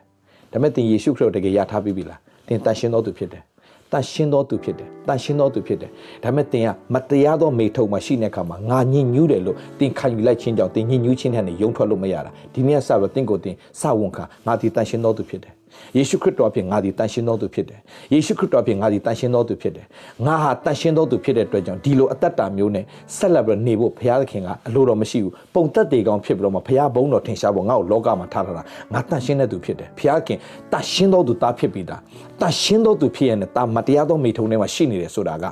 [0.51, 3.43] ဒါပေမဲ့တင်ယေရှုခရစ်တကယ်ရထားပြီးပြီလားတင်တန်ရှင်းတော်သူဖြစ်တယ်
[3.91, 5.89] တန်ရှင်းတော်သူဖြစ်တယ်တန်ရှင်းတော်သူဖြစ်တယ်
[6.23, 15.56] ဒါပေမဲ့တင်ကမတရားသောမိထုံမှာရှိတဲ့အခါမှာငါညင်ညူးတယ်လို့တင်ခံယူလိုက်ခြင်းကြောင့်တင်ညင်ညူးခြင်းနဲ့ယုံထွက်လို့မရတာဒီနေ့ဆက်ပြီးတင်ကိုတင်စဝန်ခံငါဒီတန်ရှင်းတော်သူဖြစ်တယ်
[15.97, 17.79] ယေရှုခရစ်တော်အဖြစ်ငါဒီတန်ရှင်းတော်သူဖြစ်တယ်
[18.13, 19.85] ယေရှုခရစ်တော်အဖြစ်ငါဒီတန်ရှင်းတော်သူဖြစ်တယ်
[20.25, 22.83] ငါဟာတန်ရှင်းတော်သူဖြစ်တဲ့အတွက်ကြောင့်ဒီလိုအသက်တာမျိုးနဲ့
[23.17, 28.63] ဆက်လက်ပြီးနေဖို့ဘုရားသခင်ကအလိုတော်မရှိဘူးပုံသက်တေကောင်ဖြစ်ပြီးတော့မှဘုရားဘုန်းတော်ထင်ရှားဖို့ငါ့ကိုလောကမှာထားထားတာ
[28.93, 30.37] ငါတန်ရှင်းတဲ့သူဖြစ်တယ်ဘုရားခင်
[30.71, 32.01] တန်ရှင်းတော်သူသားဖြစ်ပြီးသား
[32.41, 35.45] တန်ရှင်းတော်သူဖြစ်ရတဲ့တာမတရားသောမိထုံထဲမှာရှိနေတယ်ဆိုတာက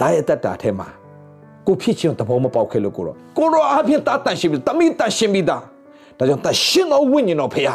[0.00, 0.88] ဒါရဲ့အသက်တာထဲမှာ
[1.66, 5.62] ကိုဖြစ်ခြင်းသဘောမပေါက်ခဲ့လို့ကိုတော့ကိုတော့အဖြစ်တာတန်ရှင်းပြီးတမိတန်ရှင်းပြီးသား
[6.18, 7.74] ဒါကြောင့်တန်ရှင်းသောဝိညာဉ်တော်ဖရာ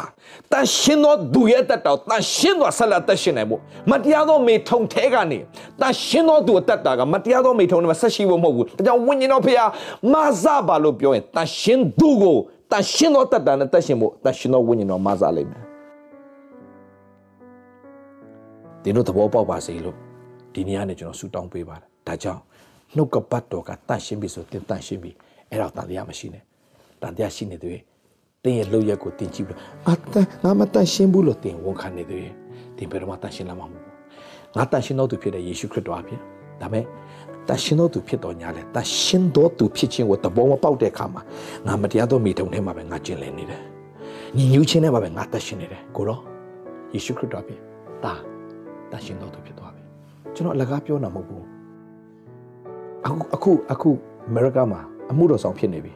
[0.52, 5.40] တန်ရှင်းသောဒူရဲ့တက်တော်တန်ရှင်းသောဆက်လက်တက်ရှင်နိုင်ဖို့မတရားသောမေထုံထဲကနေ
[5.82, 9.64] တန်ရှင်းသောသူအတက်တာကမတရားသောမေထုံနဲ့မဆက်ရှိဖို့မဟုတ်ဘူးဒါကြောင့်ဝိညာဉ်တော်ဖရာ
[10.12, 12.38] မဆပါလို့ပြောရင်တန်ရှင်းသူကို
[12.72, 15.64] တန်ရှင်းသောတက်တာနဲ့တက်ရှင်ဖို့တန်ရှင်းသောဝိညာဉ်တော်မဆလိမ့်မယ်
[18.84, 19.96] ဒီလိုသဘောပေါက်ပါစေလို့
[20.54, 22.42] ဒီနေ့ကနေကျွန်တော်ဆူတောင်းပေးပါတယ်ဒါကြောင့်
[22.96, 25.12] နှုတ်ကပတ်တော်ကတန်ရှင်းပြီဆိုတင်တန်ရှင်းပြီ
[25.50, 26.44] အဲ့တော့တန်တရားမရှိနဲ့
[27.02, 27.82] တန်တရားရှိနေသေးတယ်
[28.46, 32.34] တင်းရဲ့လောက်ရက်ကိုတင်ကြည့်ပြီးတော့အတန်ငါမတန်ရှင်းဘူးလို့တင်ဝန်ခံနေသေးတယ်
[32.78, 36.20] တင်ဘယ်တော့မှတန်ရှင်းလာမှာမဟုတ်ဘူးငါတန်ရှင်းတော်သူဖြစ်တဲ့ယေရှုခရစ်တော်အပြင်
[36.62, 36.84] ဒါမဲ့
[37.48, 41.22] တန်ရှင်းတော်သူဖြစ်တော်ညာလဲတန်ရှင်းတော်သူဖြစ်ခြင်းကိုတဘောမပေါက်တဲ့အခါမှာ
[41.68, 43.62] ငါမတရားသောမိထုံထဲမှာပဲငါကျင်လည်နေတယ်
[44.36, 46.20] ညီညူးခြင်းနဲ့မှာပဲငါတန်ရှင်းနေတယ်ကိုရော
[46.94, 47.60] ယေရှုခရစ်တော်အပြင်
[48.04, 48.14] တာ
[48.92, 49.84] တန်ရှင်းတော်သူဖြစ်သွားပြီ
[50.36, 51.46] ကျွန်တော်အလကားပြောတာမဟုတ်ဘူး
[53.06, 53.90] အခုအခုအခု
[54.28, 54.80] အမေရိကမှာ
[55.12, 55.94] အမှုတော်ဆောင်ဖြစ်နေပြီ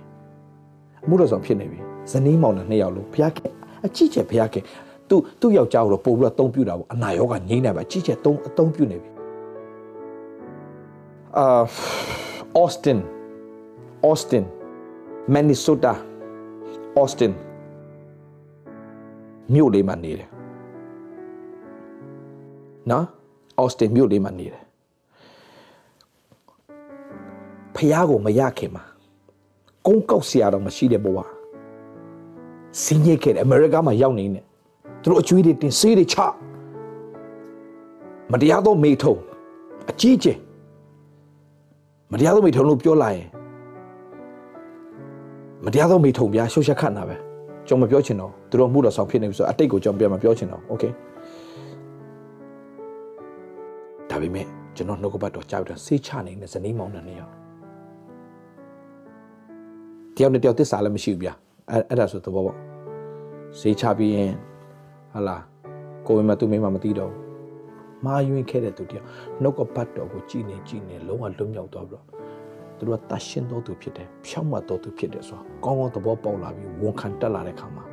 [1.04, 3.52] အမှုတော်ဆောင်ဖြစ်နေပြီ ဇနီးမောင်နှံနှစ်ယောက်လို့ဘုရားခင်
[3.86, 4.64] အကြည့်ချက်ဘုရားခင်
[5.10, 9.10] သူ့သူ့ယောက်ျားကိုတော့ပို့ပြီးတော့တုံးပြူတာပေါ့အနာရောဂါငိမ့်နေပါအကြည့်ချက်တုံးအတုံးပြူနေပြီ
[11.38, 11.64] အာ
[12.58, 13.00] အော့စတင်
[14.06, 14.46] အော့စတင်
[15.34, 15.94] မန်နီဆိုတာ
[16.98, 17.34] အော့စတင်
[19.54, 20.30] မြို့လေးမှာနေတယ်
[22.92, 23.06] နော်
[23.60, 24.64] အော့စတင်မြို့လေးမှာနေတယ်
[27.76, 28.84] ဖះကိုမရခင်မှာ
[29.86, 31.20] ကုန်းကောက်ဆရာတော့မရှိတဲ့ဘဝ
[32.83, 34.41] စင်းရိတ်ခဲ့တယ်အမေရိကမှာရောက်နေနေ
[35.03, 36.17] သူတို့အကျွေးတွေတင်ဆေးတွေချ
[38.33, 39.15] မတရားသောမိထုံ
[39.91, 40.39] အကြီးကျယ်
[42.13, 43.27] မတရားသောမိထုံလို့ပြောလာရင်
[45.65, 47.17] မတရားသောမိထုံဗျာရှုပ်ရှက်ခတ်နာပဲ
[47.67, 50.85] ကျွန်မပြောချင်တော့သူတို့မှုတော်ဆောင်ဖြစ်နေပြီဆိုအတိတ်ကိုကျွန်တော်ပြန်မပြောချင်တော့โอเค
[54.11, 54.47] ဒါပေမဲ့
[54.77, 57.29] ကျွန်တော်နှုတ်ကပတ်တော်ကြောက်တယ်ဆေးချနေတဲ့ဇနီးမောင်နှံနေရော
[60.17, 61.35] တယောက်နဲ့တယောက်သစ္စာလည်းမရှိဘူးဗျာ
[61.72, 62.58] အဲ့အဲ့ဒါဆိုသဘောပေါ့
[63.60, 64.34] ဈေးချပြီးရင်
[65.14, 65.38] ဟာလာ
[66.08, 67.14] ကိုယ်မသူမိမမသိတော့
[68.06, 69.08] မာယွင်ခဲ့တဲ့သူတယောက်
[69.42, 72.06] နှုတ်ကပတ်တော်ကိုကြည်နေကြည်နေလုံးဝလွတ်မြောက်သွားပြီးတော့
[72.78, 77.84] သူတို့ကတတ်ရှင်းတော်သူဖြစ်တယ်ဖြောင့်မတ်တော်သူဖြစ်တယ်ဆိုတော့ကောင်းကောင်းသဘောပေါက်လာပြီးဝန်ခံတက်လာတဲ့ခါမှာ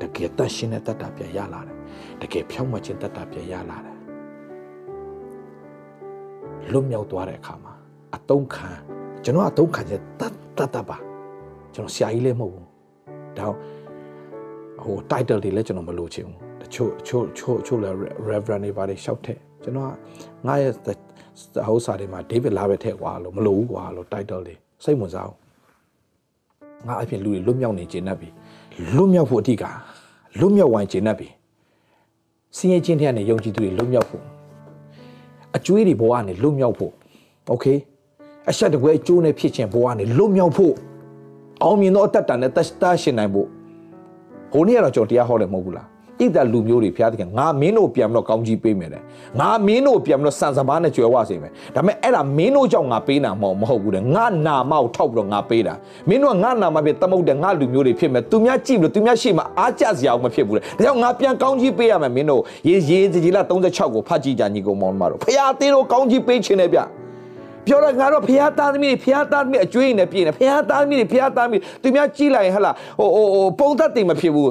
[0.00, 1.76] တကယ်တတ်ရှင်းတဲ့တတ်တာပြန်ရလာတယ်
[2.20, 3.96] တကယ်ဖြောင့်မတ်ခြင်းတတ်တာပြန်ရလာတယ်
[6.72, 7.72] လွတ်မြောက်သွားတဲ့အခါမှာ
[8.14, 8.68] အတုံးခံ
[9.24, 10.96] ကျွန်တော်အတုံးခံချက်တတ်တတ်တတ်ပါ
[11.74, 12.73] ကျွန်တော်ဆရာကြီးလည်းမဟုတ်ဘူး
[13.37, 13.47] ဒါ
[14.83, 17.95] ဟို title တွေလည်းကျွန်တော်မလိုချင်ဘူးတချို့ချို့ချို့ချို့လည်း
[18.29, 19.87] reverend တွေပါတယ်ရှောက်တဲ့ကျွန်တော်
[20.45, 20.73] ငါရဲ့
[21.67, 25.37] ဟိုစာတွေမှာ David လာပဲထည့်ကွာလို့မလိုဘူးကွာလို့ title တွေစိတ်ဝင်စားအောင်
[26.87, 28.29] ငါအဖြစ်လူတွေလွတ်မြောက်နေခြင်းနဲ့ပြီ
[28.95, 29.63] လွတ်မြောက်ဖို့အဓိက
[30.39, 31.27] လွတ်မြောက်ဝိုင်းခြင်းနဲ့ပြီ
[32.57, 34.23] စင်ရချင်းတဲ့နဲ့ယုံကြည်သူတွေလွတ်မြောက်ဖို့
[35.55, 36.91] အကျွေးတွေဘဝကနေလွတ်မြောက်ဖို့
[37.49, 37.65] โอเค
[38.49, 40.73] အဆက်တကွဲအကျိုးနဲ့ဖြစ်ခြင်းဘဝကနေလွတ်မြောက်ဖို့
[41.62, 43.48] အောင်မြင်သောအတ္တတန်နဲ့တတ်တာရှင်နိုင်ဖို့
[44.52, 45.86] ဟိုနေ့ကတော့ကျွန်တော်တရားဟောတယ်မဟုတ်ဘူးလား
[46.20, 49.02] ဣဒလူမျိုးတွေဖျားသခင်ငါမင်းတို့ပြန်ပြီးတော့ကောင်းကြီးပေးမယ်တဲ့
[49.40, 55.74] ငါမင်းတို့ပြန်ပြီးတော့စံစဘာနဲ့ကြွယ်ဝစေမယ်ဒါပေမဲ့အဲ့ဒါမင်းတို့ကြောင့်ငါပေးတာမဟုတ်မဟုတ်ဘူးတဲ့ငါနာမကိုထောက်ပြီးတော့ငါပေးတာ
[56.08, 66.80] မင်းတို့ကငါနာမဖြစ်သမုတ်တဲ့ငါလူမျိုးတွေဖြစ်မယ်သူများကြည့်ပြီးတော့သူများရှိမှအားကြစရာမဖြစ်ဘူးတဲ့ဒါကြောင့်ငါပြန်ကောင်းကြီးပေးရမယ်မင်းတို့ရေရေကြီးလာ36ကိုဖတ်ကြည့်ကြညီကောင်မောင်မတို့ဖျားသေးတို့ကောင်းကြီးပေးခြင်းနဲ့ဗျ
[67.66, 74.50] ပြောတော့ငါတို့ဖះသားသမီးတွေဖះသားသမီးအကျွေးနဲ့ပြည့်နေဖះသားသမီးတွေဖះသားသမီးသူများကြည့်လိုက်ရင်ဟလာဟိုဟိုဟိုပုံသက်တင်မဖြစ်ဘူး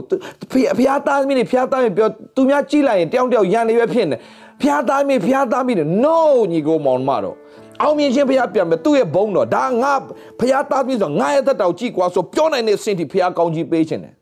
[0.51, 4.17] ဖះဖះသားသမီးတွေဖះသားသမီးပြောသူများကြည့်လိုက်ရင်တယောက်တယောက်ရန်နေပဲဖြစ်နေ
[4.61, 6.17] ဖះသားသမီးဖះသားသမီးတွေ no
[6.51, 7.35] ညီကိုမောင်မတော်
[7.81, 9.93] အောင်မြင်ခြင်းဖះပြန်မယ်သူ့ရဲ့ဘုံတော်ဒါငါ
[10.39, 14.13] ဖះသားသမီးဆိုငါရဲ့သက်တော်ကြည့်ကွာဆိုပြောနိုင်တဲ့စင်တီဖះကောင်းကြီးပေးခြင်းတယ်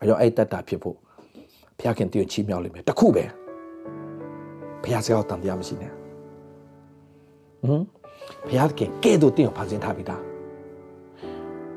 [0.00, 0.96] အဲကြောင့်အဲ့သက်တာဖြစ်ဖို့
[1.78, 3.24] ဖះခင်တည်ချီးမြှောက်လိမ့်မယ်တခုပဲ
[4.82, 5.95] ဖះစကားတန်တရားမရှိနဲ့
[7.64, 7.82] ဟမ်
[8.46, 10.22] ဘုရားခင်ကဲ့သို့တင်းကိုဖန်ဆင်းထားပြီးသား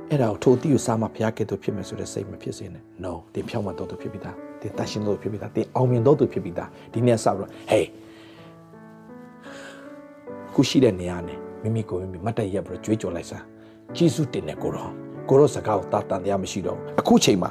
[0.10, 7.86] အဲ့ဒါကိုထိုတိကိုစားမှဘုရားကဲ့သို့ဖြစ်မယ်ဆိုတဲ့စိတ်မဖြစ်စေနဲ့ no တင်းဖြောင်းမှတော့သူဖြစ်ပြီးသားတင်းတရှင်တော့ဖြစ်ပြီးသားတင်းအောင်မြင်တော့သူဖြစ်ပြီးသားဒီနေ့ဆောက်တော့ hey
[10.54, 13.44] ခုရှိတဲ့နေရာနဲ့မိမိကိုမိမိမတ်တရက်ပြီးကြွေးကြော်လိုက်စား
[13.96, 14.92] ဂျေစုတင်တဲ့ကိုတော်
[15.30, 17.50] ကိုရောစကားကိုတာတန်တရားမရှိတော့ဘူးအခုချိန်မှာ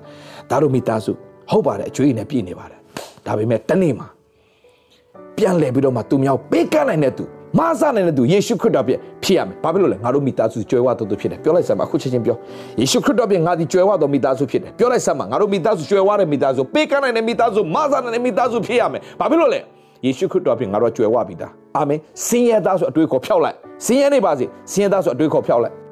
[0.51, 1.13] ဒါတို့မိသားစု
[1.51, 2.81] ဟုတ်ပါတယ်အကျွေးနဲ့ပြည့်နေပါတယ်
[3.27, 4.09] ဒါပေမဲ့တနေ့မှာ
[5.37, 7.25] ပြန်လဲပြီးတော့မှသူများပေးကမ်းနိုင်တဲ့သူ
[7.57, 8.93] မဆနိုင်တဲ့သူယေရှုခရစ်တော်ပြ
[9.23, 12.37] ဖြစ်ရမယ်။ဘာဖြစ်လို့လဲငါတို့မိသားစုကြွယ်ဝတော်သူဖြစ်တယ်။ပြောလိုက်စမ်းပါအခုချက်ချင်းပြော
[12.81, 19.61] ယေရှုခရစ်တော်ပြငါဒီကြွယ်ဝတော်မိသားစုဖြစ်တယ်။ပြောလိုက်စမ်းပါငါတို့မိသားစုကြွယ်ဝတဲ့မိသားစုပေးကမ်းနိုင်တဲ့မိသားစုမဆနိုင်တဲ့မိသားစုဖြစ်ရမယ်။ဘာဖြစ်လို့လဲ
[20.05, 25.75] ယေရှုခရစ်တော်ပြငါတို့ကြွယ်ဝပြီးသား။အာမင်။စင်ရသားဆိုအတွေးခေါ်ဖျောက်လိုက်။စင်ရနေပါစေ။စင်ရသားဆိုအတွေးခေါ်ဖျောက်လိုက်။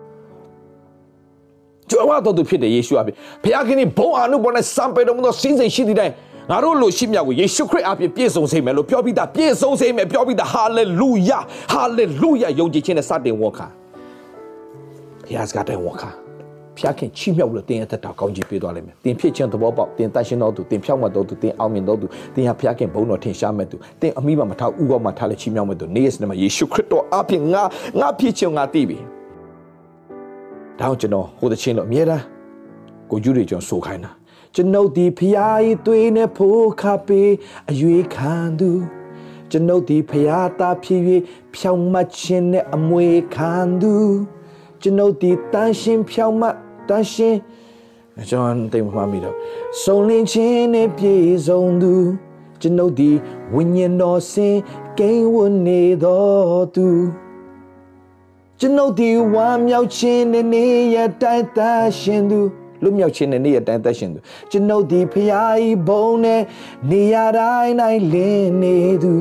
[1.91, 6.13] ကြွယ်ဝတော်သူဖြစ်တယ်ယေရှုအပြင်ဘုရားခင်ဘုံအာနုဘောနဲ့စံပေတော်မူသောစင်းစိမ်ရှိသည့်တိုင်
[6.51, 11.39] ငါတို့လိုရှိမြတ်ကိုယေရှုခရစ်အပြင်ပြည့်စုံစေမယ်လို့ပြောပြီးသားပြည့်စုံစေမယ်ပြောပြီးသားဟာလေလုယာ
[11.73, 13.67] ဟာလေလုယာယုံကြည်ခြင်းနဲ့စတင်ဝန်ခံ
[15.25, 16.11] ဘုရားစကားတဲ့ဝန်ခံ
[16.79, 27.63] ဖျားခင်ချီးမြှောက်လို့တင်းရဲ့သက်တာကောင်းကြီးပေးသွားလိမ့်မယ်တင်းဖြစ်ခြင်းသဘောပေါက်တင်းတတ်ရှင်တော်သူတင်းဖြောက်မှတ်တော်သူတင်းအောင်မြင်တော်သူတင်းဟာဖျားခင်ဘုန်းတော်ထင်ရှားမဲ့သူတင်းအမိမမထားဥကောမှထားလက်ချီးမြှောက်မဲ့သူနေ့ရက်စနေမှာယေရှုခရစ်တော်အပြင်ငါ
[28.01, 28.99] ငါဖြစ်ခြင်းငါသိပြီ
[30.81, 32.23] ဒါကြောင့်ကျွန်တော်ဟိုတချင်းလို့အမြဲတမ်း
[33.11, 34.11] ကိုယူတွေကျွန်တော်ဆိုခိုင်းတာ
[34.59, 37.31] ကျွန်ုပ်ဒီဖျားဤသွေးနဲ့ဖိုးခါပေး
[37.71, 38.71] အရွေခံသူ
[39.51, 41.01] ကျွန်ုပ်ဒီဖျားသားဖြစ်၍
[41.55, 43.95] ဖြောင်းမခြင်းနဲ့အမွေခံသူ
[44.83, 46.43] ကျွန်ုပ်ဒီတန်ရှင်ဖြောင်းမ
[46.89, 47.37] တန်ရှင်
[48.31, 49.37] ကျွန်တော်တိတ်မမှမိတော့
[49.83, 51.95] စုံလင်းခြင်းနဲ့ပြည့်စုံသူ
[52.61, 53.11] ကျွန်ုပ်ဒီ
[53.55, 54.57] ဝိညာဉ်တော်စင်
[54.99, 56.89] ကိန်းဝတ်နေတော်သူ
[58.61, 62.41] ကျွန်ုပ်ဒီဝမ်းမြောက်ခြင်းနဲ့နေရတိုင်းတန်ရှင်သူ
[62.83, 64.21] လွတ်မြောက်ခြင်းနဲ့နေ့ရက်တိုင်းသက်ရှင်သူ
[64.51, 66.43] ကျွန်ုပ်ဒီဖျားဤဘုံနဲ့
[66.91, 69.15] နေရတိုင်းတိုင်းလင်းနေသူ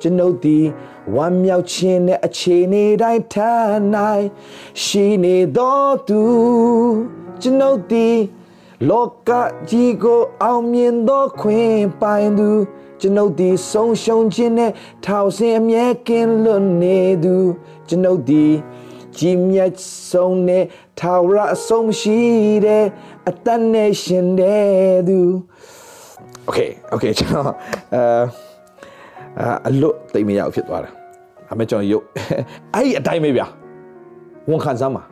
[0.00, 0.58] ကျွန်ုပ်ဒီ
[1.14, 4.24] ဝမ်းမြောက်ခြင်းနဲ့အခြေအနေတိုင်းထမ်းနိုင်
[4.84, 6.22] ရှိနေတော်သူ
[7.42, 8.08] ကျွန်ုပ်ဒီ
[8.88, 9.30] လောက
[9.70, 12.50] ကြီးကိုအောင်မြင်သောခွင့်ပိုင်သူ
[13.00, 14.72] ကျွန်ုပ်ဒီဆုံးရှုံးခြင်းနဲ့
[15.04, 17.34] ထောက်ဆင်အမြဲကင်းလွတ်နေသူ
[17.88, 18.46] ကျွန်ုပ်ဒီ
[19.18, 19.72] ကြီးမြတ်
[20.10, 20.64] ဆုံးနဲ့
[20.98, 22.20] ထာဝရအဆုံးရှိ
[22.66, 22.84] တဲ့
[23.28, 25.20] အတန်နဲ့ရှင်တဲ့သူ
[26.48, 27.46] Okay okay ကျွန်တော်
[27.94, 30.90] အဲအလွတ်တိတ်မရအောင်ဖြစ်သွားတာ
[31.50, 32.04] အမေကျွန်တော်ရုပ်
[32.74, 33.46] အဲ့ဒီအတိုင်းပဲဗျာ
[34.50, 35.02] ဝန်ခံစမ်းပါ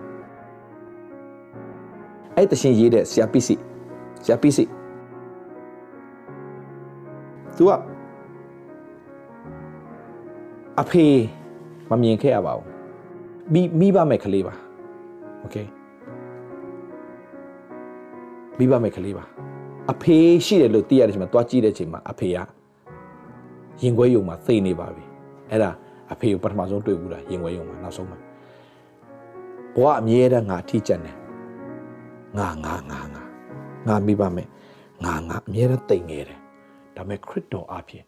[2.36, 3.62] အဲ့တရှင်ရေးတဲ့ဆရာပစ္စည်း
[4.24, 4.70] ဆရာပစ္စည်း
[7.56, 7.70] तू က
[10.80, 11.06] အဖေ
[11.90, 12.69] မမြင်ခဲ့ရပါဘူး
[13.53, 14.53] မိမိဘမဲ့ကလေးပါ
[15.41, 15.55] โอเค
[18.57, 19.25] မိဘမဲ့ကလေးပါ
[19.91, 22.37] အဖေရှိတယ်လို့သိရတဲ့အချိန်မှာတွားကြည့်တဲ့အချိန်မှာအဖေက
[23.81, 25.05] ရင်ခွဲယုံမှာသိနေပါပြီ
[25.49, 25.71] အဲ့ဒါ
[26.13, 28.19] အဖေကိုပထမဆုံးတွေ့ဘူးလားရင်ခွဲယုံမှာနောက်ဆုံးမှာ
[29.75, 31.15] ဘဝအမြဲတမ်းငါထိကျန်တယ်
[32.37, 33.21] ငါငါငါငါ
[33.87, 34.47] ငါမိဘမဲ့
[35.05, 36.39] ငါငါအမြဲတမ်းတိမ်ငယ်တယ်
[36.95, 38.03] ဒါပေမဲ့ခရစ်တော်အဖြစ်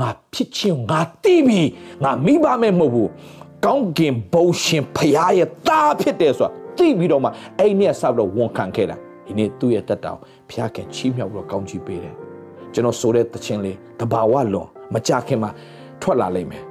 [0.00, 1.60] ငါဖြစ်ချင်းငါသိပြီ
[2.04, 3.10] ငါမိဘမဲ့မဟုတ်ဘူး
[3.65, 7.29] ကောင်းကင်ဘုံရှင်ဖရားရဲ့သားဖြစ်တယ်ဆိုတာသိပြီးတော့မှ
[7.59, 12.15] အဲ့ဒီနေ့ဆောက်တော့ဝန်ခံခဲ့တာဒီနေ့သူ့ရဲ့တက်တောင်ဖရားခင်ချီးမြှောက်ပြီးတော့ကောင်းချီးပေးတယ်
[12.73, 15.49] ကျွန်တော်ဆိုတဲ့တခြင်းလေးတဘာဝလွန်မကြခင်မှာ
[16.01, 16.63] ထွက်လာလိမ့်မယ်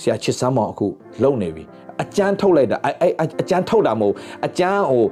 [0.00, 0.86] ဆရာချစ်စမ်းမောင်အခု
[1.22, 1.64] လုံနေပြီ
[2.02, 4.14] အကျန်းထုတ်လိုက်တာအဲအဲအကျန်းထုတ်တာမဟုတ်
[4.46, 5.02] အကျန်းဟို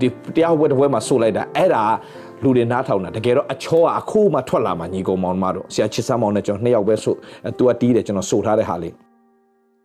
[0.00, 1.84] ဒီတရားဝဲတစ်ဝဲမှာဆိုလိုက်တာအဲ့ဒါ
[2.42, 7.14] လူတွေနားထောင်တာတကယ်တော့အချောကအခုမှထွက်လာမှညီကောင်မောင်မတို့ဆရာချစ်စမ်းမောင်နဲ့ကျွန်တော်နှစ်ယောက်ပဲဆို
[7.58, 8.94] သူကတီးတယ်ကျွန်တော်ဆိုထားတဲ့ဟာလေး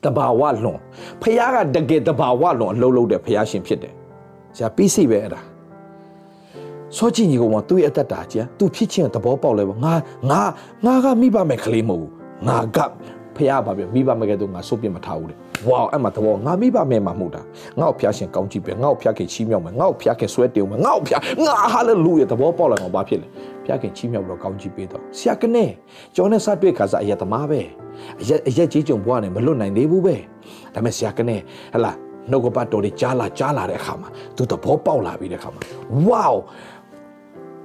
[0.06, 0.80] တဘာဝလွန်
[1.22, 3.94] ဖះကတကယ်တဘာဝလွန်အလုံးလုံးတဲ့ဖះရှင်ဖြစ်တယ်
[4.56, 5.42] ဆရာပြီးစီပဲအဲ့ဒါ
[6.98, 9.94] စောကြည့်ညီကောင်မသူ့ရဲ့အသက်တာကြီးသူဖြစ်ချင်းသဘောပေါက်လဲပေါ့ငါ
[10.32, 10.42] ငါ
[10.86, 12.12] ငါကမိဘမဲ့ကလေးမဟုတ်ဘူး
[12.48, 12.78] ငါက
[13.36, 15.36] ဖះပါပြမိဘမဲ့ကဲတော့ငါစိုးပြမထားဘူးလေ
[15.68, 17.42] ဝေါအဲ့မှာသဘောငါမိဘမဲ့မှာမဟုတ်တာ
[17.80, 23.28] ငါ့ကိုဖះရှင်ကောင်းကြည့်ပဲငါ့ကိုဖះခင်ချီးမြှောက်မယ်ငါ့ကိုဖះခင်ဆွဲတင်မယ်ငါ့ကိုဖះငါဟာလေလုယာသဘောပေါက်လာတော့ဘာဖြစ်လဲ
[23.66, 25.66] ဖျားခင်ချီးမြှောက်ပြီးတော့ကောင်းချီးပေးတော့ဆရာကနေ
[26.16, 27.62] ကျော်နဲ့စတွေ့ခါစားအယက်သမားပဲ
[28.22, 30.16] အယက်အယက်ကြီးကြုံဘွားနဲ့မလွတ်နိုင်သေးဘူးပဲ
[30.74, 31.38] ဒါပေမဲ့ဆရာကနေ
[31.74, 31.94] ဟလာ
[32.32, 35.62] နှုတ်ကပတ်တော်တွေကြားလာကြားလာတဲ့အခါမှာသူသဘောပေါက်လာပြီးတဲ့အခါမှာ
[36.08, 36.30] ဝေါ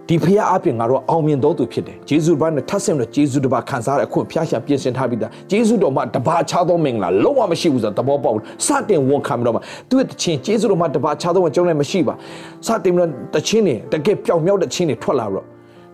[0.09, 8.37] ဒီဖခင်အပြင်ငါတို့အောင်မြင်တော်သူဖြစ်တယ်ဂျေဇုဘာနဲ့ထပ်ဆင့်လို့ဂျေဇုတပါခံစားရအခွင့်ဖျားရှာပြင်ဆင်ထားပြီးသားဂျေဇုတော်မှာတပါချသောမင်္ဂလာလုံးဝမရှိဘူးဆိုတော့သဘောပေါက်
[8.67, 12.15] စတင်ဝန်ခံပြီးတော့မှသူ့ရဲ့တခြင်းဂျေဇုတော်မှာတပါချသောကျွန်တော်လည်းမရှိပါ
[12.67, 15.45] စတင်ပြီးတော့တခြင်းတွေတကယ်ပျောက်မြောက်တဲ့ခြင်းတွေထွက်လာတော့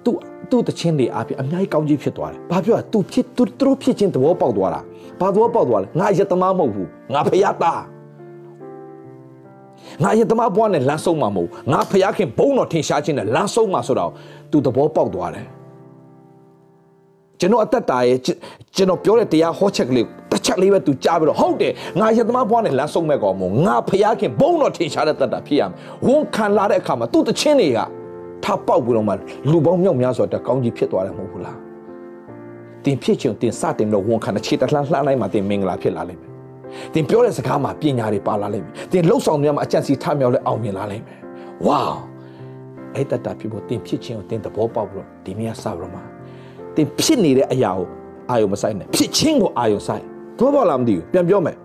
[0.05, 0.11] သူ
[0.51, 4.81] သူ့တခြင်းတွေအပြင်အများကြီးကောင်းကြီးဖြစ်သွားတယ်ဘာပြောသူဖြစ်သူတို့ဖြစ်ခြင်းသဘောပေါက်သွားတာ
[5.21, 7.94] ဘာသဘောပေါက်သွားလဲငါယတမမဟုတ်ဘူးငါဖခင်သား
[10.03, 14.13] ငါရင်သမားဘွားနဲ့လမ်းဆုံးမှာမဟုတ်ငါဖျားခင်ဘုံတော်ထင်ရှားခြင်းနဲ့လမ်းဆုံးမှာဆိုတော့
[14.51, 15.47] သူသဘောပေါက်သွားတယ်
[17.41, 18.19] ကျွန်တော်အသက်တာရဲ့
[18.77, 25.73] ကျွန်တော်ပြောတဲ့တရားဟောချက်ကလေးတစ်ချက်လေးပဲသူကြားပြီးတော့ဟုတ်တယ်ငါရင်သမားဘွားနဲ့လမ်းဆုံးမဲ့ကောင်မို့ငါဖျားခင်ဘုံတော်ထင်ရှားတဲ့သက်တာဖြစ်ရမယ်
[26.07, 27.79] ဝန်ခံလာတဲ့အခါမှာသူ့တခြင်းတွေက
[28.45, 29.13] ထပေါက်ပြီးတော့မှ
[29.51, 31.59] လူပေါင်းမြောက်များစွာတကောင်းကြီးဖြစ်သွားတယ်မဟုတ်ဘူးလား
[32.85, 36.24] တင်ဖြစ်ခြင်းတင်စတင်တော့ဝန်ခံတဲ့ခြေတလှမ်းလှမ်းလိုက်မှတင်မင်္ဂလာဖြစ်လာလိမ့်မယ်
[36.95, 41.19] သင်ပြောတဲ့စကားမှာပညာတွေပါလာလိမ့်မယ်သင်လှုပ်ဆောင်နေမှာအကြံစီထမြောက်လဲအောင်မြင်လာလိမ့်မယ်
[41.67, 41.83] ဝေါ
[42.95, 46.01] အဲ့တတဖြစ်ဖို့သင်ဖြစ်ခြင်းကိုသင်သဘောပေါက်ပြီးတော့ဒီနေ့စပြီးတော့မှ
[46.75, 47.87] သင်ဖြစ်နေတဲ့အရာကို
[48.31, 50.03] အာယုံမဆိုင်နဲ့ဖြစ်ခြင်းကိုအာယုံဆိုင်
[50.39, 51.57] သဘောပေါက်လားမသိဘူးပြန်ပြောမယ်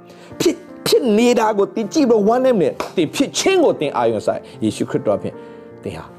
[0.41, 0.55] ဖြစ်
[0.87, 5.33] ဖြစ်နေတာကိုသင်ကြည့်ပြီးဝမ်းနေမယ်သင်ဖြစ်ခြင်းကိုသင်အာယုံဆိုင်ယေရှုခရစ်တော်အဖြစ်
[5.83, 6.18] သင်ဟာ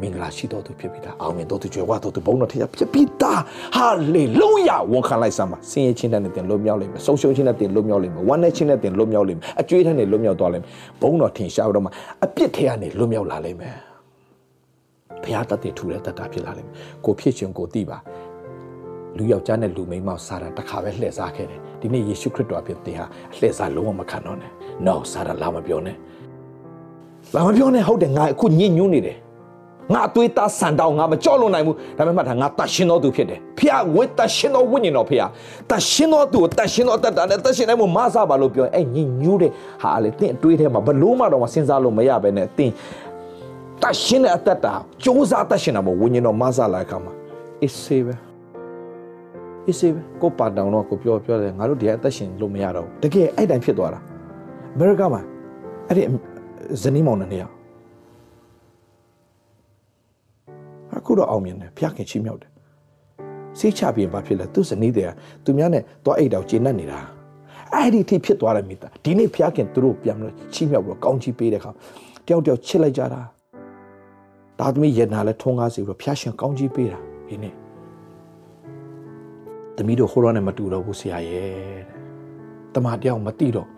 [0.00, 3.40] မင်္ဂလာရှိတော်သူဖြစ်ပြီးသားအောင်မြင်တော်သူကြွယ်ဝတော်သူဘုန်းတော်ထရဖြစ်ပြီးသား
[3.76, 11.90] ဟာလေလုယာဝန်ခံလိုက်စမ်းပါဆင်းရဲခြင်းနဲ့တင်လွတ်မြောက်လိမ့်မယ်ဆုံးရှုံးခြင်းနဲ့တင်လွတ်မြောက်လိမ့်မယ်ဝမ်းနည်းခြင်းနဲ့တင်လွတ်မြောက်လိမ့်မယ်အကျွေးထဲနဲ့လွတ်မြောက်သွားလိမ့်မယ်ဘုန်းတော်ထင်ရှားတော့မှ
[12.24, 13.74] အပြစ်ထဲကနေလွတ်မြောက်လာလိမ့်မယ်
[15.22, 17.98] ဘုရားတတ်တဲ့ထူတဲ့တတ်တာဖြစ်လာလိမ့်မယ်ကိုဖြစ်ခြင်းကိုသိပါ
[19.16, 24.50] လူယောက်ျားနဲ့လူမိန်းမစာရန်တစ်ခါပဲလှည့်စားခဲ့တယ်ဒီနေ့ယေရှုခရစ်တော်အဖြစ်သင်ဟာအလှည့်စားလုံးဝမခံတော့နဲ့
[24.86, 25.96] no စာရန်လာမပြောနဲ့
[27.34, 29.18] လာမပြောနဲ့ဟုတ်တယ်ငါအခုညစ်ညူးနေတယ်
[29.94, 35.22] ငါအသွေးသားဆန်တောင်းငါမကြောက်လွန်နိုင်ဘူးဒါပေမဲ့မှတ်တာငါတတ်ရှင်တော်သူဖြစ်တယ်ဖះဝိတတ်ရှင်တော်ဝိညာဉ်တော်ဖះ
[35.70, 39.50] တတ်ရှင်တော်သူကိုတတ်ရှင်တော်တတ်တာနဲ့တတ်ရှင်တိုင်းမှာမဆပါလို့ပြောအဲ့ညင်ညူးတဲ့
[39.82, 42.70] ဟာလေတင့်အတွေးထဲမှာဘလို့မှတော့မစဉ်းစားလို့မရပဲနဲ့တင်
[43.82, 44.72] တတ်ရှင်တဲ့အတ္တတာ
[45.02, 47.12] စူးစမ်းတတ်ရှင်တာမို့ဝိညာဉ်တော်မဆလာခါမှာ
[47.62, 48.14] အစ်စေပဲ
[49.66, 54.00] အစ်စေပဲကိုပါတောင်တော့ကိုပြောပြောတယ်ငါတို့ဒီအသက်ရှင်လို့မရတော့ဘူးတကယ်အဲ့တိုင်းဖြစ်သွားတာ
[54.74, 55.20] အမေရိကမှာ
[55.88, 56.02] အဲ့ဒီ
[56.82, 57.59] ဇနီးမောင်နှံ့
[61.00, 62.50] အခုတော့အောင်မြင်တယ်ဖျားခင်ချီးမြှောက်တယ်
[63.58, 65.08] စိတ်ချပြီးဘာဖြစ်လဲသူဇနီးတွေက
[65.44, 66.98] သူများနဲ့သွားအိတ်တောင်ကျေနပ်နေတာ
[67.72, 71.70] အဲ့ဒီထိဖြစ်သွားတယ်မိသားဒီနေ့ဖျားခင်သူတို့ပြန်လို့ချီးမြှောက်ပြီးကောင်းချီးပေးတဲ့ခါ
[72.26, 73.20] တယောက်တယောက်ချစ်လိုက်ကြတာ
[74.58, 76.98] ဒါသမီးရနာလဲထုံးကားစီပြီးတော့ဖျားရှင်ကောင်းချီးပေးတာ
[77.28, 77.54] ဒီနေ့
[79.76, 81.80] သမီးတို့ဟိုရောနဲ့မတူတော့ဘူးဆရာရဲ့
[82.74, 83.68] တမတယောက်မတိတော့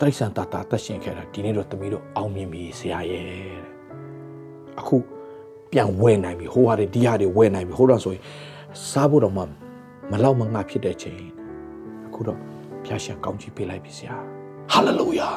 [0.00, 3.24] တိရစ္ဆာန်တာတာတက်ရှင်ခဲ့တာဒီနေ့တော့သမီးတို့အောင်မြင်ပြီဆရာရဲ့
[4.78, 4.96] အခု
[5.72, 8.22] ပြန်ဝယ်နိုင်ပြီဟိုဟာတွေဒီဟာတွေဝယ်နိုင်ပြီဟိုတော့ဆိုရင်
[8.90, 9.42] စားဖို့တော့မှ
[10.10, 11.18] မလောက်မငှဖြစ်တဲ့ချိန်
[12.06, 12.38] အခုတော့
[12.84, 14.16] ဖျားရှင်ကောင်းချီးပေးလိုက်ပြီဆရာ
[14.72, 15.30] ဟာလေလုယာ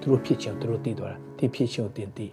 [0.00, 2.26] သူတို့ဖြစ်ခြင်းသူတို့သိသွားတာတင်ဖြစ်ခြင်းကိုတင်သိ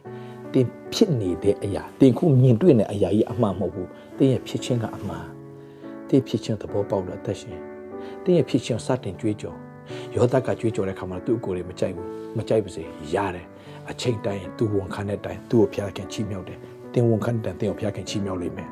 [0.54, 5.26] တင်ဖြစ်နေတဲ့အရာတင်ခုမြင်တွေ့နေတဲ့အရာကြီးအမှန်မဟုတ်ဘူးတင်ရဲ့ဖြစ်ခြင်းကအမှန်
[6.10, 7.60] တင်ဖြစ်ခြင်းသဘောပေါက်လို့အသက်ရှင်
[8.24, 9.58] တင်ရဲ့ဖြစ်ခြင်းစတင်ကြွေးကြော်
[10.16, 12.08] ယောသကကြွေးကြော်တဲ့ခါမှာသူ့အကိုယ်တွေမကြိုက်ဘူး
[12.38, 13.46] မကြိုက်ပါစေရတယ်
[13.90, 16.60] အချိန်တိုင်းသူဝန်ခံတဲ့အတိုင်းသူ့ကိုဖျားခင်ချီးမြှောက်တယ်
[16.96, 18.70] တင်ဝန်ခံတဲ့တင်ကိုဖျားခင်ချီးမြှောက်လိမ့်မယ်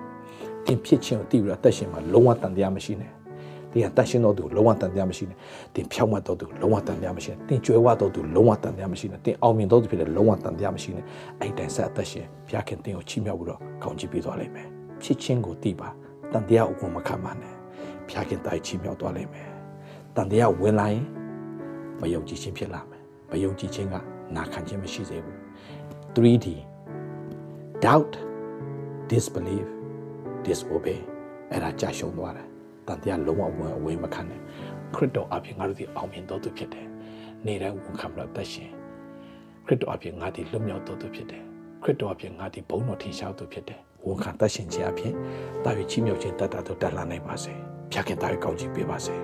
[0.66, 3.12] တင်ဖြစ်ခြင်းကိုသိပြီးတော့အသက်ရှင်မှာလုံးဝတန်တရားမရှိနဲ့
[3.72, 5.38] တင်အသက်ရှင်တော်သူလုံးဝတန်တရားမရှိနဲ့
[5.76, 11.06] တင်ဖြောက်မှတ်တော်သူလုံးဝတန်တရားမရှိနဲ့တင်ကြွယ်ဝတော်သူလုံးဝတန်တရားမရှိနဲ့တင်အောင်မြင်တော်သူဖြစ်တဲ့လုံးဝတန်တရားမရှိနဲ့
[11.40, 14.68] အဲ့တိုင်ဆက်အသက်ရှင်ဖျားခင်တင်ကိုချီးမြှောက်ပြီးတော့ကောင်းချီးပေးသွားလိမ့်မယ်
[15.04, 15.90] ဖြစ်ခြင်းကိုသိပါ
[16.32, 17.54] တန်တရားအကုန်မခံပါနဲ့
[18.10, 19.48] ဖျားခင်တိုင်ချီးမြှောက်သွားလိမ့်မယ်
[20.16, 21.06] တန်တရားဝင်လာရင်
[22.02, 23.02] မယုံကြည်ခြင်းဖြစ်လာမယ်
[23.32, 23.96] မယုံကြည်ခြင်းက
[24.36, 25.38] နာခံခြင်းမရှိစေဘူး
[26.16, 26.48] 3D
[27.84, 28.14] doubt
[29.12, 29.68] disbelief
[30.46, 31.00] disobey
[31.52, 32.48] အဲ့ဒါကြာရှုံးသွားတယ်
[32.88, 34.40] တန်တရားလုံးဝဝင်အဝေးမခံနဲ့
[34.96, 36.88] ခရစ်တော်အပြင်ငါတို့ဒီအောင်မြင်တော်သူဖြစ်တယ်
[37.46, 38.70] နေတိုင်းဝန်ခံလို့သက်ရှင်
[39.66, 41.44] ခရစ်တော်အပြင်ငါဒီလွတ်မြောက်တော်သူဖြစ်တယ်
[41.84, 45.14] ခရစ်တော်အပြင်ငါဒီဘုန်းတော်ထင်ရှားသူဖြစ်တယ်ဝန်ခံသက်ရှင်ခြင်းအပြင်
[45.64, 47.54] တာ၍ချီးမြှောက်ခြင်းတတ်တာတို့တက်လာနိုင်ပါစေ
[47.92, 49.16] ဖျားခင်တာ၍ကောင်းချီးပေးပါစေ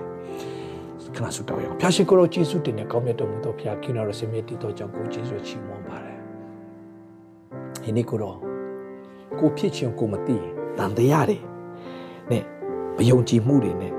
[1.14, 6.18] ခဏဆုတောင်းရအောင်ဖျားရှင်ကိုရောယေရှုတင်နဲ့ကောင်းမြတ်တော်မူသောဖျားခင်တော်ဆင်မြတ်တည်သောကြောင့်ကိုယေရှုချီးမွမ်းပါတယ်
[7.82, 8.49] ဒီနေ့ကိုတော့
[9.38, 11.38] ကိုဖြစ်ခြင်းကိုမသိရင်တန်တရားတွေ
[12.30, 12.44] နဲ့
[12.96, 13.92] မယုံကြည်မှုတွေနဲ့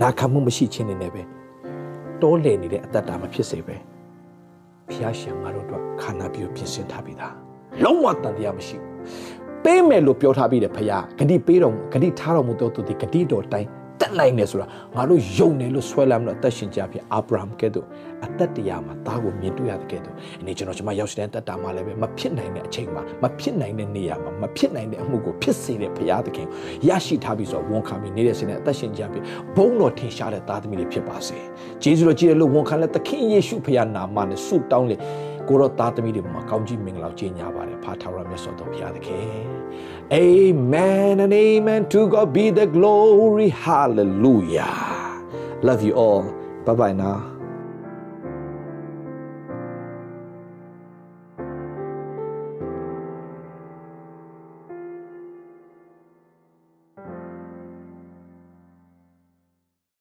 [0.00, 1.22] နာခံမှုမရှိခြင်းတွေနဲ့ပဲ
[2.22, 3.76] တောလည်နေတဲ့အတ္တတာမဖြစ်စေပဲ
[4.90, 7.34] ဖျားရှင်ငါတို့အတွက်ခန္ဓာပြုပြင်ဆင်ထားပြီးသား
[7.84, 8.94] လုံးဝတန်တရားမရှိဘူး
[9.64, 10.90] ပေးမယ်လို့ပြောထားပြီးတယ်ဖခ
[11.22, 13.68] င်ဂတိပေးတော်ဂတိထားတော်မူသောသူဒီဂတိတော်တိုင်း
[14.00, 17.86] တက်နိုင်တယ်ဆိုတာငါတို့ယုံတယ်လို့ဆွဲလာမလို့အသက်ရှင်ကြဖြစ်အာဗြဟံကဲ့သို့
[18.24, 26.46] အသက်တရားမှာသားကိုမြင်တွေ့ရတဲ့ကဲ့သို့ဒီနေ့ကျွန်တော်ကျွန်မရောက်တဲ့တက်တာမှာလည်းပဲမဖြစ်နိုင်တဲ့အချိန်မှာမဖြစ်နိုင်တဲ့နေရာမှာမဖြစ်နိုင်တဲ့အမှုကိုဖြစ်စေတဲ့ဘုရားသခင်
[26.88, 29.24] ရရှိထားပြီးဆိုတော့ဝန်ခံပြီးနေတဲ့စင်နဲ့အသက်ရှင်ကြဖြစ်
[29.56, 31.38] ဘုန်းတော်ထင်ရှားတဲ့သားသမီးတွေဖြစ်ပါစေ
[31.82, 34.96] ဂျေဇုတော်ကြည်တယ်လို့ဝန်ခံတဲ့သခင်ယေရှုဖခင်နာမနဲ့ဆုတောင်းလေ
[35.48, 39.28] ကိုရောသားသမီးတွေမှာကောင်းကြီးမင်္ဂလာကြီးညာပါတယ်ဖာထာဝရမြတ်စွာဘုရားသခင်
[40.22, 44.74] Amen and amen to God be the glory hallelujah
[45.66, 46.22] love you all
[46.66, 47.33] bye bye now